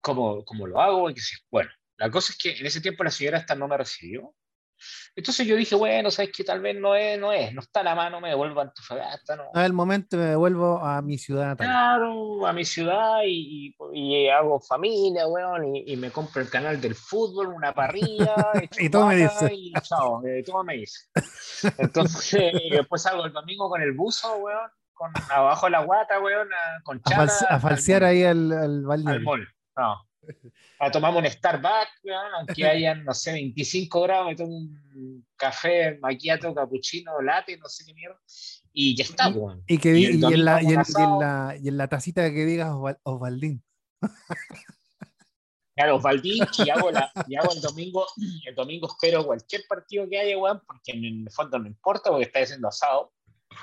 cómo, 0.00 0.44
cómo 0.44 0.66
lo 0.66 0.80
hago, 0.80 1.10
y 1.10 1.14
que, 1.14 1.20
bueno, 1.50 1.70
la 1.96 2.10
cosa 2.10 2.32
es 2.32 2.38
que 2.38 2.56
en 2.56 2.66
ese 2.66 2.80
tiempo 2.80 3.04
la 3.04 3.10
señora 3.10 3.38
esta 3.38 3.54
no 3.54 3.68
me 3.68 3.76
recibió, 3.76 4.34
entonces 5.14 5.46
yo 5.46 5.56
dije, 5.56 5.74
bueno, 5.74 6.10
sabes 6.10 6.30
que 6.32 6.44
tal 6.44 6.60
vez 6.60 6.76
no 6.76 6.94
es, 6.94 7.18
no 7.18 7.32
es, 7.32 7.52
no 7.52 7.60
está 7.60 7.82
la 7.82 7.94
mano, 7.94 8.20
me 8.20 8.30
devuelvo 8.30 8.60
a 8.60 8.64
Antofagasta. 8.64 9.36
No. 9.36 9.44
A 9.54 9.66
el 9.66 9.72
momento 9.72 10.16
me 10.16 10.24
devuelvo 10.24 10.78
a 10.78 11.02
mi 11.02 11.18
ciudad. 11.18 11.56
Claro, 11.56 12.46
a 12.46 12.52
mi 12.52 12.64
ciudad 12.64 13.20
y, 13.24 13.74
y, 13.92 14.28
hago 14.28 14.60
familia, 14.60 15.26
weón, 15.26 15.74
y, 15.74 15.92
y, 15.92 15.96
me 15.96 16.10
compro 16.10 16.42
el 16.42 16.48
canal 16.48 16.80
del 16.80 16.94
fútbol, 16.94 17.48
una 17.48 17.72
parrilla. 17.72 18.34
y 18.78 18.88
todo 18.88 19.06
me 19.06 19.16
dice. 19.16 19.52
Y 19.52 19.72
chao, 19.82 20.24
eh, 20.26 20.42
todo 20.44 20.64
me 20.64 20.74
dice. 20.74 21.08
Entonces, 21.78 22.52
después 22.70 23.02
salgo 23.02 23.24
el 23.24 23.32
domingo 23.32 23.68
con 23.68 23.82
el 23.82 23.92
buzo, 23.92 24.36
weón, 24.36 24.70
con 24.92 25.10
abajo 25.30 25.68
la 25.68 25.80
guata, 25.80 26.20
weón, 26.20 26.48
con 26.84 27.02
chata. 27.02 27.32
A, 27.48 27.60
falsear 27.60 28.04
ahí 28.04 28.24
al, 28.24 28.52
al, 28.52 28.90
al 28.90 29.20
mall. 29.20 29.48
No 29.76 30.08
a 30.78 30.90
tomamos 30.90 31.22
un 31.22 31.30
Starbucks, 31.30 32.02
aunque 32.36 32.66
hayan, 32.66 33.04
no 33.04 33.12
sé, 33.14 33.32
25 33.32 34.02
grados, 34.02 34.26
me 34.26 34.36
tomo 34.36 34.56
un 34.56 35.26
café, 35.36 35.98
maquiato, 35.98 36.54
cappuccino, 36.54 37.20
latte, 37.20 37.56
no 37.56 37.68
sé 37.68 37.84
qué 37.84 37.94
mierda, 37.94 38.18
y 38.72 38.96
ya 38.96 39.04
está, 39.04 39.34
Y, 39.66 39.78
que, 39.78 39.98
y, 39.98 40.04
en 40.06 40.44
la, 40.44 40.62
y, 40.62 40.66
en, 40.66 41.76
la, 41.76 41.88
tacita 41.88 42.30
que 42.30 42.44
digas 42.44 42.70
Osvaldín. 43.02 43.62
Claro, 45.74 45.94
Osvaldín, 45.94 46.44
y 46.66 46.70
hago, 46.70 46.90
la, 46.90 47.08
y 47.28 47.36
hago 47.36 47.52
el 47.52 47.60
domingo, 47.60 48.04
el 48.48 48.54
domingo 48.56 48.88
espero 48.88 49.24
cualquier 49.24 49.62
partido 49.68 50.08
que 50.08 50.18
haya, 50.18 50.36
weón, 50.36 50.60
porque 50.66 50.90
en 50.90 51.04
el 51.04 51.30
fondo 51.30 51.56
no 51.56 51.68
importa, 51.68 52.10
porque 52.10 52.24
está 52.24 52.40
haciendo 52.40 52.66
asado. 52.66 53.12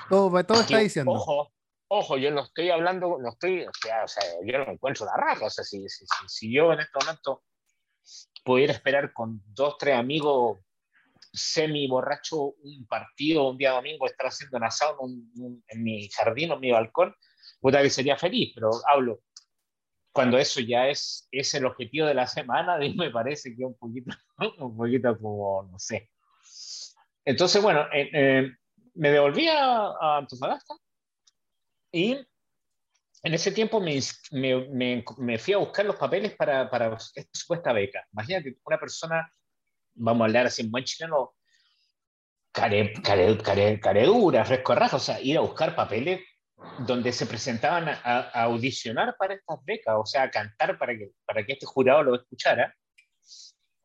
Todo, 0.08 0.42
todo 0.46 0.62
está 0.62 0.78
diciendo. 0.78 1.12
Ojo, 1.12 1.52
ojo, 1.88 2.16
yo 2.16 2.30
no 2.30 2.42
estoy 2.42 2.70
hablando, 2.70 3.18
no 3.20 3.30
estoy, 3.30 3.64
o 3.64 3.70
sea, 3.80 4.04
o 4.04 4.08
sea 4.08 4.22
yo 4.44 4.58
no 4.58 4.72
encuentro 4.72 5.06
la 5.06 5.16
raja, 5.16 5.46
o 5.46 5.50
sea, 5.50 5.64
si, 5.64 5.88
si, 5.88 6.04
si, 6.26 6.52
yo 6.52 6.72
en 6.72 6.80
este 6.80 6.98
momento 7.00 7.44
pudiera 8.44 8.72
esperar 8.72 9.12
con 9.12 9.42
dos, 9.46 9.76
tres 9.78 9.96
amigos 9.96 10.60
semi 11.32 11.86
borracho 11.86 12.54
un 12.62 12.86
partido 12.86 13.50
un 13.50 13.58
día 13.58 13.72
domingo, 13.72 14.06
estar 14.06 14.26
haciendo 14.26 14.56
un 14.56 14.64
asado 14.64 14.98
en, 15.68 15.82
mi 15.82 16.08
jardín 16.08 16.50
o 16.50 16.54
en 16.54 16.60
mi 16.60 16.70
balcón, 16.70 17.14
puta 17.60 17.82
que 17.82 17.90
sería 17.90 18.16
feliz, 18.16 18.52
pero 18.54 18.70
hablo, 18.88 19.20
cuando 20.12 20.38
eso 20.38 20.60
ya 20.60 20.88
es, 20.88 21.28
es 21.30 21.52
el 21.54 21.66
objetivo 21.66 22.06
de 22.06 22.14
la 22.14 22.26
semana, 22.26 22.78
me 22.96 23.10
parece 23.10 23.54
que 23.54 23.64
un 23.64 23.76
poquito, 23.76 24.16
un 24.58 24.76
poquito 24.76 25.16
como, 25.18 25.68
no 25.70 25.78
sé. 25.78 26.10
Entonces, 27.24 27.60
bueno, 27.60 27.86
eh, 27.92 28.08
eh, 28.12 28.50
me 28.94 29.10
devolví 29.10 29.48
a, 29.48 29.88
a 30.00 30.18
Antofagasta 30.18 30.74
y 31.96 32.28
en 33.22 33.34
ese 33.34 33.52
tiempo 33.52 33.80
me, 33.80 33.98
me, 34.32 35.02
me, 35.16 35.38
fui 35.38 35.54
a 35.54 35.56
buscar 35.56 35.86
los 35.86 35.96
papeles 35.96 36.36
para, 36.36 36.68
para 36.68 36.94
esta 36.94 37.30
supuesta 37.32 37.72
beca. 37.72 38.06
Imagínate, 38.12 38.58
una 38.66 38.78
persona, 38.78 39.32
vamos 39.94 40.20
a 40.20 40.24
hablar 40.26 40.46
así 40.46 40.60
en 40.60 40.70
buen 40.70 40.84
chileno, 40.84 41.34
care, 42.52 42.92
care, 43.02 43.38
care, 43.38 43.80
caredura, 43.80 44.44
fresco 44.44 44.74
raja, 44.74 44.96
o 44.96 45.00
sea, 45.00 45.18
ir 45.22 45.38
a 45.38 45.40
buscar 45.40 45.74
papeles 45.74 46.20
donde 46.80 47.12
se 47.12 47.24
presentaban 47.24 47.88
a, 47.88 48.28
audicionar 48.42 49.16
para 49.18 49.34
estas 49.34 49.64
becas, 49.64 49.94
o 49.98 50.04
sea, 50.04 50.24
a 50.24 50.30
cantar 50.30 50.78
para 50.78 50.98
que, 50.98 51.12
para 51.24 51.46
que 51.46 51.54
este 51.54 51.64
jurado 51.64 52.02
lo 52.02 52.16
escuchara. 52.16 52.76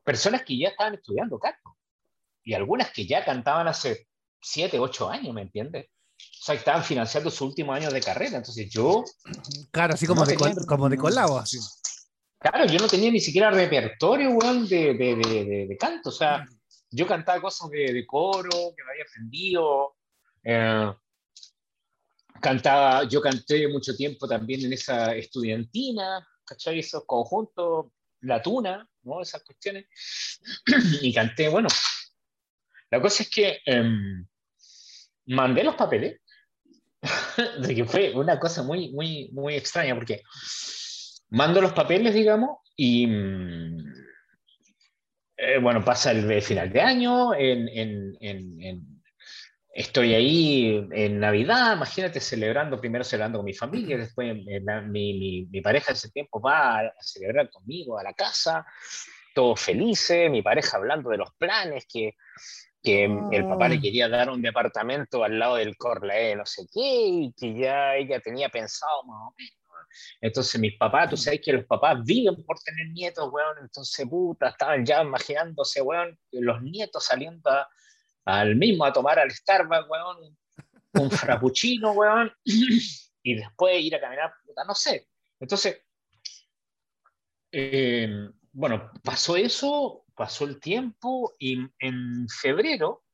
Personas 0.03 0.43
que 0.43 0.57
ya 0.57 0.67
estaban 0.67 0.95
estudiando 0.95 1.39
canto 1.39 1.77
y 2.43 2.55
algunas 2.55 2.91
que 2.91 3.05
ya 3.05 3.23
cantaban 3.23 3.69
hace 3.69 4.07
7, 4.41 4.79
8 4.79 5.09
años, 5.09 5.33
¿me 5.33 5.43
entiendes? 5.43 5.87
O 6.41 6.43
sea, 6.43 6.55
estaban 6.55 6.83
financiando 6.83 7.29
su 7.29 7.45
último 7.45 7.71
año 7.73 7.91
de 7.91 8.01
carrera. 8.01 8.37
Entonces 8.37 8.69
yo. 8.69 9.03
Claro, 9.71 9.93
así 9.93 10.07
como, 10.07 10.25
de, 10.25 10.35
como 10.67 10.89
de 10.89 10.97
colado, 10.97 11.37
así. 11.37 11.59
Claro, 12.39 12.65
yo 12.65 12.79
no 12.79 12.87
tenía 12.87 13.11
ni 13.11 13.19
siquiera 13.19 13.51
repertorio, 13.51 14.31
weón, 14.31 14.67
de, 14.67 14.95
de, 14.95 15.15
de, 15.15 15.67
de, 15.67 15.77
canto. 15.77 16.09
O 16.09 16.11
sea, 16.11 16.43
yo 16.89 17.05
cantaba 17.05 17.39
cosas 17.39 17.69
de, 17.69 18.03
coro 18.07 18.73
que 18.75 18.83
me 18.83 18.91
había 18.91 19.03
aprendido. 19.03 19.95
Eh, 20.43 20.91
cantaba, 22.41 23.03
yo 23.03 23.21
canté 23.21 23.67
mucho 23.67 23.95
tiempo 23.95 24.27
también 24.27 24.65
en 24.65 24.73
esa 24.73 25.15
estudiantina, 25.15 26.27
¿cachai? 26.43 26.79
Esos 26.79 27.05
conjuntos, 27.05 27.91
la 28.21 28.41
tuna, 28.41 28.89
¿no? 29.03 29.21
Esas 29.21 29.43
cuestiones. 29.43 29.85
y 31.01 31.13
canté, 31.13 31.47
bueno. 31.49 31.67
La 32.89 32.99
cosa 32.99 33.21
es 33.21 33.29
que 33.29 33.59
em, 33.65 34.27
mandé 35.31 35.63
los 35.63 35.75
papeles. 35.75 36.19
De 37.59 37.75
que 37.75 37.85
fue 37.85 38.11
una 38.13 38.39
cosa 38.39 38.63
muy, 38.63 38.91
muy, 38.91 39.29
muy 39.33 39.55
extraña, 39.55 39.95
porque 39.95 40.21
mando 41.29 41.61
los 41.61 41.73
papeles, 41.73 42.13
digamos, 42.13 42.57
y 42.75 43.07
mm, 43.07 43.77
eh, 45.37 45.57
bueno, 45.59 45.83
pasa 45.83 46.11
el 46.11 46.41
final 46.41 46.71
de 46.71 46.81
año, 46.81 47.33
en, 47.33 47.67
en, 47.69 48.17
en, 48.19 49.01
estoy 49.73 50.13
ahí 50.13 50.87
en 50.91 51.19
Navidad, 51.19 51.75
imagínate, 51.75 52.19
celebrando, 52.19 52.79
primero 52.79 53.03
celebrando 53.03 53.39
con 53.39 53.45
mi 53.45 53.53
familia, 53.53 53.97
después 53.97 54.35
mi, 54.35 54.59
mi, 54.89 55.47
mi, 55.49 55.61
pareja 55.61 55.93
ese 55.93 56.11
tiempo 56.11 56.39
va 56.39 56.81
a 56.81 56.93
celebrar 56.99 57.49
conmigo 57.49 57.97
a 57.97 58.03
la 58.03 58.13
casa, 58.13 58.65
todos 59.33 59.59
felices, 59.59 60.29
mi 60.29 60.41
pareja 60.43 60.77
hablando 60.77 61.09
de 61.09 61.17
los 61.17 61.33
planes 61.37 61.87
que 61.91 62.15
que 62.83 63.05
el 63.05 63.47
papá 63.47 63.69
le 63.69 63.75
ah. 63.75 63.79
quería 63.81 64.09
dar 64.09 64.29
un 64.29 64.41
departamento 64.41 65.23
al 65.23 65.37
lado 65.37 65.55
del 65.55 65.77
Corlae, 65.77 66.35
no 66.35 66.45
sé 66.45 66.65
qué, 66.71 67.05
y 67.07 67.33
que 67.33 67.53
ya 67.53 67.95
ella 67.95 68.19
tenía 68.19 68.49
pensado 68.49 69.03
más 69.03 69.27
o 69.27 69.35
menos. 69.37 69.55
Entonces 70.21 70.59
mis 70.59 70.77
papás, 70.77 71.09
tú 71.09 71.17
sabes 71.17 71.41
que 71.43 71.53
los 71.53 71.65
papás 71.65 72.03
viven 72.03 72.43
por 72.45 72.59
tener 72.59 72.87
nietos, 72.89 73.29
weón, 73.31 73.57
entonces 73.61 74.07
puta, 74.07 74.49
estaban 74.49 74.85
ya 74.85 75.01
imaginándose, 75.01 75.81
weón, 75.81 76.17
los 76.31 76.61
nietos 76.61 77.05
saliendo 77.05 77.51
al 78.25 78.55
mismo 78.55 78.85
a 78.85 78.93
tomar 78.93 79.19
al 79.19 79.31
Starbucks, 79.31 79.89
weón, 79.89 80.37
un 80.93 81.11
frappuccino, 81.11 81.91
weón, 81.91 82.31
y 83.23 83.35
después 83.35 83.81
ir 83.81 83.95
a 83.95 84.01
caminar, 84.01 84.33
puta, 84.45 84.63
no 84.63 84.73
sé. 84.73 85.07
Entonces, 85.39 85.83
eh, 87.51 88.29
bueno, 88.53 88.91
pasó 89.03 89.35
eso, 89.35 90.05
pasó 90.21 90.45
el 90.45 90.59
tiempo 90.59 91.33
y 91.39 91.57
en 91.79 92.27
febrero 92.29 93.05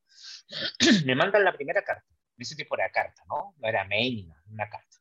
me 1.06 1.14
mandan 1.14 1.42
la 1.42 1.54
primera 1.54 1.82
carta. 1.82 2.04
En 2.36 2.42
ese 2.42 2.54
tipo 2.54 2.76
era 2.76 2.90
carta, 2.90 3.22
¿no? 3.30 3.54
No 3.56 3.66
era 3.66 3.86
mail, 3.86 4.30
una 4.50 4.68
carta. 4.68 4.98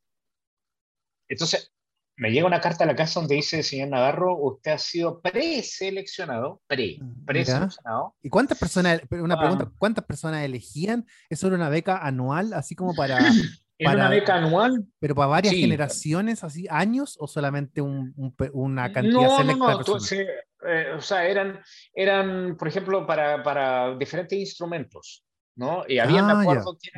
Entonces, 1.28 1.74
me 2.16 2.32
llega 2.32 2.48
una 2.48 2.62
carta 2.62 2.86
a 2.86 2.88
la 2.88 2.96
casa 2.96 3.20
donde 3.20 3.36
dice, 3.36 3.62
señor 3.62 3.90
Navarro, 3.90 4.38
usted 4.38 4.72
ha 4.72 4.78
sido 4.78 5.20
preseleccionado, 5.20 6.62
pre, 6.66 6.98
mm, 6.98 7.26
preseleccionado. 7.26 8.16
¿Y 8.22 8.30
cuántas 8.30 8.58
personas, 8.58 9.02
una 9.12 9.36
ah. 9.36 9.40
pregunta, 9.40 9.72
cuántas 9.78 10.06
personas 10.06 10.46
elegían? 10.46 11.06
¿Es 11.30 11.42
solo 11.42 11.58
una 11.58 11.68
beca 11.68 11.98
anual, 11.98 12.54
así 12.54 12.74
como 12.74 12.96
para... 12.96 13.18
¿Es 13.78 13.94
una 13.94 14.10
beca 14.10 14.36
anual? 14.36 14.86
¿Pero 15.00 15.14
para 15.14 15.28
varias 15.28 15.54
generaciones, 15.54 16.44
así, 16.44 16.66
años, 16.70 17.16
o 17.20 17.28
solamente 17.28 17.82
una 17.82 18.92
cantidad 18.92 19.38
selecta 19.38 19.70
de 19.70 19.76
personas? 19.78 20.12
Eh, 20.12 20.92
o 20.98 21.02
sea, 21.02 21.28
eran, 21.28 21.62
eran 21.94 22.58
por 22.58 22.68
ejemplo, 22.68 23.06
para, 23.06 23.44
para 23.44 23.96
diferentes 23.96 24.38
instrumentos, 24.38 25.24
¿no? 25.56 25.84
Y 25.88 26.00
había, 26.00 26.26
ah, 26.26 26.42
acuerdo 26.42 26.78
que 26.82 26.90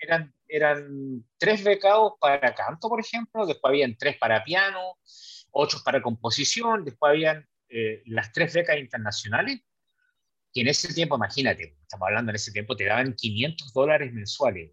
eran, 0.00 0.34
eran, 0.48 1.24
tres 1.38 1.62
becados 1.62 2.14
para 2.20 2.54
canto, 2.54 2.88
por 2.88 3.00
ejemplo, 3.00 3.46
después 3.46 3.70
habían 3.70 3.96
tres 3.96 4.16
para 4.18 4.42
piano, 4.42 4.98
ocho 5.52 5.78
para 5.84 6.02
composición, 6.02 6.84
después 6.84 7.10
habían 7.10 7.46
eh, 7.68 8.02
las 8.06 8.32
tres 8.32 8.52
becas 8.54 8.78
internacionales, 8.78 9.60
que 10.52 10.62
en 10.62 10.68
ese 10.68 10.92
tiempo, 10.92 11.16
imagínate, 11.16 11.76
estamos 11.82 12.08
hablando 12.08 12.30
en 12.30 12.36
ese 12.36 12.50
tiempo, 12.50 12.76
te 12.76 12.84
daban 12.84 13.14
500 13.14 13.72
dólares 13.72 14.12
mensuales. 14.12 14.72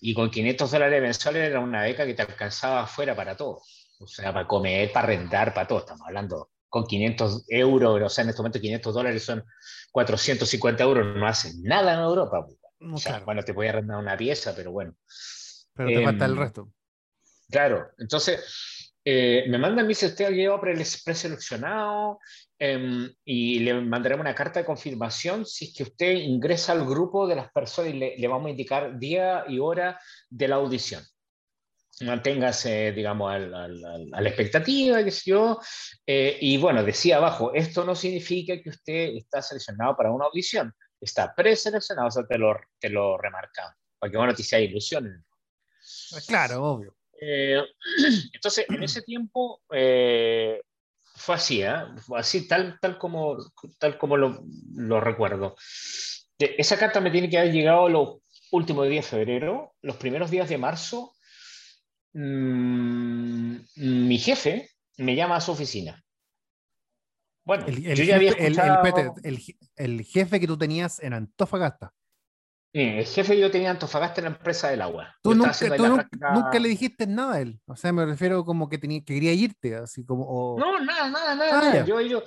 Y 0.00 0.14
con 0.14 0.30
500 0.30 0.70
dólares 0.70 1.02
mensuales 1.02 1.48
era 1.48 1.60
una 1.60 1.82
beca 1.82 2.06
que 2.06 2.14
te 2.14 2.22
alcanzaba 2.22 2.82
afuera 2.82 3.16
para 3.16 3.36
todo. 3.36 3.62
O 4.00 4.06
sea, 4.06 4.32
para 4.32 4.46
comer, 4.46 4.92
para 4.92 5.08
rentar, 5.08 5.52
para 5.52 5.66
todo. 5.66 5.80
Estamos 5.80 6.06
hablando 6.06 6.50
con 6.68 6.86
500 6.86 7.44
euros, 7.48 8.02
o 8.02 8.08
sea, 8.08 8.24
en 8.24 8.30
este 8.30 8.40
momento 8.40 8.60
500 8.60 8.94
dólares 8.94 9.24
son 9.24 9.44
450 9.92 10.82
euros, 10.84 11.16
no 11.16 11.26
hacen 11.26 11.62
nada 11.62 11.94
en 11.94 12.00
Europa. 12.00 12.46
Bueno, 13.24 13.42
te 13.42 13.52
voy 13.52 13.66
a 13.66 13.70
arrendar 13.70 13.98
una 13.98 14.16
pieza, 14.16 14.54
pero 14.54 14.70
bueno. 14.70 14.94
Pero 15.74 15.88
te 15.88 16.04
falta 16.04 16.26
el 16.26 16.32
em, 16.32 16.38
resto. 16.38 16.72
Claro, 17.50 17.88
entonces 17.98 18.77
eh, 19.10 19.46
me 19.48 19.56
mandan, 19.56 19.86
me 19.86 19.88
dice, 19.92 20.08
usted 20.08 20.26
ha 20.26 20.30
llegado 20.30 20.60
preseleccionado 20.60 22.18
eh, 22.58 23.08
y 23.24 23.60
le 23.60 23.80
mandaremos 23.80 24.22
una 24.22 24.34
carta 24.34 24.60
de 24.60 24.66
confirmación 24.66 25.46
si 25.46 25.64
es 25.64 25.74
que 25.74 25.84
usted 25.84 26.12
ingresa 26.12 26.72
al 26.72 26.84
grupo 26.84 27.26
de 27.26 27.36
las 27.36 27.50
personas 27.50 27.94
y 27.94 27.96
le, 27.96 28.18
le 28.18 28.28
vamos 28.28 28.48
a 28.48 28.50
indicar 28.50 28.98
día 28.98 29.44
y 29.48 29.60
hora 29.60 29.98
de 30.28 30.48
la 30.48 30.56
audición. 30.56 31.02
manténgase, 32.02 32.92
digamos, 32.92 33.32
a 33.32 33.38
la 33.38 34.28
expectativa, 34.28 35.02
que 35.02 35.10
sé 35.10 35.30
yo. 35.30 35.58
Eh, 36.06 36.36
y 36.42 36.58
bueno, 36.58 36.84
decía 36.84 37.16
abajo, 37.16 37.54
esto 37.54 37.84
no 37.84 37.94
significa 37.94 38.60
que 38.60 38.68
usted 38.68 39.16
está 39.16 39.40
seleccionado 39.40 39.96
para 39.96 40.12
una 40.12 40.26
audición, 40.26 40.70
está 41.00 41.34
preseleccionado, 41.34 42.08
o 42.08 42.10
sea, 42.10 42.26
te 42.26 42.36
lo, 42.36 42.54
te 42.78 42.90
lo 42.90 43.16
remarcamos, 43.16 43.74
para 43.98 44.10
que 44.10 44.18
bueno, 44.18 44.34
te 44.34 44.42
sea 44.42 44.60
ilusión. 44.60 45.24
Claro, 46.26 46.62
obvio. 46.62 46.97
Eh, 47.20 47.62
entonces, 48.32 48.66
en 48.68 48.82
ese 48.82 49.02
tiempo 49.02 49.60
eh, 49.72 50.60
fue 51.14 51.34
así, 51.34 51.62
¿eh? 51.62 51.74
así 52.16 52.46
tal, 52.46 52.78
tal 52.80 52.98
como, 52.98 53.36
tal 53.78 53.98
como 53.98 54.16
lo, 54.16 54.44
lo 54.74 55.00
recuerdo. 55.00 55.56
Esa 56.38 56.78
carta 56.78 57.00
me 57.00 57.10
tiene 57.10 57.28
que 57.28 57.38
haber 57.38 57.52
llegado 57.52 57.88
los 57.88 58.18
últimos 58.52 58.88
días 58.88 59.04
de 59.04 59.16
febrero, 59.18 59.74
los 59.82 59.96
primeros 59.96 60.30
días 60.30 60.48
de 60.48 60.58
marzo. 60.58 61.14
Mmm, 62.12 63.56
mi 63.76 64.18
jefe 64.18 64.70
me 64.98 65.14
llama 65.14 65.36
a 65.36 65.40
su 65.40 65.52
oficina. 65.52 66.02
Bueno, 67.44 67.66
el, 67.66 67.82
yo 67.82 68.04
ya 68.04 68.16
había 68.16 68.32
escuchado... 68.32 69.14
el, 69.24 69.40
el, 69.76 70.04
jefe 70.04 70.38
que 70.38 70.46
tú 70.46 70.58
tenías 70.58 71.00
en 71.00 71.14
Antofagasta. 71.14 71.94
El 72.72 73.06
jefe 73.06 73.34
que 73.34 73.40
yo 73.40 73.50
tenía 73.50 73.68
en 73.68 73.76
Antofagasta 73.76 74.20
en 74.20 74.26
la 74.26 74.36
empresa 74.36 74.70
del 74.70 74.82
agua. 74.82 75.14
Tú, 75.22 75.34
nunca, 75.34 75.52
nunca, 76.34 76.58
le 76.58 76.68
dijiste 76.68 77.06
nada 77.06 77.34
a 77.34 77.40
él. 77.40 77.60
O 77.66 77.76
sea, 77.76 77.92
me 77.92 78.04
refiero 78.04 78.44
como 78.44 78.68
que, 78.68 78.78
tenía, 78.78 79.00
que 79.00 79.14
quería 79.14 79.32
irte, 79.32 79.76
así 79.76 80.04
como. 80.04 80.56
No, 80.58 80.78
nada, 80.80 81.10
nada, 81.10 81.34
nada. 81.34 81.80
Ah, 81.80 81.84
yo, 81.84 82.00
yo, 82.00 82.22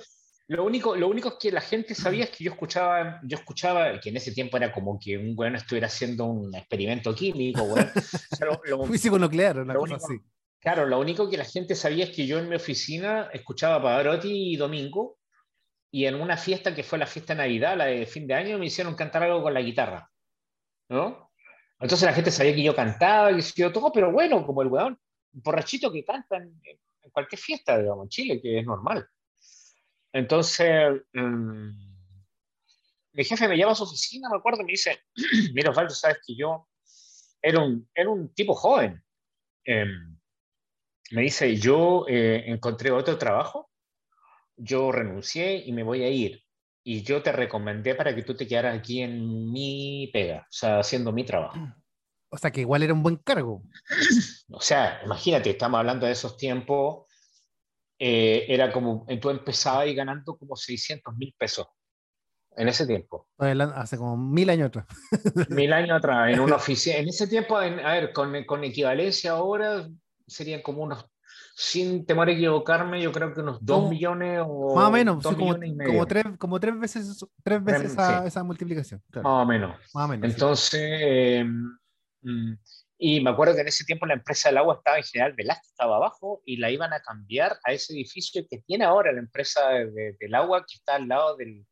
lo 0.48 0.64
único, 0.64 0.96
lo 0.96 1.08
único 1.08 1.30
es 1.30 1.34
que 1.40 1.52
la 1.52 1.60
gente 1.60 1.94
sabía 1.94 2.24
es 2.24 2.30
que 2.30 2.44
yo 2.44 2.52
escuchaba, 2.52 3.20
yo 3.22 3.38
escuchaba, 3.38 3.98
que 4.00 4.10
en 4.10 4.16
ese 4.16 4.32
tiempo 4.32 4.56
era 4.56 4.72
como 4.72 4.98
que 4.98 5.16
un 5.16 5.34
weón 5.36 5.56
estuviera 5.56 5.86
haciendo 5.86 6.26
un 6.26 6.54
experimento 6.54 7.14
químico, 7.14 7.62
weón. 7.62 7.90
Físico 8.92 9.18
nuclear, 9.18 9.60
una 9.60 9.74
cosa 9.74 9.96
así. 9.96 10.20
Claro, 10.60 10.86
lo 10.86 11.00
único 11.00 11.28
que 11.30 11.36
la 11.36 11.44
gente 11.44 11.74
sabía 11.74 12.04
es 12.04 12.10
que 12.10 12.26
yo 12.26 12.38
en 12.38 12.48
mi 12.48 12.56
oficina 12.56 13.30
escuchaba 13.32 13.82
Pavarotti 13.82 14.52
y 14.52 14.56
Domingo, 14.56 15.18
y 15.90 16.06
en 16.06 16.14
una 16.14 16.36
fiesta 16.36 16.74
que 16.74 16.82
fue 16.82 16.98
la 16.98 17.06
fiesta 17.06 17.34
de 17.34 17.38
Navidad, 17.38 17.76
la 17.76 17.86
de 17.86 18.06
fin 18.06 18.26
de 18.26 18.34
año, 18.34 18.58
me 18.58 18.66
hicieron 18.66 18.94
cantar 18.94 19.22
algo 19.22 19.42
con 19.42 19.54
la 19.54 19.60
guitarra, 19.60 20.10
¿no? 20.92 21.30
Entonces 21.80 22.06
la 22.06 22.12
gente 22.12 22.30
sabía 22.30 22.54
que 22.54 22.62
yo 22.62 22.76
cantaba, 22.76 23.34
que 23.34 23.42
yo 23.56 23.72
todo, 23.72 23.90
pero 23.92 24.12
bueno, 24.12 24.46
como 24.46 24.62
el 24.62 24.68
weón 24.68 24.98
borrachito 25.32 25.90
que 25.90 26.04
canta 26.04 26.36
en, 26.36 26.60
en 27.02 27.10
cualquier 27.10 27.40
fiesta, 27.40 27.78
digamos, 27.78 28.04
en 28.04 28.08
Chile, 28.08 28.40
que 28.40 28.60
es 28.60 28.66
normal. 28.66 29.08
Entonces, 30.12 31.02
mm, 31.12 31.70
mi 33.12 33.24
jefe 33.24 33.48
me 33.48 33.56
llama 33.56 33.72
a 33.72 33.74
su 33.74 33.84
oficina, 33.84 34.28
me 34.30 34.36
acuerdo, 34.36 34.62
y 34.62 34.66
me 34.66 34.72
dice, 34.72 35.00
mira, 35.54 35.70
Osvaldo, 35.70 35.94
sabes 35.94 36.18
que 36.26 36.34
yo 36.36 36.68
era 37.40 37.60
un, 37.60 37.88
era 37.94 38.10
un 38.10 38.32
tipo 38.34 38.54
joven. 38.54 39.02
Em, 39.64 40.18
me 41.10 41.22
dice, 41.22 41.56
yo 41.56 42.06
eh, 42.08 42.44
encontré 42.46 42.90
otro 42.90 43.18
trabajo, 43.18 43.70
yo 44.56 44.92
renuncié 44.92 45.56
y 45.56 45.72
me 45.72 45.82
voy 45.82 46.02
a 46.04 46.08
ir. 46.08 46.42
Y 46.84 47.02
yo 47.02 47.22
te 47.22 47.32
recomendé 47.32 47.94
para 47.94 48.14
que 48.14 48.22
tú 48.22 48.34
te 48.34 48.46
quedaras 48.46 48.76
aquí 48.76 49.02
en 49.02 49.52
mi 49.52 50.10
pega, 50.12 50.40
o 50.40 50.52
sea, 50.52 50.80
haciendo 50.80 51.12
mi 51.12 51.24
trabajo. 51.24 51.58
O 52.30 52.38
sea, 52.38 52.50
que 52.50 52.62
igual 52.62 52.82
era 52.82 52.94
un 52.94 53.02
buen 53.02 53.16
cargo. 53.16 53.62
O 54.50 54.60
sea, 54.60 55.00
imagínate, 55.04 55.50
estamos 55.50 55.78
hablando 55.78 56.06
de 56.06 56.12
esos 56.12 56.36
tiempos, 56.36 57.06
eh, 57.98 58.46
era 58.48 58.72
como, 58.72 59.06
tú 59.20 59.30
empezabas 59.30 59.82
ahí 59.82 59.94
ganando 59.94 60.36
como 60.36 60.56
600 60.56 61.14
mil 61.16 61.34
pesos 61.38 61.68
en 62.56 62.68
ese 62.68 62.86
tiempo. 62.86 63.28
Hace 63.38 63.96
como 63.96 64.16
mil 64.16 64.50
años 64.50 64.68
atrás. 64.68 64.86
Mil 65.50 65.72
años 65.72 65.96
atrás, 65.96 66.32
en 66.32 66.40
una 66.40 66.56
oficina. 66.56 66.96
En 66.96 67.08
ese 67.08 67.26
tiempo, 67.26 67.56
a 67.56 67.68
ver, 67.68 68.12
con, 68.12 68.44
con 68.44 68.64
equivalencia 68.64 69.32
ahora, 69.32 69.88
serían 70.26 70.62
como 70.62 70.82
unos 70.82 71.06
sin 71.54 72.06
temor 72.06 72.28
a 72.28 72.32
equivocarme, 72.32 73.02
yo 73.02 73.12
creo 73.12 73.32
que 73.34 73.40
unos 73.40 73.58
2 73.64 73.90
millones 73.90 74.42
o 74.46 74.74
más 74.74 74.88
o 74.88 74.90
menos, 74.90 75.22
como, 75.22 75.54
como, 75.86 76.06
tres, 76.06 76.24
como 76.38 76.60
tres 76.60 76.78
veces, 76.78 77.24
tres 77.42 77.62
veces 77.62 77.92
esa, 77.92 78.26
esa 78.26 78.42
multiplicación. 78.42 79.02
Más 79.14 79.24
o 79.24 79.44
menos. 79.44 79.76
Más 79.94 80.04
o 80.04 80.08
menos 80.08 80.30
Entonces, 80.30 80.80
eh, 80.82 81.44
mm, 82.22 82.52
y 82.98 83.20
me 83.20 83.30
acuerdo 83.30 83.54
que 83.54 83.62
en 83.62 83.68
ese 83.68 83.84
tiempo 83.84 84.06
la 84.06 84.14
empresa 84.14 84.48
del 84.48 84.58
agua 84.58 84.76
estaba 84.76 84.96
en 84.96 85.02
general, 85.02 85.34
Velázquez 85.34 85.70
estaba 85.70 85.96
abajo 85.96 86.40
y 86.46 86.56
la 86.58 86.70
iban 86.70 86.92
a 86.92 87.00
cambiar 87.00 87.58
a 87.64 87.72
ese 87.72 87.94
edificio 87.94 88.46
que 88.48 88.58
tiene 88.58 88.84
ahora 88.84 89.12
la 89.12 89.18
empresa 89.18 89.70
del 89.70 90.34
agua 90.34 90.60
que 90.60 90.76
está 90.76 90.94
al 90.94 91.08
lado 91.08 91.36
del, 91.36 91.66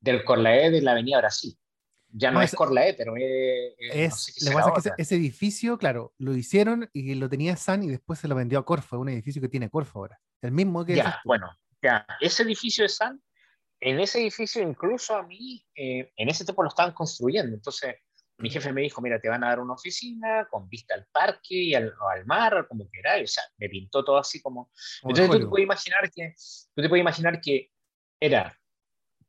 del 0.00 0.24
Corlaé 0.24 0.70
de 0.70 0.80
la 0.80 0.92
Avenida 0.92 1.18
Brasil. 1.18 1.58
Ya 2.14 2.30
no, 2.30 2.42
es, 2.42 2.54
Corlaé, 2.54 2.94
pero 2.94 3.14
es... 3.16 3.74
es 3.78 4.44
lo 4.44 4.50
que 4.50 4.56
pasa 4.56 4.88
es 4.90 4.96
que 4.96 5.02
ese, 5.02 5.16
edificio, 5.16 5.78
claro, 5.78 6.12
lo 6.18 6.36
hicieron 6.36 6.88
y 6.92 7.14
lo 7.14 7.28
tenía 7.28 7.56
San 7.56 7.82
y 7.82 7.88
después 7.88 8.18
se 8.18 8.28
lo 8.28 8.34
vendió 8.34 8.58
a 8.58 8.64
Corfo, 8.64 8.98
un 8.98 9.08
edificio 9.08 9.40
que 9.40 9.48
tiene 9.48 9.70
Corfo 9.70 10.00
ahora. 10.00 10.20
El 10.42 10.52
mismo 10.52 10.84
que... 10.84 10.96
Ya, 10.96 11.20
bueno, 11.24 11.50
ya, 11.82 12.06
ese 12.20 12.42
edificio 12.42 12.84
de 12.84 12.90
San, 12.90 13.22
en 13.80 13.98
ese 13.98 14.20
edificio 14.20 14.62
incluso 14.62 15.16
a 15.16 15.22
mí, 15.22 15.64
eh, 15.74 16.12
en 16.16 16.28
ese 16.28 16.44
tiempo 16.44 16.62
lo 16.62 16.68
estaban 16.68 16.92
construyendo, 16.92 17.54
entonces 17.54 17.96
mi 18.38 18.50
jefe 18.50 18.72
me 18.72 18.82
dijo, 18.82 19.00
mira, 19.00 19.20
te 19.20 19.28
van 19.28 19.44
a 19.44 19.48
dar 19.48 19.60
una 19.60 19.74
oficina 19.74 20.46
con 20.50 20.68
vista 20.68 20.94
al 20.94 21.06
parque 21.12 21.54
y 21.54 21.74
al, 21.74 21.94
al 22.12 22.26
mar, 22.26 22.66
como 22.68 22.90
queráis. 22.90 23.30
O 23.30 23.32
sea, 23.34 23.44
me 23.56 23.68
pintó 23.68 24.04
todo 24.04 24.18
así 24.18 24.42
como... 24.42 24.70
Entonces 25.02 25.30
tú 25.30 25.38
te 25.38 25.46
puedes 25.46 25.64
imaginar 25.64 26.10
que, 26.10 26.34
tú 26.74 26.82
te 26.82 26.88
puedes 26.88 27.02
imaginar 27.02 27.40
que 27.40 27.70
era 28.20 28.58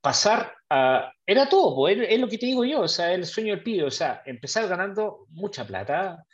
pasar 0.04 0.54
a... 0.70 1.14
Era 1.26 1.48
todo, 1.48 1.76
pues, 1.76 1.98
es 1.98 2.20
lo 2.20 2.28
que 2.28 2.38
te 2.38 2.46
digo 2.46 2.66
yo, 2.66 2.82
o 2.82 2.88
sea, 2.90 3.14
el 3.14 3.26
sueño 3.26 3.56
del 3.56 3.64
pibe, 3.64 3.86
o 3.86 3.92
sea, 3.92 4.22
empezar 4.26 4.68
ganando 4.68 5.26
mucha 5.30 5.66
plata. 5.66 6.26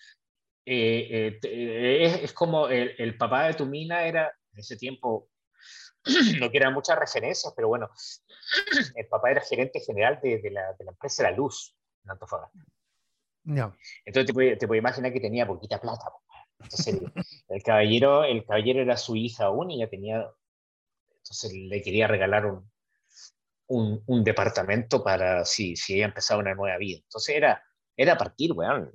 Eh, 0.65 1.39
eh, 1.43 2.20
es, 2.24 2.34
como 2.34 2.67
el, 2.67 2.95
el, 2.97 3.15
papá 3.15 3.45
de 3.45 3.53
tu 3.53 3.67
mina 3.67 4.05
era, 4.05 4.34
en 4.53 4.59
ese 4.59 4.76
tiempo, 4.76 5.30
no 6.39 6.49
quiero 6.49 6.72
muchas 6.72 6.97
referencias, 6.97 7.53
pero 7.55 7.67
bueno, 7.67 7.89
el 8.95 9.07
papá 9.07 9.30
era 9.30 9.41
gerente 9.41 9.80
general 9.82 10.20
de, 10.24 10.39
de, 10.39 10.49
la, 10.49 10.74
de 10.74 10.86
la 10.86 10.91
empresa 10.91 11.24
La 11.24 11.32
Luz 11.32 11.76
en 12.03 12.11
Antofagasta. 12.11 12.59
Entonces 13.45 14.26
te 14.26 14.34
puedes, 14.34 14.57
te 14.57 14.78
imaginar 14.78 15.13
que 15.13 15.20
tenía 15.20 15.45
poquita 15.45 15.80
plata. 15.80 16.05
Entonces 16.59 16.99
el, 17.49 17.63
caballero, 17.63 18.24
el 18.24 18.43
caballero 18.45 18.82
era 18.82 18.97
su 18.97 19.15
hija 19.15 19.51
única, 19.51 19.88
tenía, 19.88 20.28
entonces 21.17 21.53
le 21.53 21.82
quería 21.84 22.07
regalar 22.07 22.47
un, 22.47 22.70
un, 23.70 24.03
un 24.07 24.24
departamento 24.24 25.03
para 25.03 25.45
si, 25.45 25.76
si 25.76 25.95
ella 25.95 26.05
empezaba 26.05 26.41
una 26.41 26.55
nueva 26.55 26.78
vida. 26.78 26.99
Entonces 27.03 27.36
era, 27.36 27.63
era 27.95 28.17
partir, 28.17 28.51
weón. 28.53 28.91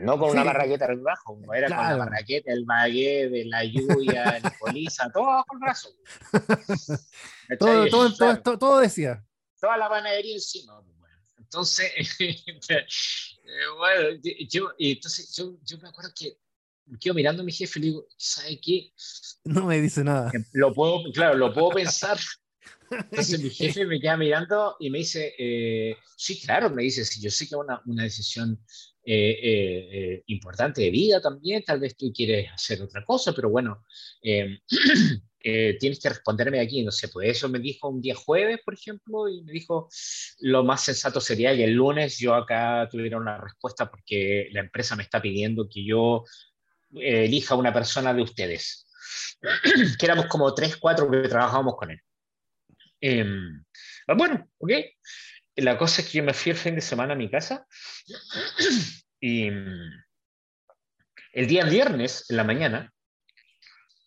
No 0.00 0.18
con 0.18 0.30
una 0.30 0.44
barraqueta 0.44 0.88
debajo, 0.88 1.38
era 1.54 1.68
con 1.68 1.76
la 1.76 1.96
barraqueta, 1.96 2.52
el 2.52 2.66
magué 2.66 3.30
de 3.30 3.46
la 3.46 3.64
lluvia, 3.64 4.24
el 4.44 4.52
poliza, 4.58 5.10
todo 5.10 5.24
bajo 5.24 5.46
el 5.54 5.58
brazo. 5.58 5.88
todo, 7.58 7.86
todo, 7.88 8.42
todo, 8.42 8.58
todo, 8.58 8.80
decía. 8.80 9.24
Toda 9.58 9.78
la 9.78 9.88
panadería 9.88 10.34
encima. 10.34 10.82
Entonces, 11.38 11.90
eh, 12.20 12.86
bueno, 13.78 14.20
yo, 14.50 14.72
entonces 14.78 15.34
yo, 15.34 15.56
yo, 15.62 15.78
me 15.78 15.88
acuerdo 15.88 16.10
que 16.14 16.36
quedo 17.00 17.14
mirando 17.14 17.42
a 17.42 17.44
mi 17.44 17.52
jefe 17.52 17.78
y 17.78 17.82
le 17.82 17.88
digo, 17.88 18.06
¿sabe 18.16 18.60
qué? 18.60 18.92
No 19.44 19.64
me 19.64 19.80
dice 19.80 20.04
nada. 20.04 20.30
Lo 20.52 20.74
puedo, 20.74 21.10
claro, 21.12 21.36
lo 21.36 21.54
puedo 21.54 21.70
pensar. 21.70 22.18
Entonces 22.90 23.42
mi 23.42 23.50
jefe 23.50 23.86
me 23.86 24.00
queda 24.00 24.16
mirando 24.16 24.76
y 24.80 24.90
me 24.90 24.98
dice, 24.98 25.34
eh, 25.38 25.96
sí, 26.16 26.40
claro, 26.40 26.70
me 26.70 26.82
dice, 26.82 27.04
sí, 27.04 27.20
yo 27.20 27.30
sé 27.30 27.44
que 27.44 27.54
es 27.54 27.60
una, 27.60 27.80
una 27.86 28.02
decisión 28.04 28.60
eh, 29.04 29.38
eh, 29.42 30.22
importante 30.26 30.82
de 30.82 30.90
vida 30.90 31.20
también, 31.20 31.62
tal 31.64 31.80
vez 31.80 31.96
tú 31.96 32.12
quieres 32.12 32.50
hacer 32.52 32.82
otra 32.82 33.04
cosa, 33.04 33.32
pero 33.32 33.50
bueno, 33.50 33.84
tienes 35.80 36.00
que 36.00 36.08
responderme 36.08 36.60
aquí, 36.60 36.82
no 36.82 36.90
sé, 36.90 37.08
pues 37.08 37.30
eso 37.30 37.48
me 37.48 37.60
dijo 37.60 37.88
un 37.88 38.00
día 38.00 38.14
jueves, 38.14 38.60
por 38.64 38.74
ejemplo, 38.74 39.28
y 39.28 39.42
me 39.42 39.52
dijo, 39.52 39.88
lo 40.40 40.64
más 40.64 40.84
sensato 40.84 41.20
sería 41.20 41.54
que 41.54 41.64
el 41.64 41.72
lunes 41.72 42.18
yo 42.18 42.34
acá 42.34 42.88
tuviera 42.90 43.18
una 43.18 43.38
respuesta 43.38 43.88
porque 43.88 44.48
la 44.52 44.60
empresa 44.60 44.96
me 44.96 45.04
está 45.04 45.22
pidiendo 45.22 45.68
que 45.68 45.84
yo 45.84 46.24
eh, 46.94 47.24
elija 47.24 47.54
una 47.54 47.72
persona 47.72 48.14
de 48.14 48.22
ustedes, 48.22 48.86
que 49.98 50.06
éramos 50.06 50.26
como 50.26 50.54
tres, 50.54 50.76
cuatro 50.76 51.10
que 51.10 51.28
trabajábamos 51.28 51.76
con 51.76 51.90
él. 51.90 52.00
Em, 53.00 53.64
bueno, 54.16 54.48
ok. 54.58 54.72
La 55.56 55.78
cosa 55.78 56.02
es 56.02 56.08
que 56.08 56.18
yo 56.18 56.24
me 56.24 56.34
fui 56.34 56.52
el 56.52 56.58
fin 56.58 56.74
de 56.74 56.80
semana 56.80 57.14
a 57.14 57.16
mi 57.16 57.30
casa 57.30 57.66
y 59.20 59.50
mm, 59.50 60.04
el 61.32 61.46
día 61.46 61.64
viernes, 61.64 62.26
en 62.28 62.36
la 62.36 62.44
mañana, 62.44 62.92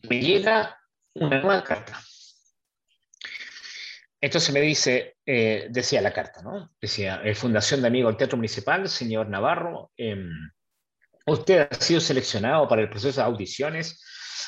me 0.10 0.22
llega 0.22 0.80
una 1.16 1.42
nueva 1.42 1.64
carta. 1.64 2.02
Entonces 4.22 4.54
me 4.54 4.62
dice, 4.62 5.16
eh, 5.26 5.68
decía 5.70 6.02
la 6.02 6.12
carta, 6.12 6.42
¿no? 6.42 6.72
Decía, 6.82 7.22
eh, 7.24 7.36
Fundación 7.36 7.82
de 7.82 7.88
Amigos 7.88 8.12
del 8.12 8.18
Teatro 8.18 8.38
Municipal, 8.38 8.90
señor 8.90 9.30
Navarro, 9.30 9.92
em, 9.96 10.30
usted 11.26 11.68
ha 11.72 11.76
sido 11.76 12.02
seleccionado 12.02 12.68
para 12.68 12.82
el 12.82 12.90
proceso 12.90 13.22
de 13.22 13.28
audiciones, 13.28 14.04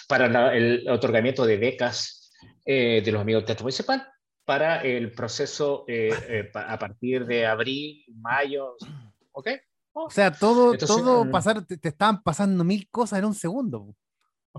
para 0.08 0.54
el 0.54 0.88
otorgamiento 0.90 1.46
de 1.46 1.58
becas 1.58 2.34
eh, 2.66 3.02
de 3.04 3.12
los 3.12 3.22
amigos 3.22 3.42
del 3.42 3.48
Teatro 3.48 3.64
Municipal, 3.64 4.12
para 4.52 4.82
el 4.82 5.14
proceso 5.14 5.86
a 6.54 6.78
partir 6.78 7.26
de 7.26 7.46
abril, 7.46 8.04
mayo, 8.16 8.76
¿ok? 9.32 9.48
O 9.94 10.10
sea, 10.10 10.30
todo, 10.30 10.78
todo 10.78 11.24
mm. 11.24 11.32
pasar, 11.32 11.66
te, 11.66 11.80
estaban 11.88 12.22
pasando 12.22 12.62
mil 12.66 12.90
cosas 12.90 13.20
en 13.20 13.26
un 13.26 13.34
segundo. 13.34 13.96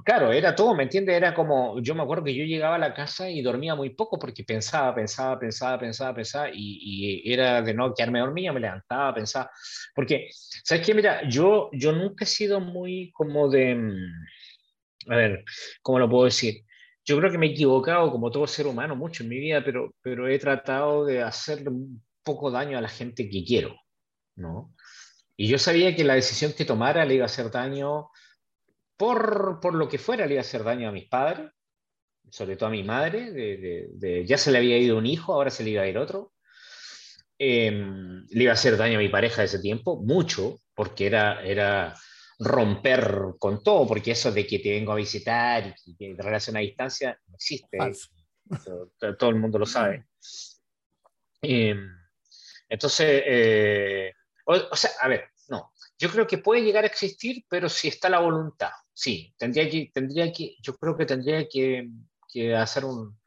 Claro, 0.02 0.32
era 0.32 0.54
todo, 0.54 0.74
¿me 0.74 0.84
entiendes? 0.84 1.14
Era 1.14 1.34
como, 1.34 1.78
yo 1.82 1.94
me 1.94 2.04
acuerdo 2.04 2.24
que 2.24 2.34
yo 2.34 2.42
llegaba 2.44 2.76
a 2.76 2.78
la 2.78 2.94
casa 2.94 3.28
y 3.28 3.42
dormía 3.42 3.74
muy 3.74 3.90
poco 3.90 4.18
porque 4.18 4.44
pensaba, 4.44 4.94
pensaba, 4.94 5.38
pensaba, 5.38 5.78
pensaba, 5.78 6.14
pensaba, 6.14 6.48
y, 6.48 6.78
y 7.26 7.30
era 7.30 7.60
de 7.60 7.74
no 7.74 7.92
quedarme 7.92 8.20
dormida, 8.20 8.54
me 8.54 8.60
levantaba, 8.60 9.12
pensaba. 9.12 9.50
Porque, 9.94 10.30
¿sabes 10.64 10.86
qué? 10.86 10.94
Mira, 10.94 11.28
yo, 11.28 11.68
yo 11.74 11.92
nunca 11.92 12.24
he 12.24 12.26
sido 12.26 12.60
muy 12.60 13.12
como 13.12 13.50
de, 13.50 13.74
mm, 13.74 15.10
a 15.12 15.16
ver, 15.16 15.44
¿cómo 15.82 15.98
lo 15.98 16.08
puedo 16.08 16.24
decir? 16.24 16.64
Yo 17.04 17.18
creo 17.18 17.30
que 17.30 17.38
me 17.38 17.46
he 17.46 17.50
equivocado 17.50 18.10
como 18.10 18.30
todo 18.30 18.46
ser 18.46 18.66
humano 18.66 18.94
mucho 18.94 19.22
en 19.22 19.28
mi 19.28 19.38
vida, 19.38 19.62
pero, 19.64 19.94
pero 20.02 20.28
he 20.28 20.38
tratado 20.38 21.04
de 21.04 21.22
hacer 21.22 21.64
poco 22.22 22.50
daño 22.50 22.78
a 22.78 22.80
la 22.80 22.88
gente 22.88 23.28
que 23.28 23.44
quiero, 23.44 23.74
¿no? 24.36 24.74
Y 25.36 25.48
yo 25.48 25.58
sabía 25.58 25.96
que 25.96 26.04
la 26.04 26.14
decisión 26.14 26.52
que 26.52 26.64
tomara 26.64 27.04
le 27.04 27.14
iba 27.14 27.24
a 27.24 27.26
hacer 27.26 27.50
daño 27.50 28.10
por, 28.96 29.58
por 29.60 29.74
lo 29.74 29.88
que 29.88 29.98
fuera, 29.98 30.26
le 30.26 30.34
iba 30.34 30.40
a 30.40 30.46
hacer 30.46 30.62
daño 30.62 30.88
a 30.88 30.92
mis 30.92 31.08
padres, 31.08 31.50
sobre 32.30 32.56
todo 32.56 32.68
a 32.68 32.72
mi 32.72 32.84
madre, 32.84 33.90
ya 34.24 34.38
se 34.38 34.52
le 34.52 34.58
había 34.58 34.78
ido 34.78 34.96
un 34.96 35.06
hijo, 35.06 35.34
ahora 35.34 35.50
se 35.50 35.64
le 35.64 35.70
iba 35.70 35.82
a 35.82 35.88
ir 35.88 35.98
otro. 35.98 36.32
Em, 37.38 38.24
le 38.28 38.44
iba 38.44 38.52
a 38.52 38.54
hacer 38.54 38.76
daño 38.76 38.98
a 38.98 39.02
mi 39.02 39.08
pareja 39.08 39.42
de 39.42 39.46
ese 39.46 39.58
tiempo, 39.58 40.00
mucho, 40.00 40.60
porque 40.74 41.06
era, 41.06 41.42
era 41.44 41.94
romper 42.42 43.34
con 43.38 43.62
todo, 43.62 43.86
porque 43.86 44.12
eso 44.12 44.32
de 44.32 44.46
que 44.46 44.58
te 44.58 44.70
vengo 44.70 44.92
a 44.92 44.96
visitar 44.96 45.74
y 45.86 45.96
que 45.96 46.14
de 46.14 46.22
relación 46.22 46.56
a 46.56 46.60
distancia 46.60 47.18
no 47.28 47.34
existe. 47.34 47.78
Todo, 49.18 49.30
el 49.30 49.36
mundo 49.36 49.58
lo 49.58 49.66
sabe. 49.66 50.06
Em, 51.40 51.88
entonces, 52.68 53.22
eh, 53.26 54.12
o, 54.44 54.76
sea, 54.76 54.90
a 55.00 55.08
ver, 55.08 55.28
no, 55.48 55.72
yo 55.98 56.10
creo 56.10 56.26
que 56.26 56.38
puede 56.38 56.62
llegar 56.62 56.84
a 56.84 56.88
existir, 56.88 57.44
pero 57.48 57.68
si 57.68 57.88
está 57.88 58.08
la 58.08 58.20
voluntad, 58.20 58.70
sí, 58.92 59.34
tendría 59.38 59.68
que, 59.70 59.90
tendría 59.92 60.32
que 60.32 60.56
yo 60.60 60.76
creo 60.76 60.96
que 60.96 61.06
tendría 61.06 61.48
que, 61.48 61.88
que 62.28 62.54
hacer 62.54 62.84
un, 62.84 63.18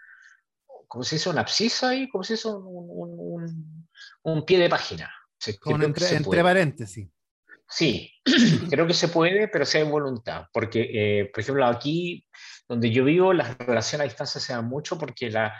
¿cómo 0.87 1.03
se 1.03 1.15
dice? 1.15 1.29
Una 1.29 1.41
abscisa 1.41 1.89
ahí, 1.89 2.09
¿cómo 2.09 2.23
se 2.23 2.33
dice? 2.33 2.49
Un, 2.49 2.63
un, 2.65 3.87
un 4.23 4.45
pie 4.45 4.59
de 4.59 4.69
página. 4.69 5.11
entre, 5.45 6.15
entre 6.15 6.43
paréntesis. 6.43 7.07
Sí, 7.67 8.11
creo 8.69 8.87
que 8.87 8.93
se 8.93 9.07
puede, 9.07 9.47
pero 9.47 9.65
si 9.65 9.77
hay 9.77 9.83
voluntad. 9.83 10.45
Porque, 10.53 10.89
eh, 10.93 11.31
por 11.33 11.41
ejemplo, 11.41 11.65
aquí 11.65 12.25
donde 12.67 12.91
yo 12.91 13.03
vivo, 13.03 13.33
las 13.33 13.57
relaciones 13.57 14.05
a 14.05 14.09
distancia 14.09 14.41
se 14.41 14.53
dan 14.53 14.65
mucho 14.65 14.97
porque 14.97 15.29
la, 15.29 15.53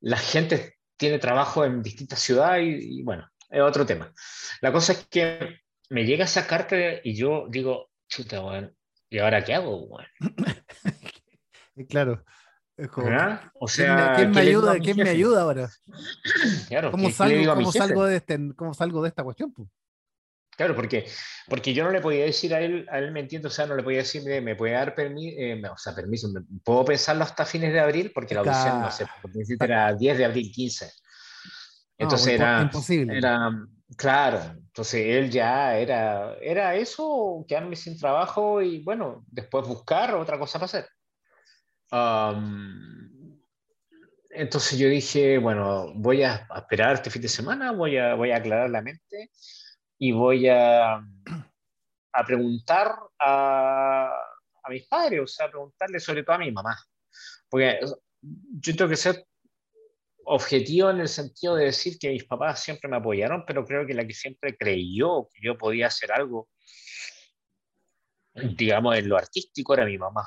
la 0.00 0.16
gente 0.16 0.76
tiene 0.96 1.18
trabajo 1.18 1.64
en 1.64 1.82
distintas 1.82 2.20
ciudades 2.20 2.82
y, 2.82 3.02
bueno, 3.02 3.28
es 3.48 3.62
otro 3.62 3.86
tema. 3.86 4.12
La 4.60 4.72
cosa 4.72 4.92
es 4.92 5.06
que 5.08 5.60
me 5.88 6.04
llega 6.04 6.24
esa 6.24 6.46
carta 6.46 6.76
y 7.02 7.14
yo 7.14 7.46
digo, 7.48 7.90
chuta, 8.08 8.40
bueno, 8.40 8.70
¿y 9.08 9.18
ahora 9.18 9.44
qué 9.44 9.54
hago? 9.54 9.88
Bueno? 9.88 10.08
claro. 11.88 12.24
O 13.54 13.68
sea, 13.68 14.14
¿quién, 14.16 14.30
me 14.30 14.40
ayuda, 14.40 14.78
¿quién 14.78 14.96
me 14.96 15.10
ayuda 15.10 15.42
ahora? 15.42 15.68
Claro, 16.68 16.90
¿Cómo, 16.90 17.10
salgo, 17.10 17.54
¿cómo 17.54 17.72
salgo, 17.72 18.04
de 18.06 18.16
este, 18.16 18.38
¿Cómo 18.56 18.72
salgo 18.72 19.02
de 19.02 19.08
esta 19.08 19.22
cuestión? 19.22 19.52
Claro, 20.60 20.76
porque, 20.76 21.06
porque 21.48 21.72
yo 21.72 21.84
no 21.84 21.90
le 21.90 22.02
podía 22.02 22.26
decir 22.26 22.54
a 22.54 22.60
él, 22.60 22.86
a 22.90 22.98
él 22.98 23.12
me 23.12 23.20
entiendo, 23.20 23.48
o 23.48 23.50
sea, 23.50 23.64
no 23.64 23.74
le 23.74 23.82
podía 23.82 24.00
decir, 24.00 24.22
me 24.42 24.54
puede 24.54 24.74
dar 24.74 24.94
permiso, 24.94 25.36
eh, 25.38 25.62
o 25.66 25.78
sea, 25.78 25.94
permiso, 25.94 26.28
puedo 26.62 26.84
pensarlo 26.84 27.24
hasta 27.24 27.46
fines 27.46 27.72
de 27.72 27.80
abril, 27.80 28.12
porque 28.14 28.34
la 28.34 28.40
audición, 28.40 28.82
no 28.82 28.90
sé, 28.90 29.06
era 29.58 29.94
10 29.94 30.18
de 30.18 30.24
abril, 30.26 30.52
15. 30.52 30.92
Entonces 31.96 32.34
era, 32.34 32.60
imposible. 32.60 33.16
era, 33.16 33.50
claro, 33.96 34.42
entonces 34.54 35.02
él 35.06 35.30
ya 35.30 35.78
era, 35.78 36.34
era 36.42 36.74
eso, 36.74 37.42
quedarme 37.48 37.74
sin 37.74 37.98
trabajo 37.98 38.60
y 38.60 38.82
bueno, 38.82 39.24
después 39.28 39.66
buscar 39.66 40.14
otra 40.14 40.38
cosa 40.38 40.58
para 40.58 40.66
hacer. 40.66 40.86
entonces 44.28 44.78
yo 44.78 44.90
dije, 44.90 45.38
bueno, 45.38 45.94
voy 45.94 46.22
a 46.22 46.46
esperar 46.54 46.96
este 46.96 47.08
fin 47.08 47.22
de 47.22 47.28
semana, 47.28 47.72
voy 47.72 47.96
a, 47.96 48.14
voy 48.14 48.32
a 48.32 48.36
aclarar 48.36 48.68
la 48.68 48.82
mente 48.82 49.30
y 50.00 50.12
voy 50.12 50.48
a, 50.48 50.94
a 50.94 52.24
preguntar 52.26 52.96
a, 53.18 54.10
a 54.62 54.70
mis 54.70 54.86
padres, 54.88 55.20
o 55.20 55.26
sea, 55.26 55.50
preguntarle 55.50 56.00
sobre 56.00 56.24
todo 56.24 56.36
a 56.36 56.38
mi 56.38 56.50
mamá. 56.50 56.74
Porque 57.50 57.80
yo 58.22 58.76
tengo 58.76 58.88
que 58.88 58.96
ser 58.96 59.26
objetivo 60.24 60.90
en 60.90 61.00
el 61.00 61.08
sentido 61.08 61.54
de 61.54 61.66
decir 61.66 61.98
que 61.98 62.08
mis 62.08 62.24
papás 62.24 62.62
siempre 62.62 62.88
me 62.88 62.96
apoyaron, 62.96 63.44
pero 63.46 63.66
creo 63.66 63.86
que 63.86 63.92
la 63.92 64.06
que 64.06 64.14
siempre 64.14 64.56
creyó 64.56 65.28
que 65.32 65.40
yo 65.42 65.58
podía 65.58 65.88
hacer 65.88 66.12
algo, 66.12 66.48
digamos, 68.56 68.96
en 68.96 69.06
lo 69.06 69.18
artístico 69.18 69.74
era 69.74 69.84
mi 69.84 69.98
mamá. 69.98 70.26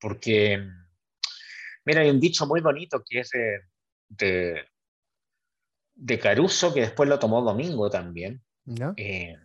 Porque, 0.00 0.60
mira, 1.84 2.00
hay 2.00 2.10
un 2.10 2.18
dicho 2.18 2.46
muy 2.46 2.60
bonito 2.60 3.04
que 3.08 3.20
es 3.20 3.30
de, 4.08 4.64
de, 5.94 6.18
Caruso, 6.18 6.74
que 6.74 6.80
después 6.80 7.08
lo 7.08 7.20
tomó 7.20 7.42
Domingo 7.42 7.88
también, 7.90 8.42
eh, 8.96 9.36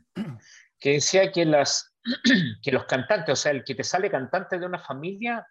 que 0.79 0.93
decía 0.93 1.31
que, 1.31 1.45
las, 1.45 1.95
que 2.63 2.71
los 2.71 2.85
cantantes, 2.85 3.33
o 3.33 3.35
sea, 3.35 3.51
el 3.51 3.63
que 3.63 3.75
te 3.75 3.83
sale 3.83 4.09
cantante 4.09 4.59
de 4.59 4.65
una 4.65 4.79
familia 4.79 5.45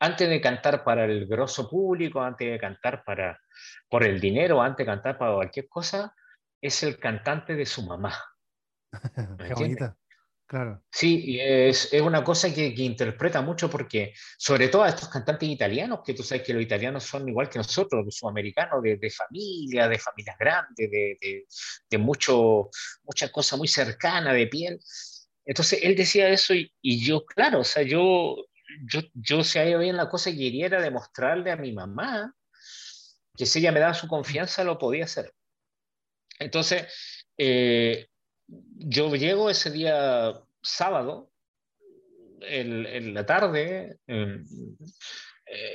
antes 0.00 0.28
de 0.28 0.40
cantar 0.40 0.84
para 0.84 1.04
el 1.04 1.26
grosso 1.26 1.68
público, 1.68 2.22
antes 2.22 2.50
de 2.50 2.58
cantar 2.58 3.02
para, 3.04 3.40
por 3.88 4.04
el 4.04 4.20
dinero, 4.20 4.62
antes 4.62 4.86
de 4.86 4.92
cantar 4.92 5.18
para 5.18 5.34
cualquier 5.34 5.68
cosa, 5.68 6.14
es 6.60 6.82
el 6.82 6.98
cantante 6.98 7.54
de 7.56 7.66
su 7.66 7.82
mamá. 7.84 8.14
Qué 9.38 9.54
bonita. 9.54 9.96
Claro. 10.48 10.82
Sí, 10.90 11.38
es, 11.40 11.92
es 11.92 12.00
una 12.00 12.24
cosa 12.24 12.52
que, 12.54 12.74
que, 12.74 12.82
interpreta 12.82 13.42
mucho 13.42 13.68
porque, 13.68 14.14
sobre 14.38 14.68
todo 14.68 14.82
a 14.82 14.88
estos 14.88 15.10
cantantes 15.10 15.46
italianos, 15.46 16.00
que 16.02 16.14
tú 16.14 16.22
sabes 16.22 16.42
que 16.42 16.54
los 16.54 16.62
italianos 16.62 17.04
son 17.04 17.28
igual 17.28 17.50
que 17.50 17.58
nosotros, 17.58 18.02
los 18.02 18.16
sudamericanos, 18.16 18.82
de, 18.82 18.96
de 18.96 19.10
familia, 19.10 19.88
de 19.88 19.98
familias 19.98 20.36
grandes, 20.38 20.90
de, 20.90 21.18
de, 21.20 21.46
de 21.90 21.98
mucho, 21.98 22.70
mucha 23.04 23.30
cosa 23.30 23.58
muy 23.58 23.68
cercana 23.68 24.32
de 24.32 24.46
piel. 24.46 24.80
Entonces 25.44 25.80
él 25.82 25.94
decía 25.94 26.30
eso 26.30 26.54
y, 26.54 26.72
y 26.80 27.04
yo, 27.04 27.26
claro, 27.26 27.60
o 27.60 27.64
sea, 27.64 27.82
yo 27.82 28.36
yo, 28.86 29.00
yo 29.14 29.40
ido 29.40 29.80
bien 29.80 29.96
la 29.96 30.08
cosa 30.08 30.30
que 30.30 30.36
quería 30.38 30.68
demostrarle 30.68 31.50
a 31.50 31.56
mi 31.56 31.72
mamá 31.72 32.34
que 33.36 33.46
si 33.46 33.60
ella 33.60 33.72
me 33.72 33.80
daba 33.80 33.94
su 33.94 34.08
confianza 34.08 34.64
lo 34.64 34.78
podía 34.78 35.04
hacer. 35.04 35.32
Entonces, 36.38 36.86
eh, 37.36 38.07
yo 38.48 39.14
llego 39.14 39.50
ese 39.50 39.70
día 39.70 40.40
sábado, 40.62 41.30
en, 42.40 43.14
la 43.14 43.26
tarde, 43.26 43.98
eh, 44.06 44.44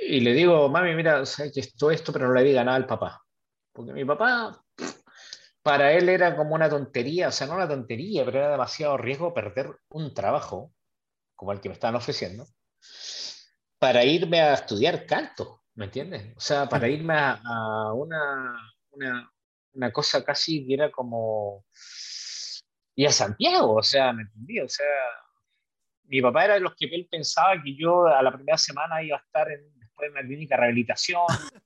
y 0.07 0.19
le 0.19 0.34
digo, 0.34 0.69
mami, 0.69 0.95
mira, 0.95 1.26
sé 1.26 1.51
que 1.51 1.59
esto, 1.59 1.91
esto, 1.91 2.13
pero 2.13 2.28
no 2.28 2.34
le 2.34 2.43
diga 2.43 2.63
nada 2.63 2.78
al 2.78 2.88
papá. 2.88 3.24
Porque 3.71 3.93
mi 3.93 4.05
papá, 4.05 4.63
para 5.61 5.93
él 5.93 6.09
era 6.09 6.36
como 6.36 6.55
una 6.55 6.69
tontería, 6.69 7.30
o 7.30 7.32
sea, 7.32 7.47
no 7.47 7.55
una 7.55 7.67
tontería, 7.67 8.24
pero 8.26 8.39
era 8.39 8.51
demasiado 8.51 8.97
riesgo 8.97 9.34
perder 9.34 9.78
un 9.89 10.13
trabajo 10.13 10.71
como 11.36 11.51
el 11.51 11.61
que 11.61 11.69
me 11.69 11.74
estaban 11.74 11.95
ofreciendo 11.95 12.45
para 13.84 14.05
irme 14.05 14.39
a 14.39 14.53
estudiar 14.53 15.05
canto, 15.05 15.63
¿me 15.76 15.86
entiendes? 15.86 16.34
O 16.38 16.39
sea, 16.39 16.69
para 16.69 16.88
irme 16.88 17.15
a, 17.17 17.91
una, 17.93 18.57
una, 19.74 19.91
cosa 19.91 20.24
casi 20.24 20.65
que 20.65 20.76
era 20.76 20.89
como... 20.89 21.65
Y 22.95 23.05
a 23.05 23.11
Santiago, 23.11 23.75
o 23.75 23.83
sea, 23.83 24.13
¿me 24.13 24.23
entendí? 24.23 24.59
O 24.59 24.69
sea, 24.69 24.85
mi 26.05 26.21
papá 26.21 26.45
era 26.45 26.53
de 26.55 26.59
los 26.59 26.75
que 26.75 26.85
él 26.85 27.07
pensaba 27.09 27.61
que 27.61 27.75
yo 27.75 28.05
a 28.07 28.21
la 28.21 28.31
primera 28.31 28.57
semana 28.57 29.01
iba 29.03 29.17
a 29.17 29.21
estar 29.21 29.51
en, 29.51 29.61
después 29.79 30.07
en 30.07 30.11
una 30.13 30.21
clínica 30.21 30.55
de 30.55 30.61
rehabilitación. 30.61 31.21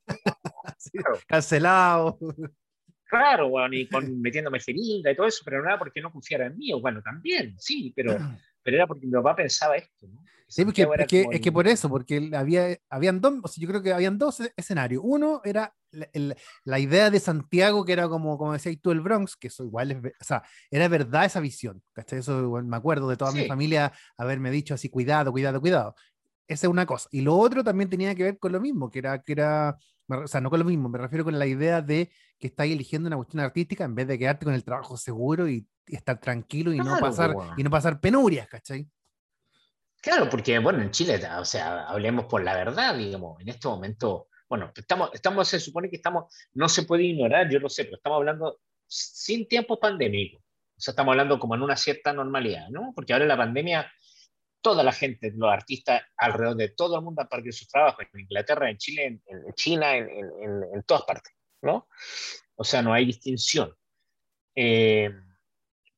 Cancelado. 1.27 2.17
Claro, 3.05 3.49
bueno, 3.49 3.73
y 3.75 3.87
con, 3.87 4.21
metiéndome 4.21 4.59
jeringa 4.59 5.11
y 5.11 5.15
todo 5.15 5.27
eso, 5.27 5.41
pero 5.45 5.61
no 5.61 5.69
era 5.69 5.79
porque 5.79 6.01
no 6.01 6.11
confiara 6.11 6.47
en 6.47 6.57
mí, 6.57 6.73
o 6.73 6.81
bueno, 6.81 7.01
también, 7.01 7.57
sí, 7.57 7.93
pero, 7.95 8.17
pero 8.61 8.77
era 8.77 8.85
porque 8.87 9.05
mi 9.05 9.13
papá 9.13 9.35
pensaba 9.35 9.77
esto, 9.77 10.07
¿no? 10.07 10.16
Sí, 10.49 10.63
porque, 10.63 10.87
es 11.31 11.41
que 11.41 11.51
por 11.51 11.67
eso, 11.67 11.89
porque 11.89 12.31
había, 12.33 12.77
habían 12.89 13.19
dos, 13.19 13.55
yo 13.57 13.67
creo 13.67 13.81
que 13.81 13.91
habían 13.91 14.17
dos 14.17 14.41
escenarios. 14.55 15.01
Uno 15.03 15.41
era 15.43 15.73
la, 16.63 16.79
idea 16.79 17.09
de 17.09 17.19
Santiago, 17.19 17.83
que 17.83 17.91
era 17.91 18.07
como, 18.07 18.37
como 18.37 18.53
decías 18.53 18.77
tú, 18.81 18.91
el 18.91 19.01
Bronx, 19.01 19.35
que 19.35 19.49
eso 19.49 19.65
igual 19.65 19.91
es, 19.91 19.97
o 19.97 20.23
sea, 20.23 20.43
era 20.71 20.87
verdad 20.87 21.25
esa 21.25 21.41
visión, 21.41 21.83
¿cachai? 21.91 22.19
Eso 22.19 22.61
me 22.63 22.77
acuerdo 22.77 23.09
de 23.09 23.17
toda 23.17 23.33
mi 23.33 23.45
familia 23.45 23.91
haberme 24.17 24.49
dicho 24.49 24.73
así, 24.73 24.89
cuidado, 24.89 25.33
cuidado, 25.33 25.59
cuidado. 25.59 25.95
Esa 26.47 26.67
es 26.67 26.71
una 26.71 26.85
cosa. 26.85 27.09
Y 27.11 27.21
lo 27.21 27.35
otro 27.35 27.61
también 27.61 27.89
tenía 27.89 28.15
que 28.15 28.23
ver 28.23 28.39
con 28.39 28.53
lo 28.53 28.61
mismo, 28.61 28.89
que 28.89 28.99
era, 28.99 29.21
que 29.21 29.33
era, 29.33 29.77
o 30.07 30.27
sea, 30.27 30.39
no 30.39 30.49
con 30.49 30.59
lo 30.59 30.65
mismo, 30.65 30.87
me 30.87 30.97
refiero 30.97 31.25
con 31.25 31.37
la 31.37 31.45
idea 31.45 31.81
de 31.81 32.09
que 32.39 32.47
estáis 32.47 32.73
eligiendo 32.73 33.07
una 33.07 33.17
cuestión 33.17 33.43
artística 33.43 33.83
en 33.83 33.95
vez 33.95 34.07
de 34.07 34.17
quedarte 34.17 34.45
con 34.45 34.53
el 34.53 34.63
trabajo 34.63 34.95
seguro 34.95 35.49
y, 35.49 35.67
estar 35.87 36.19
tranquilo 36.19 36.73
y, 36.73 36.79
no 36.79 36.99
pasar, 36.99 37.33
y 37.55 37.63
no 37.63 37.69
pasar 37.69 38.01
penurias, 38.01 38.45
¿cachai? 38.49 38.89
Claro, 40.01 40.29
porque 40.29 40.59
bueno, 40.59 40.81
en 40.81 40.91
Chile, 40.91 41.19
o 41.39 41.45
sea, 41.45 41.87
hablemos 41.87 42.25
por 42.25 42.43
la 42.43 42.55
verdad, 42.55 42.95
digamos, 42.95 43.41
en 43.41 43.49
este 43.49 43.67
momento, 43.67 44.27
bueno, 44.47 44.71
estamos, 44.75 45.09
estamos, 45.13 45.47
se 45.47 45.59
supone 45.59 45.89
que 45.89 45.97
estamos, 45.97 46.33
no 46.53 46.69
se 46.69 46.83
puede 46.83 47.03
ignorar, 47.03 47.49
yo 47.49 47.59
lo 47.59 47.69
sé, 47.69 47.85
pero 47.85 47.97
estamos 47.97 48.17
hablando 48.17 48.59
sin 48.87 49.47
tiempo 49.47 49.79
pandémico. 49.79 50.37
O 50.37 50.79
sea, 50.79 50.91
estamos 50.91 51.13
hablando 51.13 51.39
como 51.39 51.55
en 51.55 51.63
una 51.63 51.75
cierta 51.75 52.13
normalidad, 52.13 52.69
¿no? 52.69 52.93
Porque 52.95 53.13
ahora 53.13 53.25
en 53.25 53.29
la 53.29 53.37
pandemia, 53.37 53.91
toda 54.61 54.83
la 54.83 54.91
gente, 54.91 55.33
los 55.35 55.51
artistas 55.51 56.03
alrededor 56.15 56.55
de 56.55 56.69
todo 56.69 56.97
el 56.97 57.03
mundo 57.03 57.21
han 57.21 57.27
perdido 57.27 57.51
sus 57.51 57.67
trabajos, 57.67 58.05
en 58.13 58.19
Inglaterra, 58.21 58.69
en 58.69 58.77
Chile, 58.77 59.05
en, 59.05 59.53
China, 59.55 59.97
en, 59.97 60.09
en, 60.09 60.83
todas 60.83 61.03
partes, 61.03 61.33
¿no? 61.61 61.87
O 62.55 62.63
sea, 62.63 62.81
no 62.81 62.93
hay 62.93 63.05
distinción. 63.05 63.73
Eh, 64.55 65.09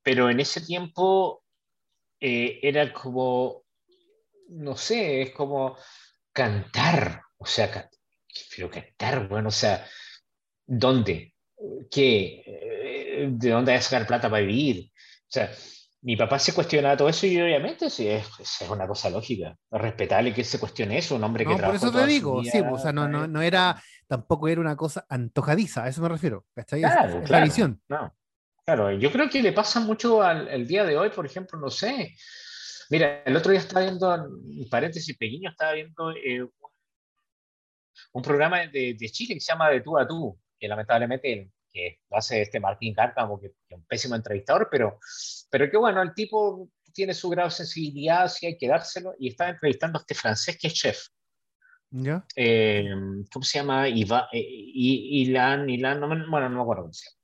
pero 0.01 0.29
en 0.29 0.39
ese 0.39 0.61
tiempo 0.61 1.43
eh, 2.19 2.59
era 2.61 2.91
como, 2.93 3.63
no 4.49 4.75
sé, 4.75 5.21
es 5.21 5.31
como 5.31 5.77
cantar, 6.31 7.21
o 7.37 7.45
sea, 7.45 7.89
pero 8.55 8.69
cantar, 8.69 9.27
bueno, 9.27 9.49
o 9.49 9.51
sea, 9.51 9.85
¿dónde? 10.65 11.33
¿Qué? 11.91 12.43
Eh, 12.45 13.27
¿De 13.31 13.49
dónde 13.49 13.73
hay 13.73 13.77
que 13.79 13.83
sacar 13.83 14.07
plata 14.07 14.29
para 14.29 14.43
vivir? 14.43 14.91
O 14.93 15.31
sea, 15.31 15.51
mi 16.01 16.15
papá 16.15 16.39
se 16.39 16.53
cuestionaba 16.53 16.95
todo 16.95 17.09
eso 17.09 17.27
y 17.27 17.39
obviamente 17.41 17.89
sí, 17.89 18.07
es, 18.07 18.25
es 18.39 18.69
una 18.69 18.87
cosa 18.87 19.09
lógica. 19.09 19.55
Respetable 19.69 20.33
que 20.33 20.43
se 20.43 20.59
cuestione 20.59 20.97
eso, 20.97 21.15
un 21.15 21.23
hombre 21.23 21.45
que 21.45 21.55
no, 21.55 21.65
Por 21.65 21.75
eso 21.75 21.91
te 21.91 22.05
digo, 22.05 22.43
sí, 22.43 22.61
pues, 22.61 22.73
o 22.73 22.77
sea, 22.77 22.93
no, 22.93 23.07
no, 23.07 23.27
no, 23.27 23.41
era, 23.41 23.81
tampoco 24.07 24.47
era 24.47 24.61
una 24.61 24.77
cosa 24.77 25.05
antojadiza, 25.09 25.83
a 25.83 25.89
eso 25.89 26.01
me 26.01 26.09
refiero. 26.09 26.45
Claro, 26.67 27.21
es, 27.21 27.29
la 27.29 27.43
visión. 27.43 27.81
No. 27.89 28.15
Claro, 28.65 28.91
yo 28.91 29.11
creo 29.11 29.29
que 29.29 29.41
le 29.41 29.51
pasa 29.51 29.79
mucho 29.79 30.21
al 30.21 30.47
el 30.47 30.67
día 30.67 30.85
de 30.85 30.97
hoy, 30.97 31.09
por 31.09 31.25
ejemplo, 31.25 31.59
no 31.59 31.69
sé. 31.69 32.15
Mira, 32.89 33.21
el 33.23 33.35
otro 33.35 33.51
día 33.51 33.61
estaba 33.61 33.85
viendo, 33.85 34.13
en 34.15 34.69
paréntesis 34.69 35.15
pequeño, 35.17 35.51
estaba 35.51 35.73
viendo 35.73 36.11
eh, 36.11 36.43
un 38.13 38.21
programa 38.21 38.59
de, 38.67 38.95
de, 38.99 39.09
Chile 39.09 39.35
que 39.35 39.39
se 39.39 39.51
llama 39.51 39.69
De 39.69 39.81
tú 39.81 39.97
a 39.97 40.07
tú, 40.07 40.39
que 40.59 40.67
lamentablemente 40.67 41.51
que 41.71 41.99
lo 42.09 42.17
hace 42.17 42.41
este 42.41 42.59
Martín 42.59 42.93
Cárcamo, 42.93 43.39
que 43.39 43.47
es 43.47 43.53
un 43.69 43.85
pésimo 43.85 44.15
entrevistador, 44.15 44.67
pero, 44.71 44.99
pero 45.51 45.69
que 45.69 45.77
bueno, 45.77 46.01
el 46.01 46.13
tipo 46.15 46.69
tiene 46.91 47.13
su 47.13 47.29
grado 47.29 47.49
de 47.49 47.55
sensibilidad, 47.55 48.27
si 48.27 48.47
hay 48.47 48.57
que 48.57 48.67
dárselo, 48.67 49.13
y 49.19 49.29
estaba 49.29 49.51
entrevistando 49.51 49.99
a 49.99 50.01
este 50.01 50.15
francés 50.15 50.57
que 50.59 50.67
es 50.67 50.73
chef. 50.73 51.07
¿Ya? 51.91 52.25
Eh, 52.35 52.89
¿Cómo 53.31 53.43
se 53.43 53.59
llama? 53.59 53.87
Iva, 53.87 54.29
eh, 54.31 54.39
Ilan, 54.41 55.69
Ilan, 55.69 55.99
no 55.99 56.07
bueno, 56.07 56.49
no 56.49 56.55
me 56.55 56.61
acuerdo 56.61 56.83
cómo 56.83 56.93
se 56.93 57.09
llama. 57.09 57.19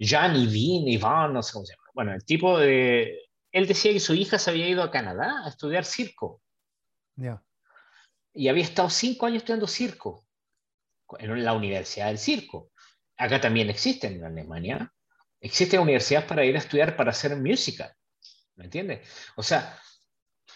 Jan 0.00 0.36
Ivin, 0.36 0.88
Iván, 0.88 1.32
no 1.32 1.42
sé 1.42 1.52
cómo 1.52 1.66
se 1.66 1.74
llama. 1.74 1.84
Bueno, 1.94 2.14
el 2.14 2.24
tipo 2.24 2.58
de... 2.58 3.29
Él 3.52 3.66
decía 3.66 3.92
que 3.92 4.00
su 4.00 4.14
hija 4.14 4.38
se 4.38 4.50
había 4.50 4.68
ido 4.68 4.82
a 4.82 4.90
Canadá 4.90 5.44
a 5.44 5.48
estudiar 5.48 5.84
circo. 5.84 6.42
Y 8.32 8.48
había 8.48 8.64
estado 8.64 8.88
cinco 8.90 9.26
años 9.26 9.38
estudiando 9.38 9.66
circo 9.66 10.26
en 11.18 11.44
la 11.44 11.52
Universidad 11.52 12.06
del 12.06 12.18
Circo. 12.18 12.70
Acá 13.16 13.40
también 13.40 13.68
existen 13.68 14.14
en 14.14 14.24
Alemania. 14.24 14.92
Existen 15.40 15.80
universidades 15.80 16.28
para 16.28 16.44
ir 16.44 16.54
a 16.54 16.60
estudiar 16.60 16.96
para 16.96 17.10
hacer 17.10 17.36
musical. 17.36 17.92
¿Me 18.54 18.64
entiendes? 18.64 19.08
O 19.36 19.42
sea, 19.42 19.78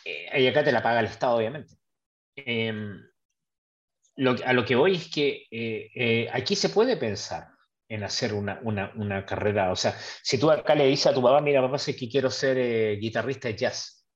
eh, 0.04 0.42
y 0.42 0.46
acá 0.46 0.62
te 0.62 0.72
la 0.72 0.82
paga 0.82 1.00
el 1.00 1.06
Estado, 1.06 1.36
obviamente. 1.36 1.76
Em, 2.36 3.02
a 4.44 4.52
lo 4.52 4.64
que 4.64 4.76
voy 4.76 4.96
es 4.96 5.10
que 5.10 5.46
eh, 5.50 5.90
eh, 5.94 6.28
aquí 6.32 6.54
se 6.54 6.68
puede 6.68 6.96
pensar 6.96 7.53
en 7.88 8.02
hacer 8.04 8.34
una, 8.34 8.60
una, 8.62 8.92
una, 8.96 9.24
carrera. 9.26 9.70
O 9.70 9.76
sea, 9.76 9.96
si 10.22 10.38
tú 10.38 10.50
acá 10.50 10.74
le 10.74 10.86
dices 10.86 11.08
a 11.08 11.14
tu 11.14 11.22
papá, 11.22 11.40
mira, 11.40 11.60
papá, 11.60 11.78
sé 11.78 11.94
que 11.94 12.08
quiero 12.08 12.30
ser 12.30 12.58
eh, 12.58 12.96
guitarrista 12.96 13.48
de 13.48 13.56
jazz. 13.56 14.06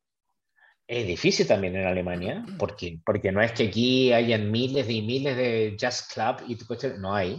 Es 0.87 1.07
difícil 1.07 1.47
también 1.47 1.77
en 1.77 1.87
Alemania, 1.87 2.47
porque, 2.59 3.01
porque 3.05 3.31
no 3.31 3.43
es 3.43 3.53
que 3.53 3.69
aquí 3.69 4.13
hayan 4.13 4.51
miles 4.51 4.89
y 4.89 5.03
miles 5.03 5.37
de 5.37 5.77
jazz 5.77 6.09
club 6.13 6.37
y 6.49 6.57
no 6.99 7.15
hay. 7.15 7.39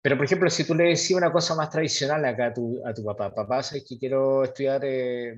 Pero, 0.00 0.16
por 0.16 0.26
ejemplo, 0.26 0.50
si 0.50 0.66
tú 0.66 0.74
le 0.74 0.84
decís 0.84 1.10
una 1.12 1.32
cosa 1.32 1.54
más 1.56 1.70
tradicional 1.70 2.24
acá 2.24 2.46
a 2.46 2.54
tu, 2.54 2.80
a 2.86 2.94
tu 2.94 3.02
papá, 3.04 3.34
papá, 3.34 3.62
sé 3.62 3.82
que 3.84 3.98
quiero 3.98 4.44
estudiar 4.44 4.82
eh, 4.84 5.34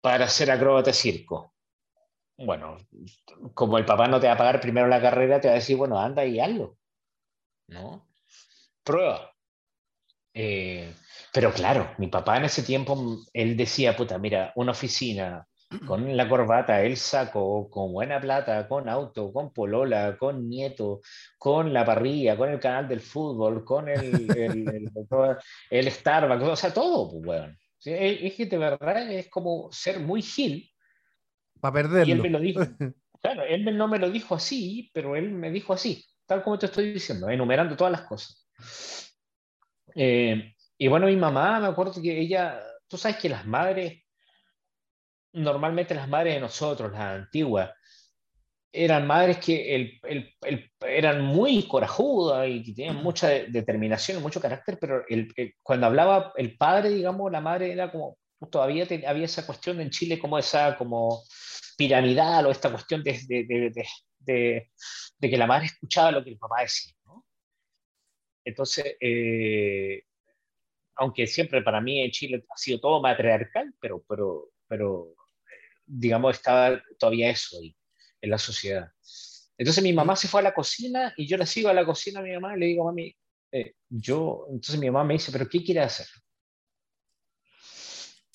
para 0.00 0.26
ser 0.26 0.50
acróbata 0.50 0.92
circo. 0.92 1.54
Bueno, 2.36 2.78
como 3.54 3.78
el 3.78 3.84
papá 3.84 4.08
no 4.08 4.18
te 4.18 4.26
va 4.26 4.32
a 4.32 4.38
pagar 4.38 4.60
primero 4.60 4.88
la 4.88 5.00
carrera, 5.00 5.40
te 5.40 5.48
va 5.48 5.52
a 5.52 5.56
decir, 5.56 5.76
bueno, 5.76 6.00
anda 6.00 6.24
y 6.24 6.40
hazlo. 6.40 6.78
¿No? 7.72 8.06
Prueba. 8.84 9.32
Eh, 10.34 10.94
pero 11.32 11.52
claro, 11.52 11.90
mi 11.98 12.08
papá 12.08 12.36
en 12.36 12.44
ese 12.44 12.62
tiempo, 12.62 13.18
él 13.32 13.56
decía, 13.56 13.96
puta, 13.96 14.18
mira, 14.18 14.52
una 14.56 14.72
oficina 14.72 15.46
con 15.86 16.16
la 16.16 16.28
corbata, 16.28 16.82
el 16.82 16.96
saco, 16.96 17.68
con 17.70 17.92
buena 17.92 18.20
plata, 18.20 18.68
con 18.68 18.88
auto, 18.88 19.32
con 19.32 19.52
polola, 19.52 20.16
con 20.18 20.48
nieto, 20.48 21.00
con 21.38 21.72
la 21.72 21.84
parrilla, 21.84 22.36
con 22.36 22.50
el 22.50 22.60
canal 22.60 22.88
del 22.88 23.00
fútbol, 23.00 23.64
con 23.64 23.88
el, 23.88 24.30
el, 24.36 24.90
el, 25.70 25.90
Starbucks, 25.90 26.44
o 26.44 26.56
sea, 26.56 26.72
todo, 26.72 27.10
pues, 27.10 27.22
bueno. 27.24 27.56
Es 27.84 28.34
que 28.34 28.46
de 28.46 28.58
verdad 28.58 29.10
es 29.10 29.28
como 29.28 29.72
ser 29.72 29.98
muy 29.98 30.22
gil. 30.22 30.70
Para 31.60 31.72
perderlo. 31.72 32.06
Y 32.06 32.12
él 32.12 32.22
me 32.22 32.30
lo 32.30 32.40
dijo. 32.40 32.60
Claro, 33.22 33.44
él 33.44 33.76
no 33.78 33.86
me 33.86 34.00
lo 34.00 34.10
dijo 34.10 34.34
así, 34.34 34.90
pero 34.92 35.14
él 35.14 35.30
me 35.30 35.52
dijo 35.52 35.72
así 35.72 36.04
tal 36.26 36.42
como 36.42 36.58
te 36.58 36.66
estoy 36.66 36.92
diciendo, 36.92 37.28
enumerando 37.28 37.76
todas 37.76 37.92
las 37.92 38.02
cosas. 38.02 38.46
Eh, 39.94 40.54
y 40.78 40.88
bueno, 40.88 41.06
mi 41.06 41.16
mamá, 41.16 41.60
me 41.60 41.66
acuerdo 41.66 42.00
que 42.00 42.18
ella, 42.18 42.60
tú 42.88 42.96
sabes 42.96 43.18
que 43.18 43.28
las 43.28 43.46
madres, 43.46 44.02
normalmente 45.32 45.94
las 45.94 46.08
madres 46.08 46.34
de 46.34 46.40
nosotros, 46.40 46.92
las 46.92 47.00
antiguas, 47.00 47.70
eran 48.72 49.06
madres 49.06 49.38
que 49.38 49.74
el, 49.74 50.00
el, 50.40 50.70
eran 50.80 51.20
muy 51.20 51.68
corajudas 51.68 52.48
y 52.48 52.62
que 52.62 52.72
tenían 52.72 53.02
mucha 53.02 53.28
determinación, 53.28 54.22
mucho 54.22 54.40
carácter, 54.40 54.78
pero 54.80 55.04
cuando 55.62 55.86
hablaba 55.86 56.32
el 56.36 56.56
padre, 56.56 56.88
digamos, 56.88 57.30
la 57.30 57.42
madre 57.42 57.72
era 57.72 57.92
como, 57.92 58.16
todavía 58.50 58.86
había 59.06 59.26
esa 59.26 59.44
cuestión 59.44 59.80
en 59.80 59.90
Chile 59.90 60.18
como 60.18 60.38
esa 60.38 60.76
como 60.76 61.22
piramidal 61.76 62.46
o 62.46 62.50
esta 62.50 62.70
cuestión 62.70 63.02
de, 63.02 63.12
de, 63.28 63.86
que 64.24 65.36
la 65.36 65.46
madre 65.46 65.66
escuchaba 65.66 66.12
lo 66.12 66.24
que 66.24 66.30
el 66.30 66.38
papá 66.38 66.62
decía. 66.62 66.92
Entonces, 68.44 68.96
eh, 69.00 70.04
aunque 70.96 71.26
siempre 71.26 71.62
para 71.62 71.80
mí 71.80 72.00
en 72.00 72.10
Chile 72.10 72.44
ha 72.48 72.56
sido 72.56 72.80
todo 72.80 73.00
matriarcal, 73.00 73.74
pero, 73.80 74.04
pero, 74.08 74.50
pero 74.66 75.14
digamos, 75.86 76.36
estaba 76.36 76.82
todavía 76.98 77.30
eso 77.30 77.58
ahí 77.60 77.74
en 78.20 78.30
la 78.30 78.38
sociedad. 78.38 78.90
Entonces 79.56 79.82
mi 79.82 79.92
mamá 79.92 80.16
se 80.16 80.28
fue 80.28 80.40
a 80.40 80.44
la 80.44 80.54
cocina 80.54 81.12
y 81.16 81.26
yo 81.26 81.36
le 81.36 81.46
sigo 81.46 81.68
a 81.68 81.74
la 81.74 81.84
cocina 81.84 82.20
a 82.20 82.22
mi 82.22 82.32
mamá 82.32 82.56
y 82.56 82.60
le 82.60 82.66
digo, 82.66 82.84
mami, 82.84 83.14
eh, 83.52 83.74
yo, 83.88 84.46
entonces 84.48 84.78
mi 84.78 84.90
mamá 84.90 85.04
me 85.04 85.14
dice, 85.14 85.30
pero 85.30 85.48
¿qué 85.48 85.62
quiere 85.62 85.80
hacer? 85.80 86.06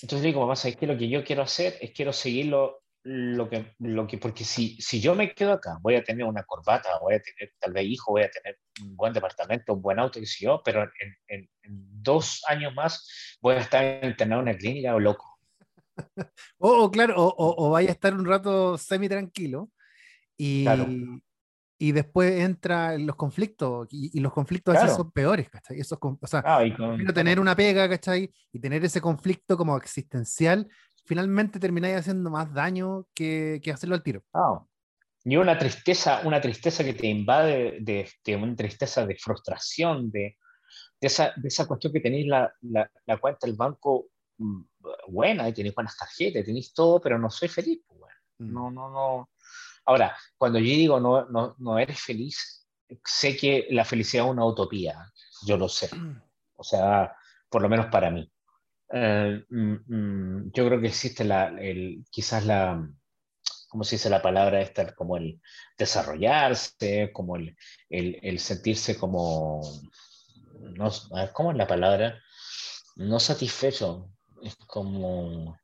Entonces 0.02 0.22
le 0.22 0.28
digo, 0.28 0.42
mamá, 0.42 0.56
¿sabes 0.56 0.78
qué? 0.78 0.86
Lo 0.86 0.98
que 0.98 1.10
yo 1.10 1.24
quiero 1.24 1.42
hacer 1.42 1.78
es 1.82 1.92
quiero 1.92 2.14
seguirlo 2.14 2.84
lo 3.10 3.50
que, 3.50 3.74
lo 3.80 4.06
que, 4.06 4.18
porque 4.18 4.44
si, 4.44 4.76
si 4.82 5.00
yo 5.00 5.16
me 5.16 5.34
quedo 5.34 5.54
acá, 5.54 5.78
voy 5.82 5.96
a 5.96 6.04
tener 6.04 6.26
una 6.26 6.44
corbata, 6.44 7.00
voy 7.00 7.16
a 7.16 7.22
tener 7.22 7.54
tal 7.58 7.72
vez 7.72 7.86
hijo, 7.86 8.12
voy 8.12 8.24
a 8.24 8.30
tener 8.30 8.60
un 8.82 8.98
buen 8.98 9.14
departamento, 9.14 9.74
un 9.74 9.82
buen 9.82 9.98
auto, 9.98 10.20
que 10.20 10.26
sé 10.26 10.44
yo, 10.44 10.62
pero 10.64 10.84
en, 10.84 11.18
en, 11.30 11.50
dos 11.64 12.44
años 12.50 12.74
más 12.76 13.38
voy 13.42 13.56
a 13.56 13.60
estar 13.60 14.04
internado 14.04 14.42
en 14.42 14.50
una 14.50 14.58
clínica 14.58 14.94
o 14.96 15.00
loco. 15.00 15.40
o, 16.58 16.92
claro, 16.92 17.16
o, 17.18 17.66
o, 17.66 17.70
vaya 17.72 17.90
a 17.90 17.94
estar 17.94 18.14
un 18.14 18.26
rato 18.26 18.78
semi 18.78 19.08
tranquilo 19.08 19.70
y, 20.38 20.66
y 21.80 21.92
después 21.94 22.42
entra 22.42 22.96
en 22.96 23.08
los 23.08 23.16
conflictos 23.16 23.88
y, 23.90 24.20
los 24.20 24.34
conflictos 24.34 24.76
a 24.76 24.88
son 24.90 25.12
peores, 25.12 25.50
¿cachai? 25.50 25.80
Esos, 25.80 25.98
o 26.02 26.28
sea, 26.28 26.44
ah, 26.46 26.62
tener 27.14 27.40
una 27.40 27.56
pega, 27.56 27.88
¿cachai? 27.88 28.32
Y 28.52 28.60
tener 28.60 28.84
ese 28.84 29.00
conflicto 29.00 29.56
como 29.56 29.78
existencial 29.78 30.68
finalmente 31.08 31.60
termináis 31.60 31.96
haciendo 31.96 32.30
más 32.30 32.54
daño 32.54 33.08
que, 33.16 33.60
que 33.64 33.72
hacerlo 33.72 33.96
al 33.96 34.04
tiro. 34.04 34.24
Ah, 34.34 34.64
y 35.24 35.36
una 35.36 35.58
tristeza, 35.58 36.22
una 36.24 36.40
tristeza 36.40 36.84
que 36.84 36.94
te 36.94 37.08
invade, 37.08 37.80
de, 37.82 38.10
de 38.24 38.36
una 38.36 38.56
tristeza 38.56 39.06
de 39.06 39.16
frustración, 39.16 40.10
de, 40.12 40.38
de, 41.02 41.08
esa, 41.08 41.34
de 41.36 41.48
esa 41.48 41.66
cuestión 41.66 41.92
que 41.92 42.00
tenéis 42.00 42.28
la, 42.28 42.54
la, 42.62 42.90
la, 43.06 43.18
cuenta 43.18 43.46
del 43.46 43.56
banco 43.56 44.08
mm, 44.38 44.62
buena, 45.10 45.50
y 45.50 45.54
tenéis 45.54 45.76
buenas 45.76 45.98
tarjetas, 45.98 46.46
tenéis 46.46 46.74
todo, 46.74 47.02
pero 47.02 47.20
no 47.20 47.30
soy 47.30 47.50
feliz. 47.50 47.82
Pues, 47.86 48.00
bueno. 48.00 48.16
Mm. 48.38 48.54
No, 48.54 48.72
no, 48.72 48.90
no. 48.90 49.30
Ahora, 49.86 50.16
cuando 50.38 50.60
yo 50.60 50.66
digo 50.66 51.00
no, 51.00 51.26
no, 51.26 51.56
no 51.58 51.80
eres 51.80 52.00
feliz, 52.00 52.66
sé 53.04 53.36
que 53.36 53.68
la 53.72 53.84
felicidad 53.84 54.26
es 54.26 54.32
una 54.32 54.46
utopía, 54.46 55.12
yo 55.46 55.58
lo 55.58 55.70
sé. 55.70 55.90
O 56.60 56.64
sea, 56.64 57.16
por 57.50 57.62
lo 57.62 57.70
menos 57.70 57.86
para 57.92 58.10
mí. 58.10 58.32
Eh, 58.92 59.44
mm, 59.50 59.76
mm, 59.88 60.52
yo 60.54 60.66
creo 60.68 60.80
que 60.80 60.88
existe 60.88 61.24
la, 61.24 61.48
el, 61.60 62.06
quizás 62.10 62.46
la, 62.46 62.90
¿cómo 63.70 63.84
se 63.84 63.96
dice 63.96 64.10
la 64.10 64.22
palabra 64.22 64.62
esta? 64.62 64.94
Como 64.96 65.18
el 65.18 65.42
desarrollarse, 65.78 67.12
como 67.14 67.36
el, 67.36 67.56
el, 67.90 68.20
el 68.22 68.40
sentirse 68.40 68.98
como, 68.98 69.62
no, 70.60 70.90
¿cómo 71.34 71.52
es 71.52 71.58
la 71.58 71.68
palabra? 71.68 72.22
No 72.96 73.20
satisfecho, 73.20 74.10
es 74.42 74.56
como... 74.56 75.58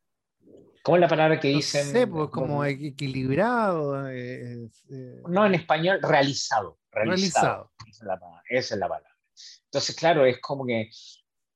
¿Cómo 0.84 0.98
es 0.98 1.02
la 1.02 1.08
palabra 1.08 1.40
que 1.40 1.48
dicen? 1.48 1.88
No 1.88 1.92
sé, 1.94 2.08
pues 2.08 2.30
como 2.30 2.66
equilibrado. 2.66 4.10
Eh, 4.10 4.70
eh, 4.90 5.22
no, 5.30 5.46
en 5.46 5.56
español, 5.56 6.00
realizado. 6.02 6.78
Realizado. 6.92 7.72
Esa, 7.88 7.90
es 7.90 8.04
la, 8.06 8.20
esa, 8.50 8.76
es 8.76 8.80
la, 8.82 8.90
palabra. 8.90 9.18
Entonces, 9.64 9.96
claro, 9.96 10.26
es 10.26 10.42
como 10.42 10.66
que 10.66 10.90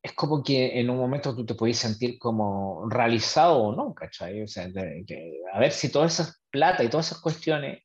es 0.08 0.14
como 0.14 0.42
que 0.42 0.80
en 0.80 0.90
un 0.90 0.98
momento 0.98 1.36
tú 1.36 1.46
te 1.46 1.56
puedes 1.56 1.78
sentir 1.78 2.18
como 2.18 2.90
realizado 2.90 3.58
o 3.58 3.76
no, 3.76 3.94
¿cachai? 3.94 4.42
O 4.42 4.48
sea, 4.48 4.66
a 5.54 5.60
ver 5.60 5.72
si 5.72 5.92
todas 5.92 6.14
esas 6.14 6.42
plata 6.50 6.84
y 6.84 6.90
todas 6.90 7.08
esas 7.08 7.22
cuestiones, 7.22 7.84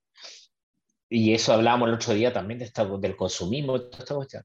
y 1.09 1.35
eso 1.35 1.53
hablábamos 1.53 1.89
el 1.89 1.95
otro 1.95 2.15
día 2.15 2.33
también 2.33 2.59
de 2.59 2.67
esta, 2.67 2.85
del 2.85 3.17
consumismo, 3.17 3.81
toda 3.81 3.99
esta 3.99 4.15
cuestión, 4.15 4.45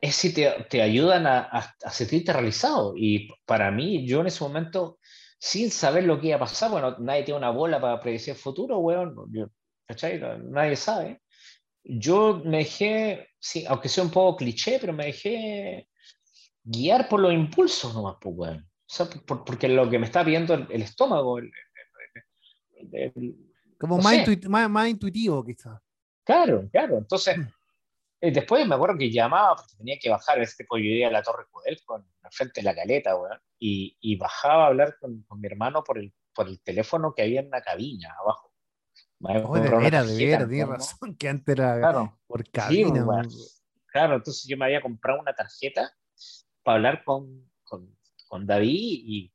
es 0.00 0.14
si 0.14 0.32
te, 0.32 0.50
te 0.70 0.82
ayudan 0.82 1.26
a, 1.26 1.40
a, 1.40 1.90
sentirte 1.90 2.32
realizado. 2.32 2.94
Y 2.96 3.28
para 3.44 3.70
mí, 3.70 4.06
yo 4.06 4.20
en 4.20 4.28
ese 4.28 4.42
momento, 4.42 4.98
sin 5.38 5.70
saber 5.70 6.04
lo 6.04 6.20
que 6.20 6.28
iba 6.28 6.36
a 6.36 6.40
pasar, 6.40 6.70
bueno, 6.70 6.96
nadie 6.98 7.24
tiene 7.24 7.38
una 7.38 7.50
bola 7.50 7.80
para 7.80 8.00
predecir 8.00 8.34
el 8.34 8.40
futuro, 8.40 8.78
weón, 8.78 9.14
¿cachai? 9.86 10.20
Nadie 10.44 10.76
sabe. 10.76 11.20
Yo 11.84 12.42
me 12.44 12.58
dejé, 12.58 13.28
sí, 13.38 13.64
aunque 13.68 13.88
sea 13.88 14.04
un 14.04 14.10
poco 14.10 14.38
cliché, 14.38 14.78
pero 14.80 14.92
me 14.92 15.06
dejé 15.06 15.88
guiar 16.66 17.08
por 17.08 17.20
los 17.20 17.32
impulsos 17.32 17.94
nomás, 17.94 18.16
pues, 18.20 18.34
weón. 18.36 18.58
O 18.58 18.88
sea, 18.88 19.06
porque 19.26 19.68
lo 19.68 19.88
que 19.88 19.98
me 19.98 20.06
está 20.06 20.22
viendo 20.22 20.54
el, 20.54 20.82
estómago. 20.82 21.38
Como 23.78 23.98
más, 23.98 24.70
más, 24.70 24.88
intuitivo, 24.88 25.44
quizás. 25.44 25.80
Claro, 26.24 26.68
claro. 26.70 26.98
Entonces, 26.98 27.38
mm. 27.38 27.48
eh, 28.20 28.30
después 28.32 28.66
me 28.66 28.74
acuerdo 28.74 28.98
que 28.98 29.10
llamaba 29.10 29.56
porque 29.56 29.76
tenía 29.76 29.98
que 30.00 30.10
bajar, 30.10 30.40
este 30.40 30.64
pollo 30.64 30.84
yo 30.84 31.06
a 31.06 31.10
la 31.10 31.22
Torre 31.22 31.46
Cudel 31.50 31.80
con 31.84 32.06
frente 32.30 32.60
de 32.60 32.64
la 32.64 32.74
caleta, 32.74 33.16
weón, 33.16 33.38
y, 33.58 33.96
y, 34.00 34.16
bajaba 34.16 34.64
a 34.64 34.66
hablar 34.68 34.96
con, 35.00 35.22
con, 35.22 35.40
mi 35.40 35.46
hermano 35.46 35.82
por 35.82 35.98
el, 35.98 36.12
por 36.34 36.48
el 36.48 36.60
teléfono 36.60 37.14
que 37.14 37.22
había 37.22 37.40
en 37.40 37.50
la 37.50 37.62
cabina 37.62 38.14
abajo. 38.20 38.52
Oh, 39.20 39.58
de 39.58 39.86
era 39.86 40.04
de 40.04 40.26
ver, 40.26 40.46
tienes 40.46 40.68
razón, 40.68 41.16
que 41.16 41.28
antes 41.28 41.54
era 41.54 41.78
claro. 41.78 42.18
por 42.26 42.48
cabina. 42.50 43.06
claro, 43.86 44.16
entonces 44.16 44.46
yo 44.46 44.58
me 44.58 44.66
había 44.66 44.82
comprado 44.82 45.20
una 45.20 45.32
tarjeta 45.32 45.90
para 46.66 46.76
hablar 46.76 47.04
con, 47.04 47.48
con, 47.62 47.96
con, 48.26 48.44
David 48.44 48.70
y 48.72 49.32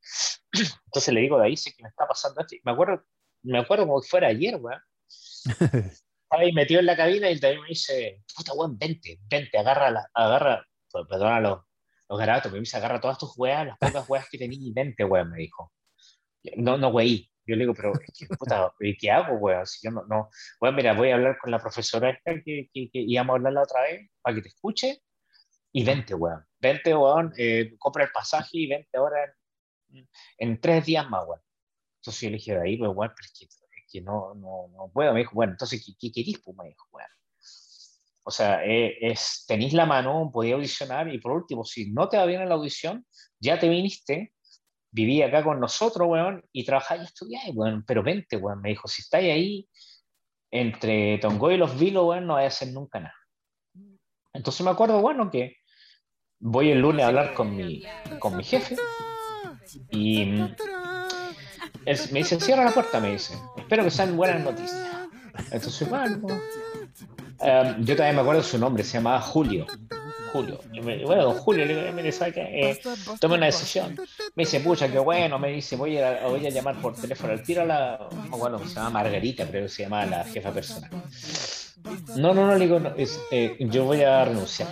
entonces 0.86 1.14
le 1.14 1.22
digo, 1.22 1.38
David, 1.38 1.56
sé 1.56 1.74
que 1.74 1.82
me 1.82 1.88
está 1.88 2.06
pasando 2.06 2.42
esto. 2.42 2.58
me 2.66 2.74
acuerdo, 2.74 3.06
me 3.44 3.58
acuerdo 3.58 3.88
como 3.88 4.02
si 4.02 4.10
fuera 4.10 4.28
ayer, 4.28 4.58
weón. 4.58 4.82
Estaba 6.26 6.44
ahí 6.44 6.52
metido 6.52 6.82
en 6.82 6.88
la 6.88 6.98
cabina 6.98 7.30
y 7.30 7.40
David 7.40 7.62
me 7.62 7.68
dice, 7.70 8.22
puta 8.36 8.54
weón, 8.54 8.78
vente, 8.78 9.18
vente, 9.30 9.58
agarra, 9.58 9.92
la, 9.92 10.10
agarra, 10.14 10.68
pues, 10.92 11.06
perdona 11.08 11.40
los, 11.40 11.60
los 12.10 12.20
garabatos, 12.20 12.52
me 12.52 12.60
dice, 12.60 12.76
agarra 12.76 13.00
todas 13.00 13.18
tus 13.18 13.32
weas, 13.38 13.66
las 13.66 13.78
pocas 13.78 14.10
weas 14.10 14.28
que 14.30 14.38
tenías 14.38 14.62
y 14.62 14.74
vente, 14.74 15.06
weón, 15.06 15.32
me 15.32 15.38
dijo. 15.38 15.72
No, 16.58 16.78
no, 16.78 16.90
wey. 16.90 17.30
Yo 17.46 17.56
le 17.56 17.62
digo, 17.62 17.74
pero 17.74 17.94
puta, 18.40 18.74
¿qué 19.00 19.10
hago, 19.10 19.38
weón? 19.38 19.66
Si 19.66 19.88
yo 19.88 19.92
no, 19.92 20.04
no, 20.06 20.30
weón, 20.60 20.76
mira, 20.76 20.94
voy 20.94 21.12
a 21.12 21.16
hablar 21.16 21.38
con 21.42 21.50
la 21.50 21.60
profesora 21.60 22.10
esta 22.10 22.34
que, 22.44 22.70
que, 22.74 22.90
que 22.92 23.00
íbamos 23.00 23.34
a 23.34 23.38
hablar 23.38 23.54
la 23.54 23.62
otra 23.64 23.84
vez 23.84 24.10
para 24.22 24.36
que 24.36 24.42
te 24.42 24.50
escuche 24.50 25.02
y 25.72 25.84
vente, 25.84 26.14
weón. 26.14 26.46
Vente, 26.60 26.96
weón, 26.96 27.34
eh, 27.38 27.76
compra 27.80 28.04
el 28.04 28.12
pasaje 28.12 28.50
y 28.54 28.68
vente 28.68 28.98
ahora 28.98 29.18
en, 29.90 30.10
en 30.38 30.62
tres 30.62 30.86
días 30.86 31.10
más, 31.10 31.26
weón. 31.26 31.42
Entonces 32.02 32.22
yo 32.22 32.30
le 32.30 32.38
dije, 32.38 32.60
ahí, 32.60 32.78
pues, 32.78 32.92
weón, 32.94 33.14
pero 33.16 33.26
es 33.26 33.34
que, 33.38 33.46
es 33.46 33.92
que 33.92 34.02
no, 34.02 34.34
no, 34.36 34.68
no, 34.70 34.92
puedo. 34.94 35.14
Me 35.14 35.20
dijo, 35.20 35.36
bueno, 35.36 35.54
entonces, 35.54 35.84
¿qué, 35.86 35.94
qué 36.00 36.12
querís? 36.12 36.42
Pues 36.44 36.58
me 36.58 36.68
dijo, 36.68 36.88
weón. 36.92 37.10
O 38.24 38.32
sea, 38.32 38.64
eh, 38.66 38.98
es, 39.02 39.46
tenéis 39.48 39.74
la 39.74 39.86
mano, 39.86 40.30
podía 40.32 40.56
audicionar 40.56 41.12
y 41.12 41.20
por 41.20 41.32
último, 41.32 41.64
si 41.66 41.92
no 41.92 42.08
te 42.08 42.18
va 42.18 42.26
bien 42.26 42.42
en 42.42 42.50
la 42.50 42.56
audición, 42.56 43.06
ya 43.40 43.60
te 43.60 43.68
viniste, 43.68 44.34
viví 44.92 45.24
acá 45.24 45.44
con 45.44 45.60
nosotros, 45.60 46.08
weón, 46.08 46.46
y 46.52 46.64
trabajáis 46.66 47.02
y 47.02 47.06
estudiáis, 47.06 47.56
weón, 47.56 47.84
pero 47.86 48.04
vente, 48.04 48.38
weón. 48.38 48.62
Me 48.62 48.70
dijo, 48.70 48.88
si 48.88 49.02
estáis 49.02 49.32
ahí 49.32 49.70
entre 50.52 51.18
Tongo 51.20 51.52
y 51.52 51.58
los 51.58 51.80
Vilos, 51.80 52.06
weón, 52.06 52.28
no 52.28 52.36
vais 52.36 52.46
a 52.46 52.48
hacer 52.48 52.74
nunca 52.74 53.00
nada. 53.00 53.16
Entonces 54.34 54.64
me 54.64 54.72
acuerdo, 54.72 55.02
bueno, 55.02 55.30
que 55.30 55.58
voy 56.42 56.72
el 56.72 56.80
lunes 56.80 57.06
a 57.06 57.08
hablar 57.08 57.34
con 57.34 57.56
mi, 57.56 57.84
con 58.20 58.36
mi 58.36 58.44
jefe 58.44 58.76
y 59.92 60.26
me 62.12 62.20
dice, 62.20 62.40
cierra 62.40 62.66
la 62.66 62.72
puerta, 62.72 63.00
me 63.00 63.12
dice, 63.12 63.36
espero 63.58 63.84
que 63.84 63.92
sean 63.92 64.16
buenas 64.18 64.44
noticias. 64.44 64.88
Entonces, 65.52 65.90
bueno, 65.90 66.28
em, 67.40 67.86
yo 67.86 67.96
también 67.96 68.16
me 68.16 68.22
acuerdo 68.22 68.44
su 68.44 68.58
nombre, 68.58 68.84
se 68.84 68.98
llamaba 68.98 69.22
Julio. 69.22 69.66
Julio. 70.32 70.62
bueno, 71.06 71.24
don 71.24 71.34
Julio, 71.36 71.66
le 71.66 71.76
digo, 71.76 71.92
mire, 71.92 72.12
¿sabe 72.12 72.34
qué? 72.34 72.72
Eh, 72.72 72.82
tome 73.20 73.36
una 73.36 73.48
decisión. 73.48 73.98
Me 74.36 74.44
dice, 74.44 74.62
pucha, 74.62 74.90
qué 74.90 75.00
bueno, 75.00 75.38
me 75.40 75.50
dice, 75.50 75.76
voy 75.76 75.98
a, 75.98 76.26
voy 76.28 76.46
a 76.46 76.50
llamar 76.50 76.80
por 76.80 76.96
teléfono 76.96 77.34
al 77.34 77.44
tiro 77.44 77.64
a 77.64 77.66
la, 77.66 78.10
bueno, 78.30 78.60
se 78.60 78.76
llama 78.76 78.92
Margarita, 78.92 79.46
pero 79.52 79.68
se 79.68 79.84
llama 79.84 80.06
la 80.06 80.24
jefa 80.24 80.52
personal. 80.52 80.90
No, 82.16 82.34
no, 82.34 82.48
no, 82.48 82.56
le 82.56 82.66
digo, 82.66 82.80
eh, 83.32 83.58
yo 83.60 83.84
voy 83.84 84.04
a 84.04 84.24
renunciar. 84.24 84.70